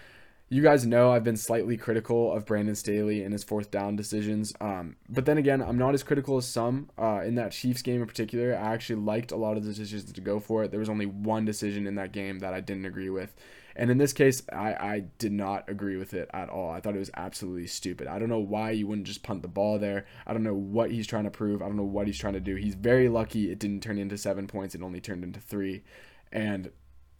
you 0.50 0.62
guys 0.62 0.86
know 0.86 1.12
I've 1.12 1.24
been 1.24 1.36
slightly 1.36 1.76
critical 1.76 2.32
of 2.32 2.46
Brandon 2.46 2.74
Staley 2.74 3.22
and 3.22 3.32
his 3.32 3.44
fourth 3.44 3.70
down 3.70 3.96
decisions. 3.96 4.54
Um, 4.60 4.96
but 5.08 5.26
then 5.26 5.36
again, 5.36 5.60
I'm 5.60 5.76
not 5.76 5.92
as 5.92 6.02
critical 6.02 6.38
as 6.38 6.46
some. 6.46 6.88
Uh, 6.98 7.20
in 7.22 7.34
that 7.34 7.52
Chiefs 7.52 7.82
game 7.82 8.00
in 8.00 8.06
particular, 8.06 8.54
I 8.54 8.72
actually 8.72 9.00
liked 9.02 9.30
a 9.30 9.36
lot 9.36 9.58
of 9.58 9.64
the 9.64 9.72
decisions 9.72 10.10
to 10.10 10.20
go 10.20 10.40
for 10.40 10.64
it. 10.64 10.70
There 10.70 10.80
was 10.80 10.88
only 10.88 11.04
one 11.04 11.44
decision 11.44 11.86
in 11.86 11.96
that 11.96 12.12
game 12.12 12.38
that 12.38 12.54
I 12.54 12.60
didn't 12.60 12.86
agree 12.86 13.10
with. 13.10 13.34
And 13.76 13.90
in 13.90 13.98
this 13.98 14.12
case, 14.12 14.42
I, 14.50 14.72
I 14.72 15.04
did 15.18 15.32
not 15.32 15.68
agree 15.68 15.98
with 15.98 16.14
it 16.14 16.30
at 16.32 16.48
all. 16.48 16.70
I 16.70 16.80
thought 16.80 16.96
it 16.96 16.98
was 16.98 17.12
absolutely 17.14 17.68
stupid. 17.68 18.08
I 18.08 18.18
don't 18.18 18.30
know 18.30 18.38
why 18.38 18.70
you 18.70 18.86
wouldn't 18.86 19.06
just 19.06 19.22
punt 19.22 19.42
the 19.42 19.48
ball 19.48 19.78
there. 19.78 20.06
I 20.26 20.32
don't 20.32 20.42
know 20.42 20.54
what 20.54 20.90
he's 20.90 21.06
trying 21.06 21.24
to 21.24 21.30
prove. 21.30 21.62
I 21.62 21.66
don't 21.66 21.76
know 21.76 21.84
what 21.84 22.06
he's 22.06 22.18
trying 22.18 22.32
to 22.32 22.40
do. 22.40 22.56
He's 22.56 22.74
very 22.74 23.08
lucky 23.08 23.52
it 23.52 23.60
didn't 23.60 23.82
turn 23.82 23.98
into 23.98 24.18
seven 24.18 24.46
points. 24.46 24.74
It 24.74 24.82
only 24.82 25.00
turned 25.00 25.22
into 25.22 25.40
three. 25.40 25.84
And 26.32 26.72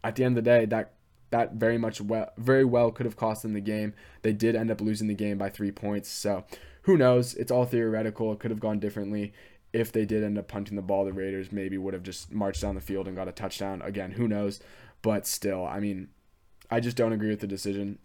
at 0.03 0.15
the 0.15 0.25
end 0.25 0.37
of 0.37 0.43
the 0.43 0.49
day, 0.49 0.65
that 0.65 0.95
that 1.31 1.53
very 1.53 1.77
much 1.77 2.01
well, 2.01 2.31
very 2.37 2.65
well 2.65 2.91
could 2.91 3.05
have 3.05 3.15
cost 3.15 3.43
them 3.43 3.53
the 3.53 3.61
game. 3.61 3.93
They 4.21 4.33
did 4.33 4.55
end 4.55 4.71
up 4.71 4.81
losing 4.81 5.07
the 5.07 5.13
game 5.13 5.37
by 5.37 5.49
three 5.49 5.71
points. 5.71 6.09
So 6.09 6.43
who 6.83 6.97
knows? 6.97 7.35
It's 7.35 7.51
all 7.51 7.65
theoretical. 7.65 8.33
It 8.33 8.39
could 8.39 8.51
have 8.51 8.59
gone 8.59 8.79
differently. 8.79 9.33
If 9.71 9.91
they 9.91 10.05
did 10.05 10.23
end 10.23 10.39
up 10.39 10.47
punting 10.47 10.75
the 10.75 10.81
ball, 10.81 11.05
the 11.05 11.13
Raiders 11.13 11.51
maybe 11.51 11.77
would 11.77 11.93
have 11.93 12.03
just 12.03 12.31
marched 12.31 12.61
down 12.61 12.75
the 12.75 12.81
field 12.81 13.07
and 13.07 13.15
got 13.15 13.27
a 13.27 13.31
touchdown. 13.31 13.81
Again, 13.83 14.11
who 14.11 14.27
knows? 14.27 14.59
But 15.01 15.27
still, 15.27 15.65
I 15.65 15.79
mean, 15.79 16.09
I 16.71 16.79
just 16.79 16.97
don't 16.97 17.13
agree 17.13 17.29
with 17.29 17.39
the 17.39 17.47
decision. 17.47 17.99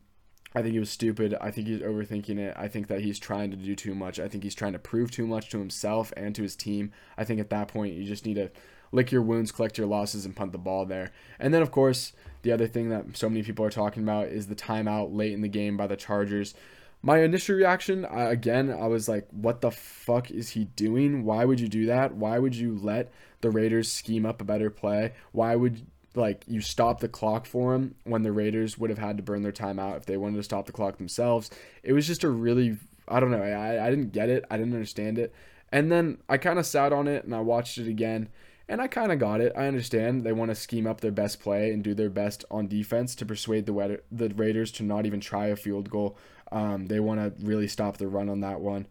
I 0.54 0.62
think 0.62 0.74
he 0.74 0.78
was 0.78 0.90
stupid. 0.90 1.34
I 1.40 1.50
think 1.50 1.66
he's 1.66 1.80
overthinking 1.80 2.38
it. 2.38 2.54
I 2.56 2.68
think 2.68 2.86
that 2.86 3.00
he's 3.00 3.18
trying 3.18 3.50
to 3.50 3.56
do 3.56 3.74
too 3.74 3.94
much. 3.94 4.20
I 4.20 4.28
think 4.28 4.44
he's 4.44 4.54
trying 4.54 4.74
to 4.74 4.78
prove 4.78 5.10
too 5.10 5.26
much 5.26 5.48
to 5.50 5.58
himself 5.58 6.12
and 6.16 6.34
to 6.36 6.42
his 6.42 6.54
team. 6.54 6.92
I 7.16 7.24
think 7.24 7.40
at 7.40 7.50
that 7.50 7.68
point, 7.68 7.94
you 7.94 8.04
just 8.04 8.24
need 8.24 8.34
to 8.34 8.50
lick 8.92 9.12
your 9.12 9.22
wounds, 9.22 9.52
collect 9.52 9.78
your 9.78 9.86
losses, 9.86 10.24
and 10.24 10.36
punt 10.36 10.52
the 10.52 10.58
ball 10.58 10.84
there. 10.84 11.12
And 11.38 11.52
then, 11.52 11.62
of 11.62 11.70
course, 11.70 12.12
the 12.42 12.52
other 12.52 12.66
thing 12.66 12.90
that 12.90 13.16
so 13.16 13.28
many 13.28 13.42
people 13.42 13.64
are 13.64 13.70
talking 13.70 14.02
about 14.02 14.28
is 14.28 14.46
the 14.46 14.54
timeout 14.54 15.14
late 15.14 15.32
in 15.32 15.40
the 15.40 15.48
game 15.48 15.76
by 15.76 15.86
the 15.86 15.96
Chargers. 15.96 16.54
My 17.02 17.18
initial 17.18 17.56
reaction, 17.56 18.06
again, 18.06 18.70
I 18.70 18.86
was 18.86 19.08
like, 19.08 19.26
what 19.30 19.60
the 19.60 19.70
fuck 19.70 20.30
is 20.30 20.50
he 20.50 20.64
doing? 20.64 21.24
Why 21.24 21.44
would 21.44 21.60
you 21.60 21.68
do 21.68 21.86
that? 21.86 22.14
Why 22.14 22.38
would 22.38 22.54
you 22.54 22.78
let 22.80 23.12
the 23.40 23.50
Raiders 23.50 23.92
scheme 23.92 24.24
up 24.24 24.40
a 24.40 24.44
better 24.44 24.70
play? 24.70 25.12
Why 25.32 25.54
would 25.54 25.86
like 26.14 26.44
you 26.46 26.60
stop 26.60 27.00
the 27.00 27.08
clock 27.08 27.44
for 27.44 27.74
him 27.74 27.96
when 28.04 28.22
the 28.22 28.32
Raiders 28.32 28.78
would 28.78 28.88
have 28.88 28.98
had 28.98 29.16
to 29.16 29.22
burn 29.22 29.42
their 29.42 29.52
timeout 29.52 29.96
if 29.96 30.06
they 30.06 30.16
wanted 30.16 30.36
to 30.36 30.42
stop 30.42 30.64
the 30.64 30.72
clock 30.72 30.96
themselves? 30.96 31.50
It 31.82 31.92
was 31.92 32.06
just 32.06 32.24
a 32.24 32.30
really 32.30 32.78
I 33.06 33.20
don't 33.20 33.30
know. 33.30 33.42
I, 33.42 33.86
I 33.86 33.90
didn't 33.90 34.12
get 34.12 34.28
it. 34.28 34.44
I 34.50 34.56
didn't 34.56 34.74
understand 34.74 35.18
it. 35.18 35.34
And 35.70 35.90
then 35.90 36.18
I 36.28 36.38
kind 36.38 36.58
of 36.58 36.66
sat 36.66 36.92
on 36.92 37.08
it 37.08 37.24
and 37.24 37.34
I 37.34 37.40
watched 37.40 37.78
it 37.78 37.88
again 37.88 38.28
and 38.68 38.80
I 38.80 38.86
kind 38.86 39.12
of 39.12 39.18
got 39.18 39.40
it. 39.40 39.52
I 39.56 39.66
understand 39.66 40.22
they 40.22 40.32
want 40.32 40.50
to 40.50 40.54
scheme 40.54 40.86
up 40.86 41.00
their 41.00 41.12
best 41.12 41.40
play 41.40 41.72
and 41.72 41.84
do 41.84 41.94
their 41.94 42.10
best 42.10 42.44
on 42.50 42.68
defense 42.68 43.14
to 43.16 43.26
persuade 43.26 43.66
the 43.66 44.00
the 44.10 44.28
Raiders 44.30 44.70
to 44.72 44.82
not 44.82 45.06
even 45.06 45.20
try 45.20 45.46
a 45.46 45.56
field 45.56 45.90
goal. 45.90 46.16
Um, 46.50 46.86
they 46.86 47.00
want 47.00 47.20
to 47.20 47.44
really 47.44 47.68
stop 47.68 47.96
the 47.96 48.08
run 48.08 48.28
on 48.28 48.40
that 48.40 48.60
one. 48.60 48.86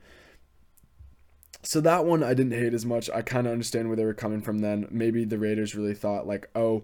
So 1.64 1.80
that 1.82 2.06
one 2.06 2.24
I 2.24 2.34
didn't 2.34 2.60
hate 2.60 2.74
as 2.74 2.86
much. 2.86 3.10
I 3.10 3.22
kind 3.22 3.48
of 3.48 3.54
understand 3.54 3.88
where 3.88 3.96
they 3.96 4.06
were 4.06 4.14
coming 4.14 4.42
from 4.42 4.60
then. 4.60 4.88
Maybe 4.92 5.24
the 5.24 5.40
Raiders 5.40 5.76
really 5.76 5.96
thought 5.96 6.28
like, 6.28 6.50
"Oh, 6.56 6.84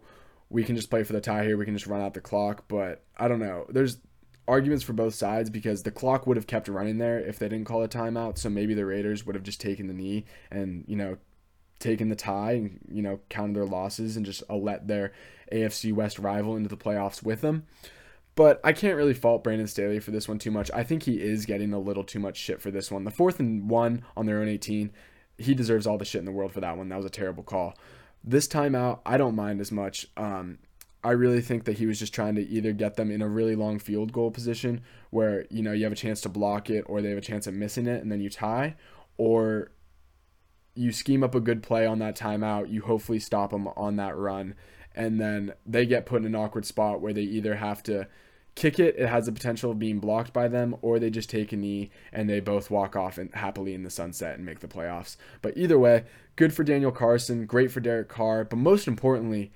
we 0.50 0.64
can 0.64 0.76
just 0.76 0.90
play 0.90 1.04
for 1.04 1.14
the 1.14 1.22
tie 1.22 1.44
here. 1.44 1.58
We 1.58 1.66
can 1.66 1.76
just 1.76 1.88
run 1.88 2.02
out 2.02 2.14
the 2.14 2.22
clock." 2.22 2.68
But 2.68 3.04
I 3.18 3.28
don't 3.28 3.40
know. 3.40 3.66
There's 3.70 3.98
arguments 4.48 4.84
for 4.84 4.94
both 4.94 5.14
sides 5.14 5.50
because 5.50 5.84
the 5.84 5.92
clock 5.92 6.26
would 6.26 6.36
have 6.36 6.48
kept 6.48 6.68
running 6.68 6.98
there 6.98 7.20
if 7.20 7.38
they 7.38 7.48
didn't 7.48 7.68
call 7.68 7.84
a 7.84 7.88
timeout. 7.88 8.38
So 8.38 8.50
maybe 8.50 8.74
the 8.74 8.86
Raiders 8.86 9.26
would 9.26 9.36
have 9.36 9.44
just 9.44 9.62
taken 9.62 9.88
the 9.88 9.94
knee 9.94 10.26
and, 10.50 10.84
you 10.88 10.96
know, 10.96 11.18
taken 11.80 12.10
the 12.10 12.16
tie 12.16 12.54
and 12.54 12.80
you 12.92 13.02
know 13.02 13.20
counted 13.30 13.56
their 13.56 13.66
losses 13.66 14.18
and 14.18 14.26
just 14.26 14.44
let 14.50 14.88
their 14.88 15.14
AFC 15.52 15.94
West 15.94 16.20
rival 16.20 16.56
into 16.56 16.70
the 16.70 16.78
playoffs 16.78 17.24
with 17.24 17.42
them. 17.42 17.66
But 18.36 18.62
I 18.64 18.72
can't 18.72 18.96
really 18.96 19.14
fault 19.14 19.44
Brandon 19.44 19.68
Staley 19.68 20.00
for 20.00 20.12
this 20.12 20.28
one 20.28 20.40
too 20.40 20.52
much. 20.52 20.72
I 20.74 20.84
think 20.84 21.04
he 21.04 21.22
is 21.22 21.46
getting 21.46 21.74
a 21.74 21.80
little 21.80 22.04
too 22.04 22.20
much 22.20 22.38
shit 22.38 22.62
for 22.62 22.72
this 22.72 22.90
one. 22.90 23.04
The 23.04 23.12
fourth 23.12 23.40
and 23.40 23.70
one 23.70 24.04
on 24.16 24.26
their 24.26 24.40
own 24.40 24.48
18, 24.48 24.92
he 25.38 25.54
deserves 25.54 25.86
all 25.86 25.98
the 25.98 26.06
shit 26.06 26.20
in 26.20 26.26
the 26.26 26.32
world 26.32 26.54
for 26.54 26.62
that 26.62 26.78
one. 26.78 26.88
That 26.88 26.96
was 26.96 27.06
a 27.06 27.10
terrible 27.10 27.44
call. 27.44 27.78
This 28.24 28.48
time 28.48 28.76
out, 28.76 29.02
I 29.06 29.18
don't 29.18 29.36
mind 29.36 29.60
as 29.60 29.74
much. 29.74 30.08
Um, 30.16 30.60
I 31.04 31.12
really 31.12 31.42
think 31.42 31.66
that 31.66 31.80
he 31.80 31.86
was 31.86 32.00
just 32.00 32.14
trying 32.14 32.36
to 32.36 32.48
either 32.48 32.72
get 32.72 32.96
them 32.96 33.12
in 33.12 33.22
a 33.22 33.28
really 33.28 33.56
long 33.56 33.80
field 33.80 34.14
goal 34.14 34.32
position 34.32 34.82
where, 35.10 35.46
you 35.50 35.62
know, 35.62 35.72
you 35.72 35.84
have 35.84 35.94
a 35.94 35.98
chance 35.98 36.22
to 36.22 36.30
block 36.30 36.70
it 36.70 36.86
or 36.88 37.02
they 37.02 37.10
have 37.10 37.18
a 37.18 37.22
chance 37.22 37.48
of 37.48 37.54
missing 37.54 37.88
it 37.88 38.02
and 38.02 38.12
then 38.12 38.22
you 38.22 38.30
tie, 38.30 38.76
or 39.18 39.72
you 40.80 40.92
scheme 40.94 41.24
up 41.24 41.36
a 41.36 41.42
good 41.42 41.62
play 41.62 41.86
on 41.86 42.00
that 42.00 42.18
timeout, 42.18 42.72
you 42.72 42.82
hopefully 42.82 43.20
stop 43.20 43.52
them 43.52 43.68
on 43.76 43.98
that 43.98 44.16
run, 44.16 44.56
and 44.96 45.20
then 45.20 45.54
they 45.66 45.86
get 45.86 46.06
put 46.06 46.22
in 46.22 46.26
an 46.26 46.36
awkward 46.36 46.66
spot 46.66 47.02
where 47.02 47.14
they 47.14 47.22
either 47.22 47.56
have 47.56 47.84
to 47.84 48.08
kick 48.56 48.80
it, 48.80 48.96
it 48.98 49.08
has 49.08 49.26
the 49.26 49.32
potential 49.32 49.72
of 49.72 49.80
being 49.80 50.00
blocked 50.00 50.34
by 50.34 50.48
them, 50.48 50.76
or 50.82 50.98
they 50.98 51.10
just 51.10 51.30
take 51.30 51.52
a 51.52 51.58
knee 51.58 51.90
and 52.12 52.30
they 52.30 52.40
both 52.40 52.72
walk 52.72 52.96
off 52.96 53.18
and 53.18 53.34
happily 53.34 53.74
in 53.74 53.84
the 53.84 53.90
sunset 53.90 54.36
and 54.36 54.46
make 54.46 54.60
the 54.60 54.68
playoffs. 54.68 55.18
But 55.42 55.58
either 55.58 55.78
way, 55.78 56.06
good 56.36 56.54
for 56.54 56.64
Daniel 56.64 56.92
Carlson, 56.92 57.46
great 57.46 57.72
for 57.72 57.80
Derek 57.80 58.10
Carr, 58.10 58.44
but 58.44 58.58
most 58.58 58.88
importantly, 58.88 59.52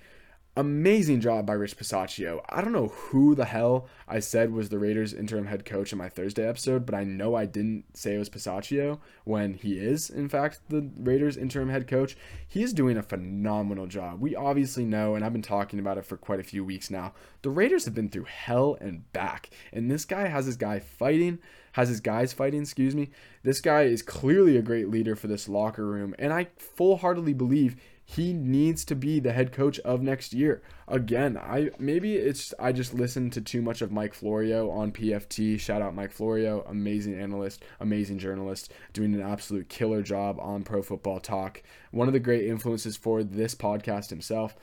amazing 0.55 1.19
job 1.19 1.45
by 1.45 1.53
Rich 1.53 1.77
Bisaccia. 1.77 2.39
I 2.47 2.61
don't 2.61 2.73
know 2.73 2.89
who 2.89 3.33
the 3.33 3.45
hell 3.45 3.87
I 4.07 4.19
said 4.19 4.51
was 4.51 4.69
the 4.69 4.77
Raiders 4.77 5.13
interim 5.13 5.47
head 5.47 5.65
coach 5.65 5.91
in 5.91 5.97
my 5.97 6.09
Thursday 6.09 6.47
episode, 6.47 6.85
but 6.85 6.93
I 6.93 7.03
know 7.03 7.35
I 7.35 7.45
didn't 7.45 7.97
say 7.97 8.15
it 8.15 8.19
was 8.19 8.29
Bisaccia 8.29 8.99
when 9.23 9.55
he 9.55 9.79
is, 9.79 10.09
in 10.09 10.29
fact, 10.29 10.61
the 10.69 10.89
Raiders 10.97 11.37
interim 11.37 11.69
head 11.69 11.87
coach. 11.87 12.15
He 12.47 12.61
is 12.61 12.73
doing 12.73 12.97
a 12.97 13.03
phenomenal 13.03 13.87
job. 13.87 14.21
We 14.21 14.35
obviously 14.35 14.85
know, 14.85 15.15
and 15.15 15.25
I've 15.25 15.33
been 15.33 15.41
talking 15.41 15.79
about 15.79 15.97
it 15.97 16.05
for 16.05 16.17
quite 16.17 16.39
a 16.39 16.43
few 16.43 16.63
weeks 16.63 16.91
now, 16.91 17.13
the 17.41 17.49
Raiders 17.49 17.85
have 17.85 17.95
been 17.95 18.09
through 18.09 18.25
hell 18.25 18.77
and 18.79 19.11
back, 19.11 19.49
and 19.71 19.89
this 19.89 20.05
guy 20.05 20.27
has 20.27 20.45
his 20.45 20.57
guy 20.57 20.79
fighting 20.79 21.39
has 21.73 21.89
his 21.89 21.99
guys 21.99 22.33
fighting, 22.33 22.61
excuse 22.61 22.95
me. 22.95 23.09
This 23.41 23.59
guy 23.59 23.83
is 23.83 24.03
clearly 24.03 24.57
a 24.57 24.61
great 24.61 24.89
leader 24.89 25.15
for 25.15 25.27
this 25.27 25.49
locker 25.49 25.85
room, 25.85 26.15
and 26.17 26.31
I 26.31 26.47
full 26.57 26.97
heartedly 26.97 27.33
believe 27.33 27.75
he 28.05 28.33
needs 28.33 28.83
to 28.85 28.95
be 28.95 29.19
the 29.19 29.31
head 29.31 29.51
coach 29.51 29.79
of 29.79 30.01
next 30.01 30.33
year. 30.33 30.61
Again, 30.87 31.37
I 31.37 31.69
maybe 31.79 32.15
it's 32.15 32.53
I 32.59 32.71
just 32.71 32.93
listened 32.93 33.33
to 33.33 33.41
too 33.41 33.61
much 33.61 33.81
of 33.81 33.91
Mike 33.91 34.13
Florio 34.13 34.69
on 34.69 34.91
PFT. 34.91 35.59
Shout 35.59 35.81
out 35.81 35.95
Mike 35.95 36.11
Florio, 36.11 36.63
amazing 36.67 37.19
analyst, 37.19 37.63
amazing 37.79 38.17
journalist, 38.19 38.71
doing 38.91 39.13
an 39.13 39.21
absolute 39.21 39.69
killer 39.69 40.01
job 40.01 40.37
on 40.39 40.63
Pro 40.63 40.81
Football 40.81 41.19
Talk. 41.19 41.63
One 41.91 42.07
of 42.07 42.13
the 42.13 42.19
great 42.19 42.45
influences 42.45 42.97
for 42.97 43.23
this 43.23 43.55
podcast 43.55 44.09
himself, 44.09 44.55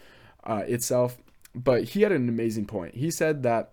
uh, 0.44 0.62
itself. 0.66 1.16
But 1.54 1.84
he 1.84 2.02
had 2.02 2.12
an 2.12 2.28
amazing 2.28 2.66
point. 2.66 2.94
He 2.94 3.10
said 3.10 3.42
that 3.42 3.72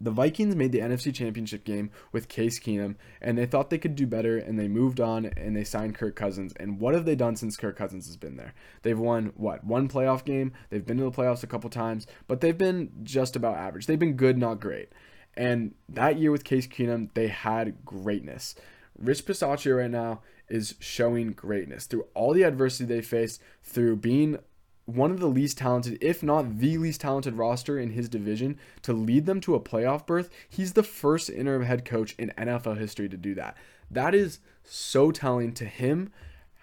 the 0.00 0.10
Vikings 0.10 0.54
made 0.54 0.72
the 0.72 0.80
NFC 0.80 1.14
Championship 1.14 1.64
game 1.64 1.90
with 2.12 2.28
Case 2.28 2.60
Keenum, 2.60 2.96
and 3.20 3.38
they 3.38 3.46
thought 3.46 3.70
they 3.70 3.78
could 3.78 3.96
do 3.96 4.06
better, 4.06 4.36
and 4.36 4.58
they 4.58 4.68
moved 4.68 5.00
on 5.00 5.24
and 5.24 5.56
they 5.56 5.64
signed 5.64 5.94
Kirk 5.94 6.16
Cousins. 6.16 6.52
And 6.58 6.78
what 6.80 6.94
have 6.94 7.04
they 7.04 7.14
done 7.14 7.36
since 7.36 7.56
Kirk 7.56 7.76
Cousins 7.76 8.06
has 8.06 8.16
been 8.16 8.36
there? 8.36 8.54
They've 8.82 8.98
won 8.98 9.32
what 9.36 9.64
one 9.64 9.88
playoff 9.88 10.24
game. 10.24 10.52
They've 10.70 10.84
been 10.84 10.98
to 10.98 11.04
the 11.04 11.10
playoffs 11.10 11.42
a 11.42 11.48
couple 11.48 11.70
times, 11.70 12.06
but 12.26 12.40
they've 12.40 12.56
been 12.56 12.90
just 13.02 13.36
about 13.36 13.56
average. 13.56 13.86
They've 13.86 13.98
been 13.98 14.16
good, 14.16 14.38
not 14.38 14.60
great. 14.60 14.90
And 15.34 15.74
that 15.88 16.18
year 16.18 16.30
with 16.30 16.44
Case 16.44 16.66
Keenum, 16.66 17.12
they 17.14 17.28
had 17.28 17.84
greatness. 17.84 18.54
Rich 18.98 19.26
Bisaccia 19.26 19.76
right 19.76 19.90
now 19.90 20.22
is 20.48 20.74
showing 20.78 21.32
greatness 21.32 21.86
through 21.86 22.06
all 22.14 22.32
the 22.32 22.44
adversity 22.44 22.84
they 22.84 23.02
face, 23.02 23.38
through 23.62 23.96
being 23.96 24.38
one 24.86 25.10
of 25.10 25.18
the 25.18 25.26
least 25.26 25.58
talented, 25.58 25.98
if 26.00 26.22
not 26.22 26.58
the 26.58 26.78
least 26.78 27.00
talented 27.00 27.34
roster 27.34 27.78
in 27.78 27.90
his 27.90 28.08
division 28.08 28.58
to 28.82 28.92
lead 28.92 29.26
them 29.26 29.40
to 29.42 29.54
a 29.54 29.60
playoff 29.60 30.06
berth. 30.06 30.30
He's 30.48 30.72
the 30.72 30.82
first 30.84 31.28
interim 31.28 31.64
head 31.64 31.84
coach 31.84 32.14
in 32.18 32.32
NFL 32.38 32.78
history 32.78 33.08
to 33.08 33.16
do 33.16 33.34
that. 33.34 33.56
That 33.90 34.14
is 34.14 34.38
so 34.62 35.10
telling 35.10 35.52
to 35.54 35.64
him 35.64 36.12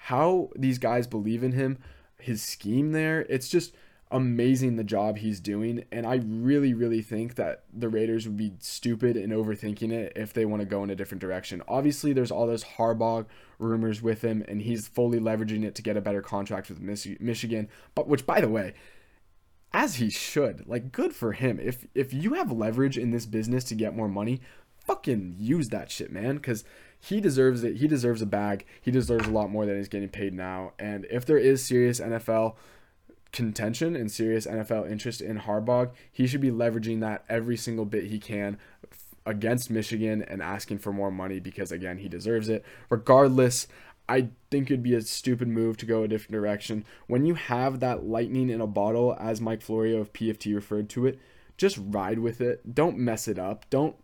how 0.03 0.49
these 0.55 0.79
guys 0.79 1.05
believe 1.05 1.43
in 1.43 1.51
him, 1.51 1.77
his 2.17 2.41
scheme 2.41 2.93
there. 2.93 3.21
It's 3.29 3.49
just 3.49 3.73
amazing 4.09 4.75
the 4.75 4.83
job 4.83 5.17
he's 5.17 5.39
doing. 5.39 5.83
And 5.91 6.05
I 6.05 6.21
really, 6.25 6.73
really 6.73 7.01
think 7.01 7.35
that 7.35 7.63
the 7.73 7.89
Raiders 7.89 8.27
would 8.27 8.37
be 8.37 8.53
stupid 8.59 9.17
in 9.17 9.31
overthinking 9.31 9.91
it 9.91 10.13
if 10.15 10.31
they 10.31 10.45
want 10.45 10.61
to 10.61 10.67
go 10.67 10.83
in 10.83 10.89
a 10.89 10.95
different 10.95 11.21
direction. 11.21 11.61
Obviously, 11.67 12.13
there's 12.13 12.31
all 12.31 12.47
those 12.47 12.63
Harbaugh 12.63 13.25
rumors 13.63 14.01
with 14.01 14.21
him, 14.21 14.43
and 14.47 14.61
he's 14.61 14.87
fully 14.87 15.19
leveraging 15.19 15.63
it 15.63 15.75
to 15.75 15.81
get 15.81 15.97
a 15.97 16.01
better 16.01 16.21
contract 16.21 16.69
with 16.69 16.79
Michigan. 16.79 17.69
But 17.95 18.07
which, 18.07 18.25
by 18.25 18.41
the 18.41 18.49
way, 18.49 18.73
as 19.73 19.95
he 19.95 20.09
should. 20.09 20.67
Like, 20.67 20.91
good 20.91 21.15
for 21.15 21.31
him. 21.33 21.59
If 21.59 21.87
if 21.95 22.13
you 22.13 22.33
have 22.33 22.51
leverage 22.51 22.97
in 22.97 23.11
this 23.11 23.25
business 23.25 23.63
to 23.65 23.75
get 23.75 23.95
more 23.95 24.07
money, 24.07 24.41
fucking 24.75 25.35
use 25.39 25.69
that 25.69 25.89
shit, 25.89 26.11
man. 26.11 26.35
Because 26.35 26.63
he 26.99 27.19
deserves 27.19 27.63
it. 27.63 27.77
He 27.77 27.87
deserves 27.87 28.21
a 28.21 28.25
bag. 28.25 28.65
He 28.81 28.91
deserves 28.91 29.27
a 29.27 29.31
lot 29.31 29.49
more 29.49 29.65
than 29.65 29.77
he's 29.77 29.89
getting 29.89 30.09
paid 30.09 30.33
now. 30.33 30.73
And 30.79 31.05
if 31.09 31.25
there 31.25 31.37
is 31.37 31.65
serious 31.65 31.99
NFL 31.99 32.55
contention 33.33 33.95
and 33.95 34.11
serious 34.11 34.45
NFL 34.45 34.89
interest 34.89 35.19
in 35.19 35.39
Harbaugh, 35.39 35.91
he 36.11 36.27
should 36.27 36.39
be 36.39 36.51
leveraging 36.51 37.01
that 37.01 37.25
every 37.27 37.57
single 37.57 37.85
bit 37.85 38.05
he 38.05 38.19
can 38.19 38.57
against 39.25 39.69
Michigan 39.69 40.21
and 40.23 40.41
asking 40.41 40.79
for 40.79 40.91
more 40.91 41.11
money 41.11 41.39
because 41.39 41.71
again, 41.71 41.97
he 41.97 42.07
deserves 42.07 42.49
it. 42.49 42.63
Regardless, 42.89 43.67
I 44.07 44.29
think 44.51 44.69
it'd 44.69 44.83
be 44.83 44.95
a 44.95 45.01
stupid 45.01 45.47
move 45.47 45.77
to 45.77 45.85
go 45.85 46.03
a 46.03 46.07
different 46.07 46.33
direction. 46.33 46.85
When 47.07 47.25
you 47.25 47.35
have 47.35 47.79
that 47.79 48.05
lightning 48.05 48.49
in 48.49 48.61
a 48.61 48.67
bottle, 48.67 49.15
as 49.19 49.39
Mike 49.39 49.61
Florio 49.61 49.99
of 49.99 50.13
PFT 50.13 50.53
referred 50.53 50.89
to 50.89 51.05
it, 51.05 51.19
just 51.57 51.79
ride 51.79 52.19
with 52.19 52.41
it. 52.41 52.75
Don't 52.75 52.97
mess 52.97 53.27
it 53.27 53.39
up. 53.39 53.69
Don't 53.69 53.95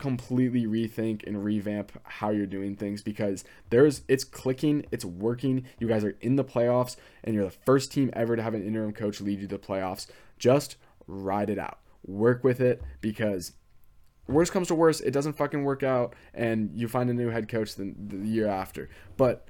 completely 0.00 0.66
rethink 0.66 1.26
and 1.26 1.44
revamp 1.44 1.92
how 2.04 2.30
you're 2.30 2.46
doing 2.46 2.74
things 2.74 3.02
because 3.02 3.44
there's 3.68 4.02
it's 4.08 4.24
clicking, 4.24 4.86
it's 4.90 5.04
working. 5.04 5.64
You 5.78 5.88
guys 5.88 6.04
are 6.04 6.16
in 6.20 6.36
the 6.36 6.44
playoffs 6.44 6.96
and 7.22 7.34
you're 7.34 7.44
the 7.44 7.50
first 7.50 7.92
team 7.92 8.10
ever 8.14 8.34
to 8.34 8.42
have 8.42 8.54
an 8.54 8.66
interim 8.66 8.92
coach 8.92 9.20
lead 9.20 9.40
you 9.40 9.46
to 9.46 9.56
the 9.56 9.62
playoffs. 9.62 10.06
Just 10.38 10.76
ride 11.06 11.50
it 11.50 11.58
out. 11.58 11.78
Work 12.06 12.42
with 12.42 12.60
it 12.60 12.82
because 13.00 13.52
worst 14.30 14.52
comes 14.52 14.68
to 14.68 14.74
worst, 14.74 15.02
it 15.02 15.10
doesn't 15.10 15.34
fucking 15.34 15.64
work 15.64 15.82
out 15.82 16.14
and 16.34 16.70
you 16.74 16.88
find 16.88 17.10
a 17.10 17.14
new 17.14 17.28
head 17.28 17.48
coach 17.48 17.74
the, 17.74 17.94
the 17.98 18.26
year 18.26 18.46
after. 18.46 18.88
But 19.16 19.46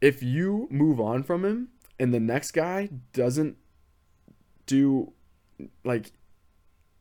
if 0.00 0.22
you 0.22 0.68
move 0.70 1.00
on 1.00 1.22
from 1.22 1.44
him 1.44 1.68
and 1.98 2.12
the 2.12 2.20
next 2.20 2.52
guy 2.52 2.90
doesn't 3.12 3.56
do 4.66 5.12
like 5.84 6.12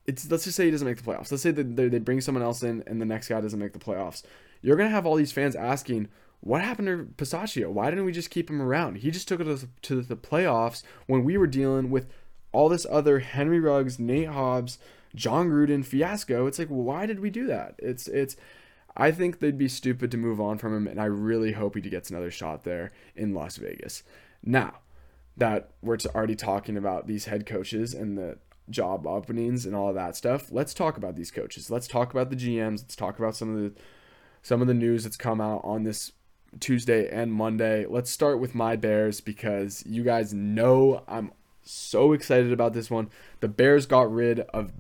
it's 0.05 0.29
let's 0.29 0.43
just 0.43 0.55
say 0.55 0.65
he 0.65 0.71
doesn't 0.71 0.87
make 0.87 0.97
the 0.97 1.03
playoffs. 1.03 1.31
Let's 1.31 1.43
say 1.43 1.51
that 1.51 1.75
they, 1.75 1.99
bring 1.99 2.21
someone 2.21 2.43
else 2.43 2.63
in 2.63 2.83
and 2.87 3.01
the 3.01 3.05
next 3.05 3.27
guy 3.27 3.41
doesn't 3.41 3.59
make 3.59 3.73
the 3.73 3.79
playoffs. 3.79 4.23
You're 4.61 4.75
gonna 4.75 4.89
have 4.89 5.05
all 5.05 5.15
these 5.15 5.31
fans 5.31 5.55
asking, 5.55 6.09
what 6.41 6.61
happened 6.61 6.87
to 6.87 7.23
Bisaccia? 7.23 7.69
Why 7.69 7.89
didn't 7.89 8.05
we 8.05 8.11
just 8.11 8.29
keep 8.29 8.49
him 8.49 8.61
around? 8.61 8.97
He 8.97 9.09
just 9.09 9.27
took 9.27 9.41
us 9.41 9.65
to 9.81 10.01
the 10.01 10.15
playoffs 10.15 10.83
when 11.07 11.23
we 11.23 11.37
were 11.37 11.47
dealing 11.47 11.89
with 11.89 12.07
all 12.51 12.69
this 12.69 12.85
other 12.89 13.19
Henry 13.19 13.59
Ruggs, 13.59 13.99
Nate 13.99 14.29
Hobbs, 14.29 14.77
Jon 15.15 15.49
Gruden 15.49 15.85
fiasco. 15.85 16.45
It's 16.45 16.59
like, 16.59 16.67
why 16.67 17.05
did 17.05 17.19
we 17.19 17.29
do 17.29 17.47
that? 17.47 17.75
It's 17.79 18.07
it's. 18.07 18.35
I 18.97 19.11
think 19.11 19.39
they'd 19.39 19.57
be 19.57 19.67
stupid 19.67 20.09
to 20.11 20.17
move 20.17 20.39
on 20.39 20.57
from 20.57 20.73
him, 20.75 20.87
and 20.87 21.01
I 21.01 21.05
really 21.05 21.51
hope 21.51 21.75
he 21.75 21.81
gets 21.81 22.09
another 22.09 22.31
shot 22.31 22.63
there 22.63 22.93
in 23.15 23.33
Las 23.33 23.57
Vegas. 23.57 24.03
Now 24.41 24.75
that 25.37 25.71
we're 25.81 25.97
already 26.13 26.35
talking 26.35 26.77
about 26.77 27.07
these 27.07 27.25
head 27.25 27.45
coaches 27.45 27.93
and 27.93 28.17
the 28.17 28.37
job 28.69 29.05
openings 29.05 29.65
and 29.65 29.75
all 29.75 29.89
of 29.89 29.95
that 29.95 30.15
stuff. 30.15 30.51
Let's 30.51 30.73
talk 30.73 30.97
about 30.97 31.15
these 31.15 31.31
coaches. 31.31 31.69
Let's 31.69 31.87
talk 31.87 32.11
about 32.11 32.29
the 32.29 32.35
GMs. 32.35 32.81
Let's 32.81 32.95
talk 32.95 33.19
about 33.19 33.35
some 33.35 33.55
of 33.55 33.61
the 33.61 33.79
some 34.41 34.61
of 34.61 34.67
the 34.67 34.73
news 34.73 35.03
that's 35.03 35.17
come 35.17 35.41
out 35.41 35.61
on 35.63 35.83
this 35.83 36.11
Tuesday 36.59 37.09
and 37.09 37.33
Monday. 37.33 37.85
Let's 37.85 38.11
start 38.11 38.39
with 38.39 38.55
my 38.55 38.75
Bears 38.75 39.19
because 39.21 39.83
you 39.85 40.03
guys 40.03 40.33
know 40.33 41.03
I'm 41.07 41.31
so 41.65 42.13
excited 42.13 42.51
about 42.51 42.73
this 42.73 42.89
one. 42.89 43.09
The 43.39 43.47
Bears 43.47 43.85
got 43.85 44.11
rid 44.11 44.39
of 44.39 44.71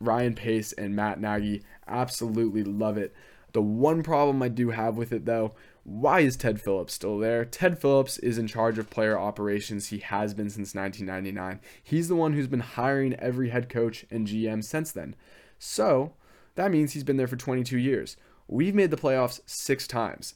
Ryan 0.00 0.34
Pace 0.34 0.72
and 0.72 0.96
Matt 0.96 1.20
Nagy. 1.20 1.62
Absolutely 1.86 2.64
love 2.64 2.96
it. 2.96 3.14
The 3.52 3.62
one 3.62 4.02
problem 4.02 4.42
I 4.42 4.48
do 4.48 4.70
have 4.70 4.96
with 4.96 5.12
it 5.12 5.24
though 5.24 5.54
why 5.84 6.20
is 6.20 6.36
Ted 6.36 6.60
Phillips 6.60 6.94
still 6.94 7.18
there? 7.18 7.44
Ted 7.44 7.80
Phillips 7.80 8.18
is 8.18 8.38
in 8.38 8.46
charge 8.46 8.78
of 8.78 8.90
player 8.90 9.18
operations. 9.18 9.88
He 9.88 9.98
has 9.98 10.34
been 10.34 10.50
since 10.50 10.74
1999. 10.74 11.60
He's 11.82 12.08
the 12.08 12.16
one 12.16 12.34
who's 12.34 12.46
been 12.46 12.60
hiring 12.60 13.14
every 13.14 13.48
head 13.48 13.68
coach 13.68 14.04
and 14.10 14.26
GM 14.26 14.62
since 14.62 14.92
then. 14.92 15.16
So 15.58 16.12
that 16.54 16.70
means 16.70 16.92
he's 16.92 17.04
been 17.04 17.16
there 17.16 17.26
for 17.26 17.36
22 17.36 17.78
years. 17.78 18.16
We've 18.46 18.74
made 18.74 18.90
the 18.90 18.96
playoffs 18.96 19.40
six 19.46 19.86
times. 19.86 20.34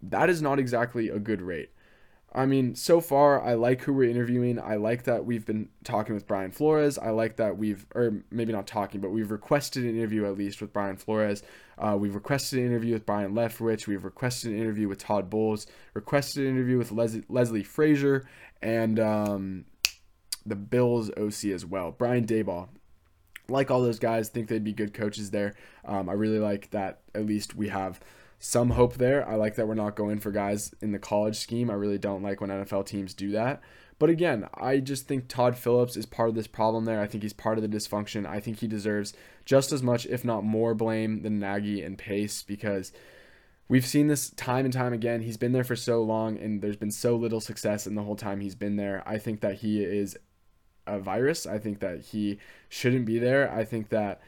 That 0.00 0.30
is 0.30 0.40
not 0.40 0.58
exactly 0.58 1.08
a 1.08 1.18
good 1.18 1.42
rate. 1.42 1.70
I 2.36 2.44
mean, 2.44 2.74
so 2.74 3.00
far, 3.00 3.42
I 3.42 3.54
like 3.54 3.80
who 3.80 3.94
we're 3.94 4.10
interviewing. 4.10 4.60
I 4.60 4.76
like 4.76 5.04
that 5.04 5.24
we've 5.24 5.46
been 5.46 5.70
talking 5.84 6.14
with 6.14 6.26
Brian 6.26 6.50
Flores. 6.50 6.98
I 6.98 7.08
like 7.08 7.36
that 7.36 7.56
we've, 7.56 7.86
or 7.94 8.24
maybe 8.30 8.52
not 8.52 8.66
talking, 8.66 9.00
but 9.00 9.08
we've 9.08 9.30
requested 9.30 9.84
an 9.84 9.96
interview 9.96 10.26
at 10.26 10.36
least 10.36 10.60
with 10.60 10.70
Brian 10.70 10.98
Flores. 10.98 11.42
Uh, 11.78 11.96
we've 11.98 12.14
requested 12.14 12.58
an 12.58 12.66
interview 12.66 12.92
with 12.92 13.06
Byron 13.06 13.32
Leftwich. 13.32 13.86
We've 13.86 14.04
requested 14.04 14.52
an 14.52 14.58
interview 14.58 14.86
with 14.86 14.98
Todd 14.98 15.30
Bowles. 15.30 15.66
Requested 15.94 16.44
an 16.44 16.50
interview 16.50 16.76
with 16.76 16.92
Les- 16.92 17.22
Leslie 17.30 17.62
Frazier 17.62 18.28
and 18.60 19.00
um, 19.00 19.64
the 20.44 20.56
Bills 20.56 21.10
OC 21.16 21.46
as 21.46 21.64
well. 21.64 21.90
Brian 21.90 22.26
Daboll. 22.26 22.68
Like 23.48 23.70
all 23.70 23.80
those 23.80 23.98
guys, 23.98 24.28
think 24.28 24.48
they'd 24.48 24.62
be 24.62 24.74
good 24.74 24.92
coaches 24.92 25.30
there. 25.30 25.54
Um, 25.86 26.10
I 26.10 26.12
really 26.12 26.40
like 26.40 26.70
that. 26.72 27.00
At 27.14 27.24
least 27.24 27.54
we 27.54 27.68
have 27.68 27.98
some 28.38 28.70
hope 28.70 28.94
there. 28.94 29.28
I 29.28 29.34
like 29.34 29.56
that 29.56 29.66
we're 29.66 29.74
not 29.74 29.96
going 29.96 30.20
for 30.20 30.30
guys 30.30 30.74
in 30.80 30.92
the 30.92 30.98
college 30.98 31.36
scheme. 31.36 31.70
I 31.70 31.74
really 31.74 31.98
don't 31.98 32.22
like 32.22 32.40
when 32.40 32.50
NFL 32.50 32.86
teams 32.86 33.14
do 33.14 33.30
that. 33.32 33.60
But 33.98 34.10
again, 34.10 34.46
I 34.54 34.78
just 34.78 35.08
think 35.08 35.26
Todd 35.26 35.56
Phillips 35.56 35.96
is 35.96 36.04
part 36.04 36.28
of 36.28 36.34
this 36.34 36.46
problem 36.46 36.84
there. 36.84 37.00
I 37.00 37.06
think 37.06 37.22
he's 37.22 37.32
part 37.32 37.56
of 37.56 37.62
the 37.62 37.76
dysfunction. 37.76 38.26
I 38.26 38.40
think 38.40 38.58
he 38.58 38.66
deserves 38.66 39.14
just 39.46 39.72
as 39.72 39.82
much, 39.82 40.04
if 40.06 40.24
not 40.24 40.44
more, 40.44 40.74
blame 40.74 41.22
than 41.22 41.38
Nagy 41.38 41.82
and 41.82 41.96
Pace 41.96 42.42
because 42.42 42.92
we've 43.68 43.86
seen 43.86 44.08
this 44.08 44.30
time 44.30 44.66
and 44.66 44.74
time 44.74 44.92
again. 44.92 45.22
He's 45.22 45.38
been 45.38 45.52
there 45.52 45.64
for 45.64 45.76
so 45.76 46.02
long 46.02 46.36
and 46.36 46.60
there's 46.60 46.76
been 46.76 46.90
so 46.90 47.16
little 47.16 47.40
success 47.40 47.86
in 47.86 47.94
the 47.94 48.02
whole 48.02 48.16
time 48.16 48.40
he's 48.40 48.54
been 48.54 48.76
there. 48.76 49.02
I 49.06 49.16
think 49.16 49.40
that 49.40 49.56
he 49.56 49.82
is 49.82 50.16
a 50.86 50.98
virus. 50.98 51.46
I 51.46 51.58
think 51.58 51.80
that 51.80 52.00
he 52.00 52.38
shouldn't 52.68 53.06
be 53.06 53.18
there. 53.18 53.50
I 53.50 53.64
think 53.64 53.88
that 53.88 54.20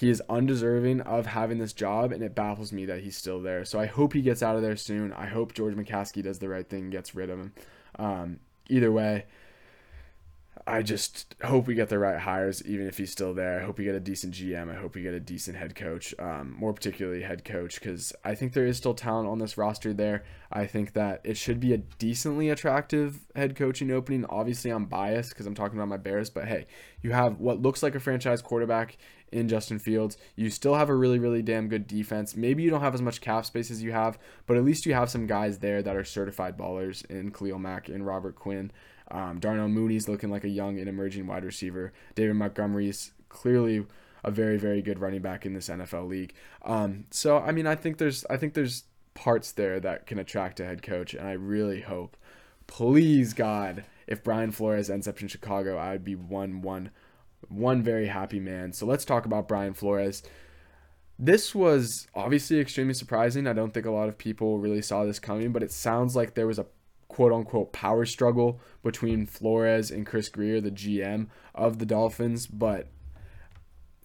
he 0.00 0.08
is 0.08 0.22
undeserving 0.30 1.02
of 1.02 1.26
having 1.26 1.58
this 1.58 1.74
job, 1.74 2.10
and 2.10 2.22
it 2.22 2.34
baffles 2.34 2.72
me 2.72 2.86
that 2.86 3.00
he's 3.00 3.18
still 3.18 3.38
there. 3.38 3.66
So 3.66 3.78
I 3.78 3.84
hope 3.84 4.14
he 4.14 4.22
gets 4.22 4.42
out 4.42 4.56
of 4.56 4.62
there 4.62 4.74
soon. 4.74 5.12
I 5.12 5.26
hope 5.26 5.52
George 5.52 5.74
McCaskey 5.74 6.22
does 6.22 6.38
the 6.38 6.48
right 6.48 6.66
thing 6.66 6.84
and 6.84 6.92
gets 6.92 7.14
rid 7.14 7.28
of 7.28 7.38
him. 7.38 7.52
Um, 7.98 8.40
either 8.70 8.90
way, 8.90 9.26
I 10.66 10.80
just 10.80 11.34
hope 11.42 11.66
we 11.66 11.74
get 11.74 11.90
the 11.90 11.98
right 11.98 12.18
hires, 12.18 12.64
even 12.64 12.86
if 12.86 12.96
he's 12.96 13.12
still 13.12 13.34
there. 13.34 13.60
I 13.60 13.64
hope 13.64 13.76
we 13.76 13.84
get 13.84 13.94
a 13.94 14.00
decent 14.00 14.32
GM. 14.34 14.70
I 14.70 14.80
hope 14.80 14.94
we 14.94 15.02
get 15.02 15.12
a 15.12 15.20
decent 15.20 15.56
head 15.58 15.74
coach, 15.74 16.14
um, 16.18 16.54
more 16.58 16.72
particularly 16.72 17.22
head 17.22 17.44
coach, 17.44 17.74
because 17.74 18.12
I 18.24 18.34
think 18.34 18.54
there 18.54 18.66
is 18.66 18.78
still 18.78 18.94
talent 18.94 19.28
on 19.28 19.38
this 19.38 19.58
roster 19.58 19.92
there. 19.92 20.24
I 20.50 20.66
think 20.66 20.94
that 20.94 21.20
it 21.24 21.36
should 21.36 21.60
be 21.60 21.74
a 21.74 21.78
decently 21.78 22.50
attractive 22.50 23.20
head 23.34 23.56
coaching 23.56 23.90
opening. 23.90 24.24
Obviously, 24.26 24.70
I'm 24.70 24.86
biased 24.86 25.30
because 25.30 25.46
I'm 25.46 25.54
talking 25.54 25.78
about 25.78 25.88
my 25.88 25.96
Bears, 25.96 26.30
but 26.30 26.46
hey, 26.46 26.66
you 27.02 27.12
have 27.12 27.38
what 27.38 27.60
looks 27.60 27.82
like 27.82 27.94
a 27.94 28.00
franchise 28.00 28.40
quarterback 28.40 28.96
in 29.32 29.48
Justin 29.48 29.78
Fields. 29.78 30.16
You 30.36 30.50
still 30.50 30.74
have 30.74 30.88
a 30.88 30.94
really, 30.94 31.18
really 31.18 31.42
damn 31.42 31.68
good 31.68 31.86
defense. 31.86 32.36
Maybe 32.36 32.62
you 32.62 32.70
don't 32.70 32.80
have 32.80 32.94
as 32.94 33.02
much 33.02 33.20
cap 33.20 33.44
space 33.44 33.70
as 33.70 33.82
you 33.82 33.92
have, 33.92 34.18
but 34.46 34.56
at 34.56 34.64
least 34.64 34.86
you 34.86 34.94
have 34.94 35.10
some 35.10 35.26
guys 35.26 35.58
there 35.58 35.82
that 35.82 35.96
are 35.96 36.04
certified 36.04 36.56
ballers 36.56 37.04
in 37.06 37.30
Khalil 37.30 37.58
Mack 37.58 37.88
and 37.88 38.06
Robert 38.06 38.34
Quinn. 38.34 38.72
Um, 39.10 39.40
Darnell 39.40 39.68
Mooney's 39.68 40.08
looking 40.08 40.30
like 40.30 40.44
a 40.44 40.48
young 40.48 40.78
and 40.78 40.88
emerging 40.88 41.26
wide 41.26 41.44
receiver. 41.44 41.92
David 42.14 42.34
Montgomery's 42.34 43.12
clearly 43.28 43.86
a 44.22 44.30
very, 44.30 44.58
very 44.58 44.82
good 44.82 44.98
running 44.98 45.22
back 45.22 45.46
in 45.46 45.54
this 45.54 45.68
NFL 45.68 46.08
league. 46.08 46.34
Um, 46.62 47.06
so 47.10 47.38
I 47.38 47.52
mean, 47.52 47.66
I 47.66 47.74
think 47.74 47.98
there's, 47.98 48.24
I 48.30 48.36
think 48.36 48.54
there's 48.54 48.84
parts 49.14 49.52
there 49.52 49.80
that 49.80 50.06
can 50.06 50.18
attract 50.18 50.60
a 50.60 50.64
head 50.64 50.82
coach, 50.82 51.14
and 51.14 51.26
I 51.26 51.32
really 51.32 51.80
hope, 51.80 52.16
please 52.66 53.32
God, 53.32 53.84
if 54.06 54.22
Brian 54.22 54.50
Flores 54.52 54.90
ends 54.90 55.08
up 55.08 55.20
in 55.20 55.28
Chicago, 55.28 55.76
I 55.76 55.92
would 55.92 56.04
be 56.04 56.16
one, 56.16 56.62
one, 56.62 56.90
one 57.50 57.82
very 57.82 58.06
happy 58.06 58.40
man. 58.40 58.72
So 58.72 58.86
let's 58.86 59.04
talk 59.04 59.26
about 59.26 59.48
Brian 59.48 59.74
Flores. 59.74 60.22
This 61.18 61.54
was 61.54 62.06
obviously 62.14 62.60
extremely 62.60 62.94
surprising. 62.94 63.46
I 63.46 63.52
don't 63.52 63.74
think 63.74 63.84
a 63.84 63.90
lot 63.90 64.08
of 64.08 64.16
people 64.16 64.58
really 64.58 64.80
saw 64.80 65.04
this 65.04 65.18
coming, 65.18 65.52
but 65.52 65.62
it 65.62 65.72
sounds 65.72 66.16
like 66.16 66.34
there 66.34 66.46
was 66.46 66.58
a 66.58 66.66
quote 67.08 67.32
unquote 67.32 67.72
power 67.72 68.06
struggle 68.06 68.60
between 68.82 69.26
Flores 69.26 69.90
and 69.90 70.06
Chris 70.06 70.28
Grier, 70.28 70.60
the 70.60 70.70
GM 70.70 71.26
of 71.54 71.78
the 71.78 71.84
Dolphins. 71.84 72.46
But 72.46 72.88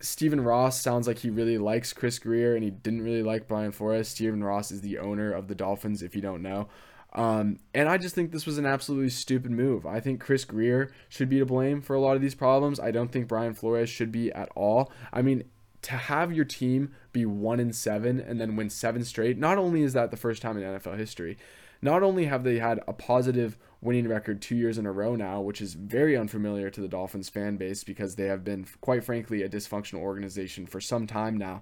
Stephen 0.01 0.41
Ross 0.41 0.81
sounds 0.81 1.07
like 1.07 1.19
he 1.19 1.29
really 1.29 1.57
likes 1.57 1.93
Chris 1.93 2.19
Grier 2.19 2.55
and 2.55 2.63
he 2.63 2.71
didn't 2.71 3.03
really 3.03 3.23
like 3.23 3.47
Brian 3.47 3.71
Flores. 3.71 4.09
Stephen 4.09 4.43
Ross 4.43 4.71
is 4.71 4.81
the 4.81 4.97
owner 4.97 5.31
of 5.31 5.47
the 5.47 5.55
Dolphins, 5.55 6.01
if 6.01 6.15
you 6.15 6.21
don't 6.21 6.41
know. 6.41 6.67
Um, 7.15 7.59
and 7.73 7.87
I 7.87 7.97
just 7.97 8.13
think 8.13 8.31
this 8.31 8.45
was 8.45 8.57
an 8.57 8.65
absolutely 8.65 9.09
stupid 9.09 9.49
move. 9.49 9.85
I 9.85 10.01
think 10.01 10.19
Chris 10.19 10.43
Grier 10.43 10.91
should 11.07 11.29
be 11.29 11.39
to 11.39 11.45
blame 11.45 11.81
for 11.81 11.95
a 11.95 11.99
lot 11.99 12.17
of 12.17 12.21
these 12.21 12.35
problems. 12.35 12.77
I 12.77 12.91
don't 12.91 13.09
think 13.09 13.29
Brian 13.29 13.53
Flores 13.53 13.89
should 13.89 14.11
be 14.11 14.33
at 14.33 14.49
all. 14.53 14.91
I 15.13 15.21
mean, 15.21 15.45
to 15.83 15.93
have 15.93 16.33
your 16.33 16.43
team 16.43 16.91
be 17.13 17.25
one 17.25 17.61
in 17.61 17.71
seven 17.71 18.19
and 18.19 18.39
then 18.39 18.57
win 18.57 18.69
seven 18.69 19.05
straight, 19.05 19.37
not 19.37 19.57
only 19.57 19.81
is 19.81 19.93
that 19.93 20.11
the 20.11 20.17
first 20.17 20.41
time 20.41 20.57
in 20.57 20.63
NFL 20.63 20.97
history, 20.97 21.37
not 21.81 22.03
only 22.03 22.25
have 22.25 22.43
they 22.43 22.59
had 22.59 22.81
a 22.85 22.91
positive 22.91 23.57
winning 23.79 24.09
record 24.09 24.41
two 24.41 24.55
years 24.55 24.77
in 24.77 24.85
a 24.85 24.91
row 24.91 25.15
now, 25.15 25.39
which 25.39 25.61
is 25.61 25.73
very 25.73 26.17
unfamiliar 26.17 26.69
to 26.69 26.81
the 26.81 26.87
Dolphins 26.87 27.29
fan 27.29 27.55
base 27.55 27.83
because 27.85 28.15
they 28.15 28.25
have 28.25 28.43
been, 28.43 28.65
quite 28.81 29.05
frankly, 29.05 29.41
a 29.41 29.49
dysfunctional 29.49 29.99
organization 29.99 30.65
for 30.65 30.81
some 30.81 31.07
time 31.07 31.37
now. 31.37 31.61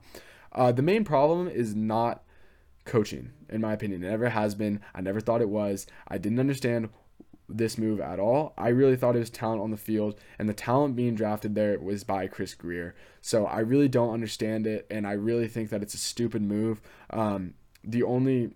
Uh, 0.51 0.71
the 0.71 0.81
main 0.81 1.03
problem 1.03 1.47
is 1.47 1.75
not 1.75 2.23
coaching, 2.85 3.31
in 3.49 3.61
my 3.61 3.73
opinion. 3.73 4.03
It 4.03 4.09
never 4.09 4.29
has 4.29 4.55
been. 4.55 4.81
I 4.93 5.01
never 5.01 5.19
thought 5.19 5.41
it 5.41 5.49
was. 5.49 5.87
I 6.07 6.17
didn't 6.17 6.39
understand 6.39 6.89
this 7.49 7.77
move 7.77 7.99
at 7.99 8.19
all. 8.19 8.53
I 8.57 8.69
really 8.69 8.95
thought 8.95 9.15
it 9.15 9.19
was 9.19 9.29
talent 9.29 9.61
on 9.61 9.71
the 9.71 9.77
field, 9.77 10.19
and 10.39 10.47
the 10.47 10.53
talent 10.53 10.95
being 10.95 11.15
drafted 11.15 11.55
there 11.55 11.79
was 11.79 12.03
by 12.03 12.27
Chris 12.27 12.53
Grier. 12.53 12.95
So 13.21 13.45
I 13.45 13.59
really 13.59 13.87
don't 13.87 14.13
understand 14.13 14.67
it, 14.67 14.87
and 14.89 15.05
I 15.05 15.13
really 15.13 15.47
think 15.47 15.69
that 15.69 15.81
it's 15.81 15.93
a 15.93 15.99
stupid 15.99 16.41
move. 16.41 16.81
Um, 17.09 17.53
the 17.83 18.03
only 18.03 18.55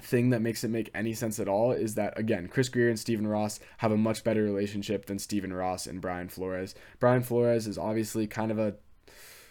thing 0.00 0.30
that 0.30 0.42
makes 0.42 0.62
it 0.64 0.68
make 0.68 0.90
any 0.94 1.12
sense 1.12 1.40
at 1.40 1.48
all 1.48 1.72
is 1.72 1.96
that 1.96 2.16
again 2.16 2.46
Chris 2.46 2.68
Grier 2.68 2.88
and 2.88 2.98
Stephen 2.98 3.26
Ross 3.26 3.58
have 3.78 3.90
a 3.90 3.96
much 3.96 4.22
better 4.22 4.44
relationship 4.44 5.06
than 5.06 5.18
Stephen 5.18 5.52
Ross 5.52 5.86
and 5.86 6.00
Brian 6.00 6.28
Flores. 6.28 6.74
Brian 7.00 7.22
Flores 7.22 7.66
is 7.66 7.78
obviously 7.78 8.26
kind 8.26 8.50
of 8.50 8.58
a 8.58 8.76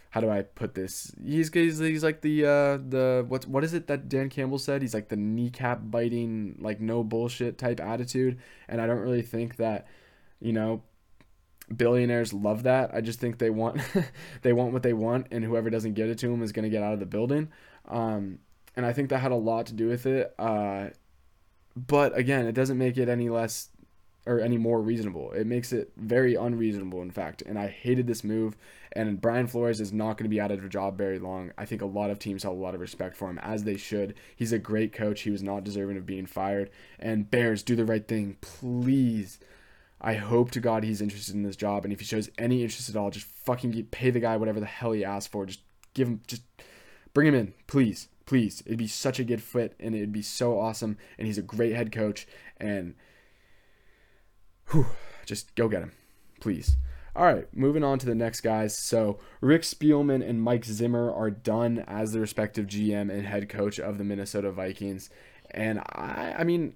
how 0.09 0.21
do 0.21 0.29
I 0.29 0.41
put 0.41 0.73
this? 0.73 1.13
He's 1.23 1.51
he's, 1.53 1.79
he's 1.79 2.03
like 2.03 2.21
the 2.21 2.45
uh 2.45 2.77
the 2.77 3.25
what 3.27 3.45
what 3.47 3.63
is 3.63 3.73
it 3.73 3.87
that 3.87 4.09
Dan 4.09 4.29
Campbell 4.29 4.59
said? 4.59 4.81
He's 4.81 4.93
like 4.93 5.09
the 5.09 5.15
kneecap 5.15 5.81
biting 5.83 6.57
like 6.59 6.79
no 6.79 7.03
bullshit 7.03 7.57
type 7.57 7.79
attitude 7.79 8.39
and 8.67 8.81
I 8.81 8.87
don't 8.87 8.99
really 8.99 9.21
think 9.21 9.57
that 9.57 9.87
you 10.39 10.53
know 10.53 10.83
billionaires 11.75 12.33
love 12.33 12.63
that. 12.63 12.93
I 12.93 13.01
just 13.01 13.19
think 13.19 13.37
they 13.37 13.49
want 13.49 13.81
they 14.41 14.53
want 14.53 14.73
what 14.73 14.83
they 14.83 14.93
want 14.93 15.27
and 15.31 15.43
whoever 15.43 15.69
doesn't 15.69 15.93
get 15.93 16.09
it 16.09 16.17
to 16.19 16.27
them 16.27 16.41
is 16.41 16.51
going 16.51 16.63
to 16.63 16.69
get 16.69 16.83
out 16.83 16.93
of 16.93 16.99
the 16.99 17.05
building. 17.05 17.49
Um 17.87 18.39
and 18.77 18.85
I 18.85 18.93
think 18.93 19.09
that 19.09 19.17
had 19.17 19.31
a 19.31 19.35
lot 19.35 19.65
to 19.65 19.73
do 19.73 19.87
with 19.87 20.05
it. 20.05 20.33
Uh, 20.37 20.89
but 21.75 22.15
again, 22.15 22.45
it 22.45 22.53
doesn't 22.53 22.77
make 22.77 22.95
it 22.97 23.09
any 23.09 23.27
less 23.27 23.69
or 24.28 24.39
any 24.39 24.57
more 24.57 24.82
reasonable. 24.82 25.32
It 25.32 25.47
makes 25.47 25.71
it 25.71 25.91
very 25.95 26.36
unreasonable, 26.36 27.01
in 27.01 27.11
fact. 27.11 27.41
And 27.41 27.57
I 27.57 27.67
hated 27.67 28.07
this 28.07 28.23
move. 28.23 28.57
And 28.91 29.21
Brian 29.21 29.47
Flores 29.47 29.80
is 29.80 29.93
not 29.93 30.17
going 30.17 30.25
to 30.25 30.30
be 30.30 30.41
out 30.41 30.51
of 30.51 30.63
a 30.63 30.69
job 30.69 30.97
very 30.97 31.17
long. 31.17 31.51
I 31.57 31.65
think 31.65 31.82
a 31.82 31.86
lot 31.88 32.09
of 32.09 32.19
teams 32.19 32.43
have 32.43 32.51
a 32.51 32.55
lot 32.55 32.75
of 32.75 32.82
respect 32.82 33.15
for 33.15 33.30
him, 33.30 33.39
as 33.39 33.63
they 33.63 33.78
should. 33.78 34.15
He's 34.36 34.51
a 34.51 34.59
great 34.59 34.91
coach. 34.91 35.21
He 35.21 35.32
was 35.32 35.43
not 35.43 35.63
deserving 35.63 35.97
of 35.97 36.05
being 36.05 36.25
fired. 36.25 36.69
And 36.99 37.32
Bears, 37.32 37.63
do 37.63 37.75
the 37.75 37.86
right 37.86 38.07
thing, 38.07 38.38
please. 38.41 39.39
I 40.01 40.13
hope 40.13 40.51
to 40.51 40.59
God 40.59 40.84
he's 40.84 41.01
interested 41.01 41.34
in 41.34 41.43
this 41.43 41.55
job. 41.55 41.86
And 41.86 41.93
if 41.93 41.99
he 41.99 42.05
shows 42.05 42.30
any 42.38 42.63
interest 42.63 42.89
at 42.89 42.95
all, 42.95 43.09
just 43.09 43.25
fucking 43.25 43.86
pay 43.91 44.09
the 44.09 44.19
guy 44.19 44.38
whatever 44.38 44.59
the 44.59 44.65
hell 44.65 44.91
he 44.91 45.05
asked 45.05 45.32
for. 45.32 45.45
Just 45.45 45.61
give 45.93 46.07
him, 46.07 46.21
just 46.28 46.43
bring 47.13 47.28
him 47.28 47.36
in, 47.36 47.53
please 47.65 48.09
please. 48.28 48.61
It'd 48.65 48.78
be 48.78 48.88
such 48.88 49.19
a 49.19 49.23
good 49.23 49.41
fit 49.41 49.73
and 49.80 49.95
it'd 49.95 50.11
be 50.11 50.21
so 50.21 50.59
awesome. 50.59 50.97
And 51.17 51.25
he's 51.25 51.39
a 51.39 51.41
great 51.43 51.73
head 51.73 51.91
coach. 51.91 52.28
And 52.57 52.93
whew, 54.72 54.88
just 55.26 55.53
go 55.55 55.68
get 55.68 55.84
him, 55.84 55.91
please. 56.39 56.78
All 57.15 57.26
right, 57.26 57.47
moving 57.51 57.84
on 57.84 57.97
to 57.99 58.05
the 58.05 58.13
next 58.13 58.41
guys. 58.41 58.78
So 58.78 59.20
Rick 59.41 59.63
Spielman 59.63 60.28
and 60.28 60.41
Mike 60.41 60.65
Zimmer 60.65 61.11
are 61.11 61.32
done 61.32 61.84
as 61.88 62.11
the 62.11 62.20
respective 62.20 62.68
GM 62.68 63.11
and 63.11 63.26
head 63.26 63.49
coach 63.49 63.80
of 63.80 63.97
the 63.97 64.03
Minnesota 64.03 64.51
Vikings. 64.51 65.09
And 65.49 65.80
I, 65.80 66.36
I 66.38 66.43
mean, 66.43 66.76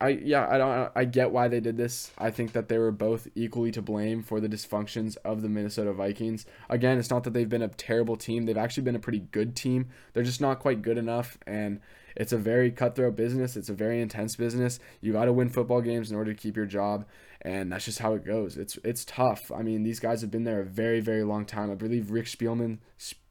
I 0.00 0.08
yeah, 0.08 0.46
I 0.48 0.58
don't 0.58 0.92
I 0.94 1.04
get 1.04 1.30
why 1.30 1.48
they 1.48 1.60
did 1.60 1.76
this. 1.76 2.12
I 2.18 2.30
think 2.30 2.52
that 2.52 2.68
they 2.68 2.78
were 2.78 2.92
both 2.92 3.26
equally 3.34 3.72
to 3.72 3.82
blame 3.82 4.22
for 4.22 4.38
the 4.38 4.48
dysfunctions 4.48 5.16
of 5.24 5.42
the 5.42 5.48
Minnesota 5.48 5.92
Vikings. 5.92 6.46
Again, 6.68 6.98
it's 6.98 7.10
not 7.10 7.24
that 7.24 7.32
they've 7.32 7.48
been 7.48 7.62
a 7.62 7.68
terrible 7.68 8.16
team. 8.16 8.44
They've 8.44 8.56
actually 8.56 8.84
been 8.84 8.96
a 8.96 9.00
pretty 9.00 9.20
good 9.20 9.56
team. 9.56 9.88
They're 10.12 10.22
just 10.22 10.40
not 10.40 10.60
quite 10.60 10.82
good 10.82 10.98
enough 10.98 11.38
and 11.46 11.80
it's 12.16 12.32
a 12.32 12.38
very 12.38 12.70
cutthroat 12.70 13.16
business. 13.16 13.56
It's 13.56 13.68
a 13.68 13.74
very 13.74 14.00
intense 14.00 14.36
business. 14.36 14.78
You 15.00 15.12
got 15.12 15.24
to 15.26 15.32
win 15.32 15.48
football 15.48 15.80
games 15.80 16.10
in 16.10 16.16
order 16.16 16.32
to 16.32 16.40
keep 16.40 16.56
your 16.56 16.66
job, 16.66 17.06
and 17.42 17.72
that's 17.72 17.84
just 17.84 17.98
how 17.98 18.14
it 18.14 18.24
goes. 18.24 18.56
It's 18.56 18.78
it's 18.84 19.04
tough. 19.04 19.40
I 19.54 19.62
mean, 19.62 19.82
these 19.82 20.00
guys 20.00 20.20
have 20.20 20.30
been 20.30 20.44
there 20.44 20.60
a 20.60 20.64
very 20.64 21.00
very 21.00 21.24
long 21.24 21.44
time. 21.44 21.70
I 21.70 21.74
believe 21.74 22.10
Rick 22.10 22.26
Spielman 22.26 22.78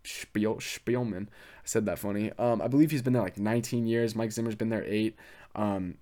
Spiel, 0.03 0.55
Spielman. 0.55 1.27
I 1.27 1.65
said 1.65 1.85
that 1.85 1.99
funny. 1.99 2.31
Um, 2.37 2.61
I 2.61 2.67
believe 2.67 2.91
he's 2.91 3.01
been 3.01 3.13
there 3.13 3.21
like 3.21 3.37
19 3.37 3.87
years. 3.87 4.15
Mike 4.15 4.31
Zimmer's 4.31 4.55
been 4.55 4.69
there 4.69 4.85
eight. 4.85 5.15
Um, 5.55 5.95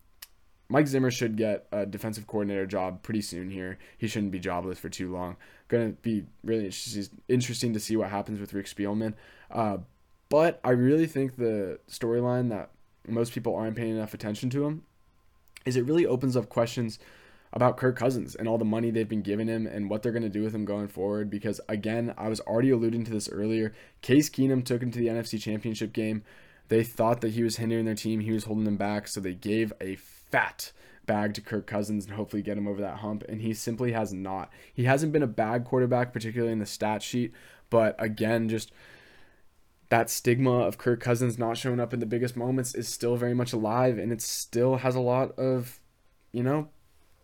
Mike 0.69 0.87
Zimmer 0.87 1.11
should 1.11 1.35
get 1.35 1.67
a 1.71 1.85
defensive 1.85 2.27
coordinator 2.27 2.65
job 2.65 3.03
pretty 3.03 3.21
soon 3.21 3.51
here. 3.51 3.77
He 3.97 4.07
shouldn't 4.07 4.31
be 4.31 4.39
jobless 4.39 4.79
for 4.79 4.87
too 4.87 5.11
long. 5.11 5.35
Going 5.67 5.91
to 5.91 6.01
be 6.01 6.23
really 6.43 6.71
interesting 7.27 7.73
to 7.73 7.79
see 7.79 7.97
what 7.97 8.09
happens 8.09 8.39
with 8.39 8.53
Rick 8.53 8.67
Spielman. 8.67 9.13
Uh, 9.51 9.79
but 10.31 10.61
I 10.63 10.69
really 10.69 11.07
think 11.07 11.35
the 11.35 11.77
storyline 11.89 12.51
that 12.51 12.71
most 13.05 13.33
people 13.33 13.53
aren't 13.53 13.75
paying 13.75 13.97
enough 13.97 14.13
attention 14.13 14.49
to 14.51 14.65
him 14.65 14.83
is 15.65 15.75
it 15.75 15.83
really 15.83 16.05
opens 16.05 16.37
up 16.37 16.47
questions 16.47 16.99
about 17.51 17.75
Kirk 17.75 17.97
Cousins 17.97 18.33
and 18.33 18.47
all 18.47 18.57
the 18.57 18.63
money 18.63 18.91
they've 18.91 19.09
been 19.09 19.23
giving 19.23 19.49
him 19.49 19.67
and 19.67 19.89
what 19.89 20.01
they're 20.01 20.13
going 20.13 20.23
to 20.23 20.29
do 20.29 20.41
with 20.41 20.55
him 20.55 20.63
going 20.63 20.87
forward. 20.87 21.29
Because 21.29 21.59
again, 21.67 22.13
I 22.17 22.29
was 22.29 22.39
already 22.39 22.69
alluding 22.69 23.03
to 23.03 23.11
this 23.11 23.27
earlier. 23.27 23.73
Case 24.01 24.29
Keenum 24.29 24.63
took 24.63 24.81
him 24.81 24.89
to 24.91 24.99
the 24.99 25.07
NFC 25.07 25.37
Championship 25.37 25.91
game. 25.91 26.23
They 26.69 26.85
thought 26.85 27.19
that 27.19 27.33
he 27.33 27.43
was 27.43 27.57
hindering 27.57 27.83
their 27.83 27.93
team, 27.93 28.21
he 28.21 28.31
was 28.31 28.45
holding 28.45 28.63
them 28.63 28.77
back, 28.77 29.09
so 29.09 29.19
they 29.19 29.33
gave 29.33 29.73
a 29.81 29.95
fat 29.97 30.71
bag 31.05 31.33
to 31.33 31.41
Kirk 31.41 31.67
Cousins 31.67 32.05
and 32.05 32.15
hopefully 32.15 32.41
get 32.41 32.57
him 32.57 32.69
over 32.69 32.79
that 32.79 32.99
hump. 32.99 33.25
And 33.27 33.41
he 33.41 33.53
simply 33.53 33.91
has 33.91 34.13
not. 34.13 34.49
He 34.73 34.85
hasn't 34.85 35.11
been 35.11 35.23
a 35.23 35.27
bad 35.27 35.65
quarterback, 35.65 36.13
particularly 36.13 36.53
in 36.53 36.59
the 36.59 36.65
stat 36.65 37.03
sheet. 37.03 37.33
But 37.69 37.97
again, 37.99 38.47
just 38.47 38.71
that 39.91 40.09
stigma 40.09 40.61
of 40.61 40.77
Kirk 40.77 41.01
Cousins 41.01 41.37
not 41.37 41.57
showing 41.57 41.81
up 41.81 41.93
in 41.93 41.99
the 41.99 42.05
biggest 42.05 42.37
moments 42.37 42.73
is 42.73 42.87
still 42.87 43.17
very 43.17 43.33
much 43.33 43.51
alive 43.51 43.97
and 43.97 44.09
it 44.09 44.21
still 44.21 44.77
has 44.77 44.95
a 44.95 45.01
lot 45.01 45.37
of, 45.37 45.81
you 46.31 46.41
know, 46.41 46.69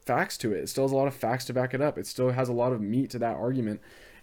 facts 0.05 0.37
to 0.39 0.51
it. 0.51 0.63
It 0.63 0.67
still 0.67 0.83
has 0.83 0.91
a 0.91 0.95
lot 0.97 1.07
of 1.07 1.15
facts 1.15 1.45
to 1.45 1.53
back 1.53 1.73
it 1.73 1.81
up. 1.81 1.97
It 1.97 2.05
still 2.05 2.31
has 2.31 2.49
a 2.49 2.53
lot 2.53 2.73
of 2.73 2.81
meat 2.81 3.09
to 3.11 3.19
that 3.19 3.37
argument. 3.37 3.79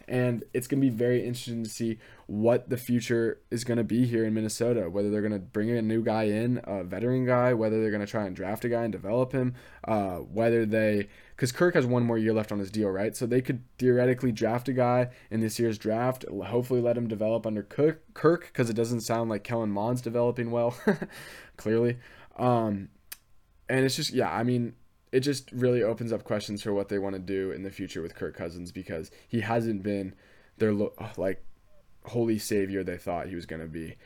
And 0.06 0.44
it's 0.52 0.66
going 0.66 0.82
to 0.82 0.90
be 0.90 0.94
very 0.94 1.24
interesting 1.24 1.64
to 1.64 1.70
see 1.70 1.98
what 2.26 2.68
the 2.68 2.76
future 2.76 3.40
is 3.50 3.64
going 3.64 3.78
to 3.78 3.84
be 3.84 4.04
here 4.04 4.26
in 4.26 4.34
Minnesota. 4.34 4.90
Whether 4.90 5.08
they're 5.08 5.22
going 5.22 5.32
to 5.32 5.38
bring 5.38 5.70
a 5.70 5.80
new 5.80 6.02
guy 6.02 6.24
in, 6.24 6.60
a 6.64 6.84
veteran 6.84 7.24
guy, 7.24 7.54
whether 7.54 7.80
they're 7.80 7.90
going 7.90 8.04
to 8.04 8.06
try 8.06 8.26
and 8.26 8.36
draft 8.36 8.66
a 8.66 8.68
guy 8.68 8.82
and 8.82 8.92
develop 8.92 9.32
him, 9.32 9.54
uh, 9.88 10.16
whether 10.16 10.66
they, 10.66 11.08
because 11.34 11.50
Kirk 11.50 11.74
has 11.74 11.84
one 11.84 12.04
more 12.04 12.18
year 12.18 12.32
left 12.32 12.52
on 12.52 12.58
his 12.58 12.70
deal, 12.70 12.88
right? 12.88 13.16
So 13.16 13.26
they 13.26 13.42
could 13.42 13.62
theoretically 13.78 14.30
draft 14.30 14.68
a 14.68 14.72
guy 14.72 15.08
in 15.30 15.40
this 15.40 15.58
year's 15.58 15.78
draft, 15.78 16.24
hopefully 16.28 16.80
let 16.80 16.96
him 16.96 17.08
develop 17.08 17.46
under 17.46 17.62
Kirk, 17.62 18.04
because 18.14 18.70
it 18.70 18.74
doesn't 18.74 19.00
sound 19.00 19.30
like 19.30 19.42
Kellen 19.42 19.70
Mond's 19.70 20.00
developing 20.00 20.50
well, 20.50 20.76
clearly. 21.56 21.98
Um, 22.36 22.88
and 23.68 23.84
it's 23.84 23.96
just, 23.96 24.12
yeah, 24.12 24.30
I 24.30 24.44
mean, 24.44 24.74
it 25.10 25.20
just 25.20 25.50
really 25.52 25.82
opens 25.82 26.12
up 26.12 26.24
questions 26.24 26.62
for 26.62 26.72
what 26.72 26.88
they 26.88 26.98
want 26.98 27.14
to 27.14 27.20
do 27.20 27.50
in 27.50 27.62
the 27.62 27.70
future 27.70 28.02
with 28.02 28.14
Kirk 28.14 28.36
Cousins 28.36 28.72
because 28.72 29.10
he 29.28 29.40
hasn't 29.40 29.82
been 29.82 30.14
their 30.58 30.72
like 31.16 31.44
holy 32.04 32.38
savior 32.38 32.84
they 32.84 32.98
thought 32.98 33.28
he 33.28 33.34
was 33.34 33.46
going 33.46 33.62
to 33.62 33.68
be. 33.68 33.96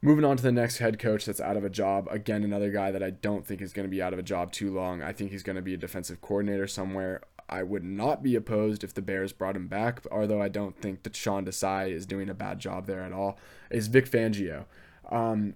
Moving 0.00 0.24
on 0.24 0.36
to 0.36 0.42
the 0.42 0.52
next 0.52 0.78
head 0.78 0.98
coach 1.00 1.24
that's 1.24 1.40
out 1.40 1.56
of 1.56 1.64
a 1.64 1.70
job. 1.70 2.06
Again, 2.08 2.44
another 2.44 2.70
guy 2.70 2.92
that 2.92 3.02
I 3.02 3.10
don't 3.10 3.44
think 3.44 3.60
is 3.60 3.72
going 3.72 3.86
to 3.86 3.90
be 3.90 4.00
out 4.00 4.12
of 4.12 4.18
a 4.18 4.22
job 4.22 4.52
too 4.52 4.72
long. 4.72 5.02
I 5.02 5.12
think 5.12 5.32
he's 5.32 5.42
going 5.42 5.56
to 5.56 5.62
be 5.62 5.74
a 5.74 5.78
defensive 5.78 6.20
coordinator 6.20 6.68
somewhere. 6.68 7.22
I 7.48 7.64
would 7.64 7.82
not 7.82 8.22
be 8.22 8.36
opposed 8.36 8.84
if 8.84 8.94
the 8.94 9.02
Bears 9.02 9.32
brought 9.32 9.56
him 9.56 9.66
back, 9.66 10.02
although 10.12 10.40
I 10.40 10.48
don't 10.48 10.80
think 10.80 11.02
that 11.02 11.16
Sean 11.16 11.44
Desai 11.44 11.90
is 11.90 12.06
doing 12.06 12.28
a 12.28 12.34
bad 12.34 12.60
job 12.60 12.86
there 12.86 13.02
at 13.02 13.12
all. 13.12 13.38
Is 13.70 13.88
Vic 13.88 14.08
Fangio. 14.08 14.66
Um, 15.10 15.54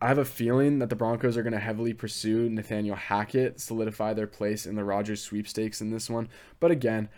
I 0.00 0.08
have 0.08 0.18
a 0.18 0.24
feeling 0.24 0.78
that 0.78 0.90
the 0.90 0.96
Broncos 0.96 1.36
are 1.36 1.42
going 1.42 1.52
to 1.52 1.58
heavily 1.58 1.92
pursue 1.92 2.48
Nathaniel 2.48 2.94
Hackett, 2.94 3.60
solidify 3.60 4.14
their 4.14 4.28
place 4.28 4.64
in 4.64 4.76
the 4.76 4.84
Rodgers 4.84 5.20
sweepstakes 5.20 5.80
in 5.80 5.90
this 5.90 6.08
one. 6.08 6.28
But 6.60 6.70
again, 6.70 7.08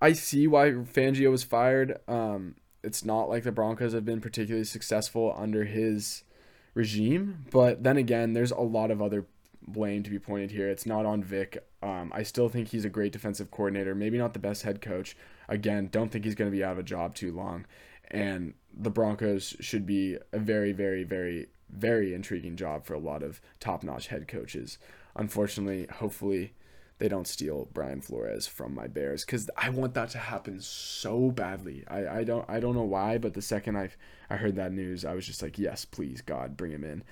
I 0.00 0.14
see 0.14 0.46
why 0.46 0.70
Fangio 0.70 1.30
was 1.30 1.44
fired. 1.44 2.00
Um, 2.08 2.56
it's 2.84 3.04
not 3.04 3.28
like 3.28 3.42
the 3.44 3.52
Broncos 3.52 3.92
have 3.92 4.04
been 4.04 4.20
particularly 4.20 4.64
successful 4.64 5.34
under 5.36 5.64
his 5.64 6.22
regime. 6.74 7.46
But 7.50 7.82
then 7.82 7.96
again, 7.96 8.32
there's 8.32 8.50
a 8.50 8.60
lot 8.60 8.90
of 8.90 9.00
other 9.00 9.26
blame 9.66 10.02
to 10.02 10.10
be 10.10 10.18
pointed 10.18 10.50
here. 10.50 10.68
It's 10.68 10.86
not 10.86 11.06
on 11.06 11.22
Vic. 11.22 11.66
Um, 11.82 12.12
I 12.14 12.22
still 12.22 12.48
think 12.48 12.68
he's 12.68 12.84
a 12.84 12.90
great 12.90 13.12
defensive 13.12 13.50
coordinator, 13.50 13.94
maybe 13.94 14.18
not 14.18 14.32
the 14.32 14.38
best 14.38 14.62
head 14.62 14.80
coach. 14.80 15.16
Again, 15.48 15.88
don't 15.90 16.10
think 16.10 16.24
he's 16.24 16.34
going 16.34 16.50
to 16.50 16.56
be 16.56 16.64
out 16.64 16.72
of 16.72 16.78
a 16.78 16.82
job 16.82 17.14
too 17.14 17.32
long. 17.32 17.66
And 18.10 18.54
the 18.72 18.90
Broncos 18.90 19.56
should 19.60 19.86
be 19.86 20.18
a 20.32 20.38
very, 20.38 20.72
very, 20.72 21.04
very 21.04 21.48
very 21.70 22.14
intriguing 22.14 22.56
job 22.56 22.84
for 22.84 22.94
a 22.94 22.98
lot 22.98 23.22
of 23.22 23.40
top-notch 23.60 24.08
head 24.08 24.28
coaches. 24.28 24.78
Unfortunately, 25.16 25.86
hopefully 25.90 26.52
they 26.98 27.08
don't 27.08 27.26
steal 27.26 27.68
Brian 27.72 28.00
Flores 28.00 28.46
from 28.46 28.74
my 28.74 28.86
Bears 28.86 29.24
because 29.24 29.50
I 29.56 29.70
want 29.70 29.94
that 29.94 30.10
to 30.10 30.18
happen 30.18 30.60
so 30.60 31.30
badly. 31.30 31.84
I, 31.88 32.18
I 32.18 32.24
don't 32.24 32.48
I 32.48 32.60
don't 32.60 32.74
know 32.74 32.82
why, 32.82 33.18
but 33.18 33.34
the 33.34 33.42
second 33.42 33.76
I 33.76 33.90
I 34.30 34.36
heard 34.36 34.56
that 34.56 34.72
news, 34.72 35.04
I 35.04 35.14
was 35.14 35.26
just 35.26 35.42
like, 35.42 35.58
yes, 35.58 35.84
please 35.84 36.20
God, 36.20 36.56
bring 36.56 36.72
him 36.72 36.84
in. 36.84 37.02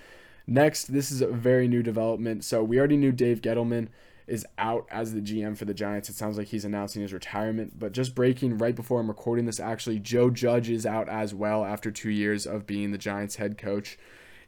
Next, 0.46 0.86
this 0.86 1.10
is 1.10 1.20
a 1.20 1.28
very 1.28 1.68
new 1.68 1.82
development. 1.82 2.44
So 2.44 2.62
we 2.62 2.78
already 2.78 2.96
knew 2.96 3.12
Dave 3.12 3.42
Gettleman 3.42 3.88
is 4.26 4.46
out 4.56 4.86
as 4.90 5.12
the 5.12 5.20
GM 5.20 5.56
for 5.56 5.64
the 5.64 5.74
Giants. 5.74 6.08
It 6.08 6.14
sounds 6.14 6.38
like 6.38 6.48
he's 6.48 6.64
announcing 6.64 7.02
his 7.02 7.12
retirement, 7.12 7.78
but 7.78 7.92
just 7.92 8.14
breaking 8.14 8.58
right 8.58 8.74
before 8.74 9.00
I'm 9.00 9.08
recording 9.08 9.46
this, 9.46 9.60
actually, 9.60 9.98
Joe 9.98 10.30
Judge 10.30 10.70
is 10.70 10.86
out 10.86 11.08
as 11.08 11.34
well 11.34 11.64
after 11.64 11.90
two 11.90 12.10
years 12.10 12.46
of 12.46 12.66
being 12.66 12.92
the 12.92 12.98
Giants 12.98 13.36
head 13.36 13.58
coach 13.58 13.98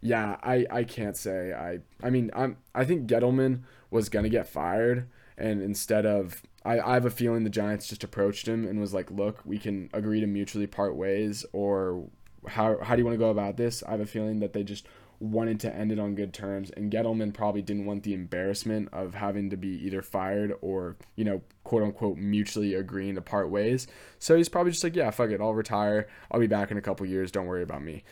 yeah, 0.04 0.36
I, 0.42 0.66
I 0.70 0.84
can't 0.84 1.16
say 1.16 1.54
I 1.54 1.78
I 2.06 2.10
mean 2.10 2.30
I'm 2.36 2.58
I 2.74 2.84
think 2.84 3.08
Gettleman 3.08 3.62
was 3.90 4.10
gonna 4.10 4.28
get 4.28 4.46
fired 4.46 5.08
and 5.36 5.62
instead 5.62 6.06
of 6.06 6.42
I, 6.64 6.80
I 6.80 6.94
have 6.94 7.06
a 7.06 7.10
feeling 7.10 7.44
the 7.44 7.50
Giants 7.50 7.86
just 7.86 8.04
approached 8.04 8.48
him 8.48 8.66
and 8.66 8.80
was 8.80 8.94
like, 8.94 9.10
look, 9.10 9.40
we 9.44 9.58
can 9.58 9.90
agree 9.92 10.20
to 10.20 10.26
mutually 10.26 10.66
part 10.66 10.96
ways 10.96 11.44
or 11.52 12.08
how 12.48 12.78
how 12.82 12.94
do 12.94 13.00
you 13.00 13.04
want 13.04 13.14
to 13.14 13.24
go 13.24 13.30
about 13.30 13.56
this? 13.56 13.82
I 13.82 13.92
have 13.92 14.00
a 14.00 14.06
feeling 14.06 14.40
that 14.40 14.52
they 14.52 14.62
just 14.62 14.86
wanted 15.20 15.60
to 15.60 15.74
end 15.74 15.92
it 15.92 15.98
on 15.98 16.14
good 16.14 16.34
terms 16.34 16.70
and 16.70 16.92
Gettleman 16.92 17.32
probably 17.32 17.62
didn't 17.62 17.86
want 17.86 18.02
the 18.02 18.12
embarrassment 18.12 18.88
of 18.92 19.14
having 19.14 19.48
to 19.50 19.56
be 19.56 19.68
either 19.86 20.02
fired 20.02 20.52
or, 20.60 20.96
you 21.16 21.24
know, 21.24 21.40
quote 21.62 21.82
unquote 21.82 22.18
mutually 22.18 22.74
agreeing 22.74 23.14
to 23.14 23.22
part 23.22 23.48
ways. 23.48 23.86
So 24.18 24.36
he's 24.36 24.48
probably 24.48 24.72
just 24.72 24.84
like, 24.84 24.96
yeah, 24.96 25.10
fuck 25.10 25.30
it, 25.30 25.40
I'll 25.40 25.54
retire. 25.54 26.08
I'll 26.30 26.40
be 26.40 26.46
back 26.46 26.70
in 26.70 26.76
a 26.76 26.82
couple 26.82 27.06
years, 27.06 27.30
don't 27.30 27.46
worry 27.46 27.62
about 27.62 27.82
me 27.82 28.04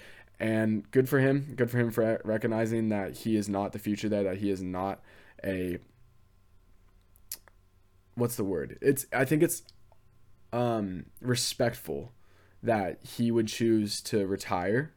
and 0.43 0.91
good 0.91 1.09
for 1.09 1.21
him. 1.21 1.55
Good 1.55 1.71
for 1.71 1.79
him 1.79 1.93
for 1.93 2.21
recognizing 2.25 2.89
that 2.89 3.19
he 3.19 3.37
is 3.37 3.49
not 3.49 3.73
the 3.73 3.79
future 3.79 4.09
there. 4.09 4.25
That 4.25 4.39
he 4.39 4.51
is 4.51 4.61
not 4.61 5.01
a 5.45 5.79
what's 8.15 8.37
the 8.37 8.45
word? 8.45 8.79
It's 8.81 9.07
I 9.13 9.25
think 9.25 9.43
it's 9.43 9.63
um, 10.53 11.07
respectful 11.21 12.13
that 12.63 12.99
he 13.03 13.31
would 13.31 13.49
choose 13.49 14.01
to 14.03 14.27
retire 14.27 14.93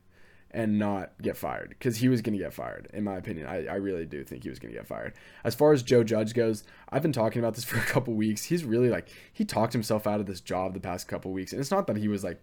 and 0.51 0.79
not 0.79 1.11
get 1.21 1.35
fired 1.35 1.69
because 1.69 1.97
he 1.97 2.07
was 2.07 2.21
going 2.21 2.37
to 2.37 2.41
get 2.41 2.53
fired 2.53 2.87
in 2.93 3.03
my 3.03 3.17
opinion 3.17 3.45
I, 3.45 3.65
I 3.65 3.75
really 3.75 4.05
do 4.05 4.23
think 4.23 4.43
he 4.43 4.49
was 4.49 4.57
going 4.57 4.73
to 4.73 4.79
get 4.79 4.87
fired 4.87 5.13
as 5.43 5.53
far 5.53 5.73
as 5.73 5.83
joe 5.83 6.01
judge 6.01 6.33
goes 6.33 6.63
i've 6.89 7.01
been 7.01 7.11
talking 7.11 7.39
about 7.39 7.55
this 7.55 7.63
for 7.65 7.77
a 7.77 7.81
couple 7.81 8.13
weeks 8.13 8.43
he's 8.43 8.63
really 8.63 8.89
like 8.89 9.09
he 9.33 9.43
talked 9.43 9.73
himself 9.73 10.07
out 10.07 10.21
of 10.21 10.27
this 10.27 10.39
job 10.39 10.73
the 10.73 10.79
past 10.79 11.09
couple 11.09 11.33
weeks 11.33 11.51
and 11.51 11.59
it's 11.59 11.71
not 11.71 11.87
that 11.87 11.97
he 11.97 12.07
was 12.07 12.23
like 12.23 12.39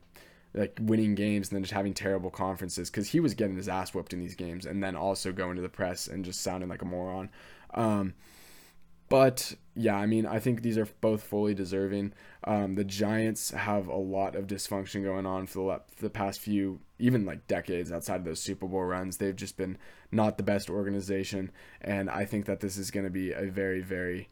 like 0.54 0.78
winning 0.82 1.14
games 1.14 1.48
and 1.48 1.56
then 1.56 1.62
just 1.62 1.72
having 1.72 1.94
terrible 1.94 2.30
conferences 2.30 2.90
because 2.90 3.08
he 3.08 3.20
was 3.20 3.34
getting 3.34 3.56
his 3.56 3.68
ass 3.68 3.94
whooped 3.94 4.12
in 4.12 4.20
these 4.20 4.34
games 4.34 4.66
and 4.66 4.82
then 4.82 4.94
also 4.94 5.32
going 5.32 5.56
to 5.56 5.62
the 5.62 5.68
press 5.68 6.06
and 6.06 6.24
just 6.24 6.42
sounding 6.42 6.68
like 6.68 6.82
a 6.82 6.84
moron. 6.84 7.30
Um, 7.74 8.14
but 9.12 9.56
yeah, 9.74 9.94
I 9.94 10.06
mean, 10.06 10.24
I 10.24 10.38
think 10.38 10.62
these 10.62 10.78
are 10.78 10.88
both 11.02 11.22
fully 11.22 11.52
deserving. 11.52 12.14
Um, 12.44 12.76
the 12.76 12.84
Giants 12.84 13.50
have 13.50 13.86
a 13.86 13.94
lot 13.94 14.34
of 14.34 14.46
dysfunction 14.46 15.04
going 15.04 15.26
on 15.26 15.46
for 15.46 15.74
the, 15.74 15.94
for 15.94 16.02
the 16.04 16.10
past 16.10 16.40
few, 16.40 16.80
even 16.98 17.26
like 17.26 17.46
decades 17.46 17.92
outside 17.92 18.16
of 18.16 18.24
those 18.24 18.40
Super 18.40 18.66
Bowl 18.66 18.84
runs. 18.84 19.18
They've 19.18 19.36
just 19.36 19.58
been 19.58 19.76
not 20.10 20.38
the 20.38 20.42
best 20.42 20.70
organization. 20.70 21.50
And 21.82 22.08
I 22.08 22.24
think 22.24 22.46
that 22.46 22.60
this 22.60 22.78
is 22.78 22.90
going 22.90 23.04
to 23.04 23.10
be 23.10 23.32
a 23.32 23.42
very, 23.50 23.82
very 23.82 24.30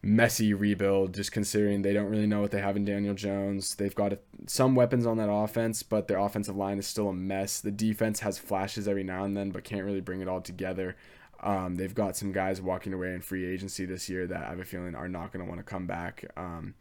messy 0.00 0.54
rebuild, 0.54 1.12
just 1.12 1.32
considering 1.32 1.82
they 1.82 1.92
don't 1.92 2.10
really 2.10 2.26
know 2.26 2.40
what 2.40 2.52
they 2.52 2.62
have 2.62 2.76
in 2.76 2.86
Daniel 2.86 3.14
Jones. 3.14 3.74
They've 3.74 3.94
got 3.94 4.14
some 4.46 4.74
weapons 4.74 5.04
on 5.04 5.18
that 5.18 5.30
offense, 5.30 5.82
but 5.82 6.08
their 6.08 6.18
offensive 6.18 6.56
line 6.56 6.78
is 6.78 6.86
still 6.86 7.10
a 7.10 7.14
mess. 7.14 7.60
The 7.60 7.70
defense 7.70 8.20
has 8.20 8.38
flashes 8.38 8.88
every 8.88 9.04
now 9.04 9.24
and 9.24 9.36
then, 9.36 9.50
but 9.50 9.64
can't 9.64 9.84
really 9.84 10.00
bring 10.00 10.22
it 10.22 10.28
all 10.28 10.40
together. 10.40 10.96
Um, 11.42 11.76
they've 11.76 11.94
got 11.94 12.16
some 12.16 12.32
guys 12.32 12.60
walking 12.60 12.92
away 12.92 13.12
in 13.14 13.20
free 13.20 13.44
agency 13.44 13.84
this 13.84 14.08
year 14.08 14.26
that 14.26 14.44
I 14.44 14.50
have 14.50 14.60
a 14.60 14.64
feeling 14.64 14.94
are 14.94 15.08
not 15.08 15.32
going 15.32 15.44
to 15.44 15.48
want 15.48 15.60
to 15.60 15.64
come 15.64 15.86
back. 15.86 16.24
Um, 16.36 16.74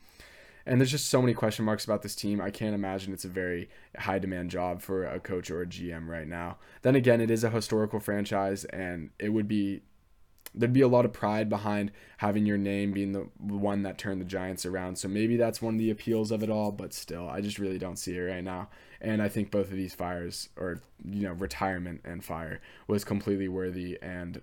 and 0.65 0.79
there's 0.79 0.91
just 0.91 1.07
so 1.07 1.21
many 1.21 1.33
question 1.33 1.65
marks 1.65 1.83
about 1.83 2.01
this 2.01 2.15
team. 2.15 2.39
I 2.39 2.49
can't 2.49 2.73
imagine 2.73 3.11
it's 3.11 3.25
a 3.25 3.29
very 3.29 3.69
high 3.97 4.19
demand 4.19 4.49
job 4.49 4.81
for 4.81 5.05
a 5.05 5.19
coach 5.19 5.51
or 5.51 5.61
a 5.61 5.65
GM 5.65 6.07
right 6.07 6.27
now. 6.27 6.57
Then 6.83 6.95
again, 6.95 7.19
it 7.19 7.29
is 7.29 7.43
a 7.43 7.49
historical 7.49 7.99
franchise, 7.99 8.63
and 8.65 9.09
it 9.19 9.29
would 9.29 9.47
be 9.47 9.81
there'd 10.55 10.73
be 10.73 10.81
a 10.81 10.87
lot 10.87 11.05
of 11.05 11.13
pride 11.13 11.49
behind 11.49 11.91
having 12.17 12.45
your 12.45 12.57
name 12.57 12.91
being 12.91 13.11
the 13.11 13.27
one 13.39 13.83
that 13.83 13.97
turned 13.97 14.21
the 14.21 14.25
Giants 14.25 14.65
around. 14.65 14.97
So 14.97 15.07
maybe 15.07 15.37
that's 15.37 15.61
one 15.61 15.75
of 15.75 15.79
the 15.79 15.89
appeals 15.89 16.31
of 16.31 16.43
it 16.43 16.49
all, 16.49 16.71
but 16.71 16.93
still, 16.93 17.27
I 17.27 17.41
just 17.41 17.59
really 17.59 17.79
don't 17.79 17.97
see 17.97 18.15
it 18.15 18.21
right 18.21 18.43
now. 18.43 18.69
And 19.01 19.21
I 19.21 19.29
think 19.29 19.51
both 19.51 19.71
of 19.71 19.77
these 19.77 19.93
fires, 19.93 20.49
or, 20.55 20.81
you 21.03 21.23
know, 21.23 21.33
retirement 21.33 22.01
and 22.05 22.23
fire, 22.23 22.61
was 22.87 23.03
completely 23.03 23.47
worthy 23.47 23.97
and 24.01 24.41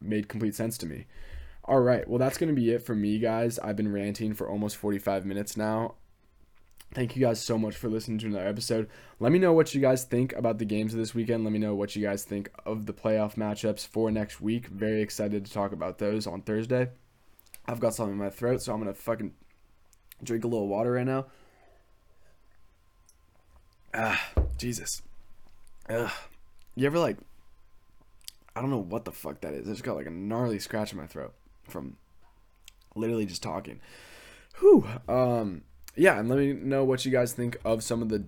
made 0.00 0.28
complete 0.28 0.54
sense 0.54 0.78
to 0.78 0.86
me. 0.86 1.06
All 1.64 1.80
right, 1.80 2.08
well, 2.08 2.18
that's 2.18 2.38
going 2.38 2.54
to 2.54 2.60
be 2.60 2.70
it 2.70 2.82
for 2.82 2.94
me, 2.94 3.18
guys. 3.18 3.58
I've 3.58 3.76
been 3.76 3.92
ranting 3.92 4.34
for 4.34 4.48
almost 4.48 4.76
45 4.76 5.26
minutes 5.26 5.56
now. 5.56 5.96
Thank 6.94 7.14
you 7.14 7.20
guys 7.26 7.40
so 7.40 7.58
much 7.58 7.76
for 7.76 7.88
listening 7.88 8.18
to 8.18 8.26
another 8.26 8.46
episode. 8.46 8.88
Let 9.20 9.32
me 9.32 9.38
know 9.38 9.52
what 9.52 9.74
you 9.74 9.80
guys 9.80 10.04
think 10.04 10.32
about 10.34 10.58
the 10.58 10.64
games 10.64 10.94
of 10.94 10.98
this 10.98 11.14
weekend. 11.14 11.44
Let 11.44 11.52
me 11.52 11.58
know 11.58 11.74
what 11.74 11.94
you 11.94 12.02
guys 12.02 12.24
think 12.24 12.50
of 12.64 12.86
the 12.86 12.94
playoff 12.94 13.34
matchups 13.34 13.86
for 13.86 14.10
next 14.10 14.40
week. 14.40 14.68
Very 14.68 15.02
excited 15.02 15.44
to 15.44 15.52
talk 15.52 15.72
about 15.72 15.98
those 15.98 16.26
on 16.26 16.42
Thursday. 16.42 16.88
I've 17.66 17.80
got 17.80 17.94
something 17.94 18.12
in 18.12 18.18
my 18.18 18.30
throat, 18.30 18.62
so 18.62 18.72
I'm 18.72 18.80
going 18.80 18.92
to 18.92 18.98
fucking 18.98 19.34
drink 20.22 20.44
a 20.44 20.48
little 20.48 20.68
water 20.68 20.92
right 20.92 21.06
now. 21.06 21.26
Ah, 23.92 24.32
Jesus. 24.56 25.02
Ugh. 25.88 26.10
You 26.74 26.86
ever 26.86 26.98
like 26.98 27.16
I 28.54 28.60
don't 28.60 28.70
know 28.70 28.82
what 28.82 29.04
the 29.04 29.12
fuck 29.12 29.40
that 29.42 29.54
is. 29.54 29.68
I 29.68 29.72
just 29.72 29.84
got 29.84 29.96
like 29.96 30.06
a 30.06 30.10
gnarly 30.10 30.58
scratch 30.58 30.92
in 30.92 30.98
my 30.98 31.06
throat 31.06 31.34
from 31.68 31.96
literally 32.94 33.26
just 33.26 33.42
talking. 33.42 33.80
Whew. 34.60 34.86
Um 35.08 35.62
yeah, 35.96 36.18
and 36.18 36.28
let 36.28 36.38
me 36.38 36.52
know 36.52 36.84
what 36.84 37.04
you 37.04 37.10
guys 37.10 37.32
think 37.32 37.58
of 37.64 37.82
some 37.82 38.02
of 38.02 38.08
the 38.08 38.24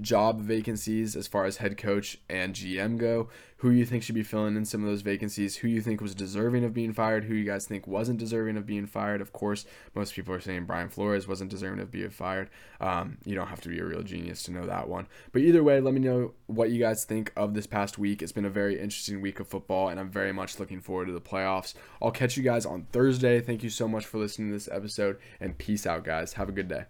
job 0.00 0.40
vacancies 0.40 1.16
as 1.16 1.26
far 1.26 1.44
as 1.44 1.56
head 1.56 1.76
coach 1.76 2.18
and 2.28 2.54
GM 2.54 2.98
go. 2.98 3.28
Who 3.58 3.70
you 3.70 3.84
think 3.84 4.04
should 4.04 4.14
be 4.14 4.22
filling 4.22 4.56
in 4.56 4.64
some 4.64 4.84
of 4.84 4.88
those 4.88 5.00
vacancies? 5.00 5.56
Who 5.56 5.68
you 5.68 5.80
think 5.80 6.00
was 6.00 6.14
deserving 6.14 6.62
of 6.62 6.72
being 6.72 6.92
fired? 6.92 7.24
Who 7.24 7.34
you 7.34 7.44
guys 7.44 7.66
think 7.66 7.88
wasn't 7.88 8.20
deserving 8.20 8.56
of 8.56 8.66
being 8.66 8.86
fired? 8.86 9.20
Of 9.20 9.32
course, 9.32 9.66
most 9.96 10.14
people 10.14 10.32
are 10.32 10.40
saying 10.40 10.66
Brian 10.66 10.88
Flores 10.88 11.26
wasn't 11.26 11.50
deserving 11.50 11.80
of 11.80 11.90
being 11.90 12.10
fired. 12.10 12.50
Um, 12.80 13.18
you 13.24 13.34
don't 13.34 13.48
have 13.48 13.60
to 13.62 13.68
be 13.68 13.80
a 13.80 13.84
real 13.84 14.04
genius 14.04 14.44
to 14.44 14.52
know 14.52 14.64
that 14.66 14.88
one. 14.88 15.08
But 15.32 15.42
either 15.42 15.64
way, 15.64 15.80
let 15.80 15.92
me 15.92 16.00
know 16.00 16.34
what 16.46 16.70
you 16.70 16.78
guys 16.78 17.04
think 17.04 17.32
of 17.36 17.54
this 17.54 17.66
past 17.66 17.98
week. 17.98 18.22
It's 18.22 18.30
been 18.30 18.44
a 18.44 18.50
very 18.50 18.78
interesting 18.78 19.20
week 19.20 19.40
of 19.40 19.48
football, 19.48 19.88
and 19.88 19.98
I'm 19.98 20.10
very 20.10 20.32
much 20.32 20.60
looking 20.60 20.80
forward 20.80 21.06
to 21.06 21.12
the 21.12 21.20
playoffs. 21.20 21.74
I'll 22.00 22.12
catch 22.12 22.36
you 22.36 22.44
guys 22.44 22.64
on 22.64 22.86
Thursday. 22.92 23.40
Thank 23.40 23.64
you 23.64 23.70
so 23.70 23.88
much 23.88 24.06
for 24.06 24.18
listening 24.18 24.50
to 24.50 24.54
this 24.54 24.68
episode, 24.70 25.18
and 25.40 25.58
peace 25.58 25.84
out, 25.84 26.04
guys. 26.04 26.34
Have 26.34 26.48
a 26.48 26.52
good 26.52 26.68
day. 26.68 26.84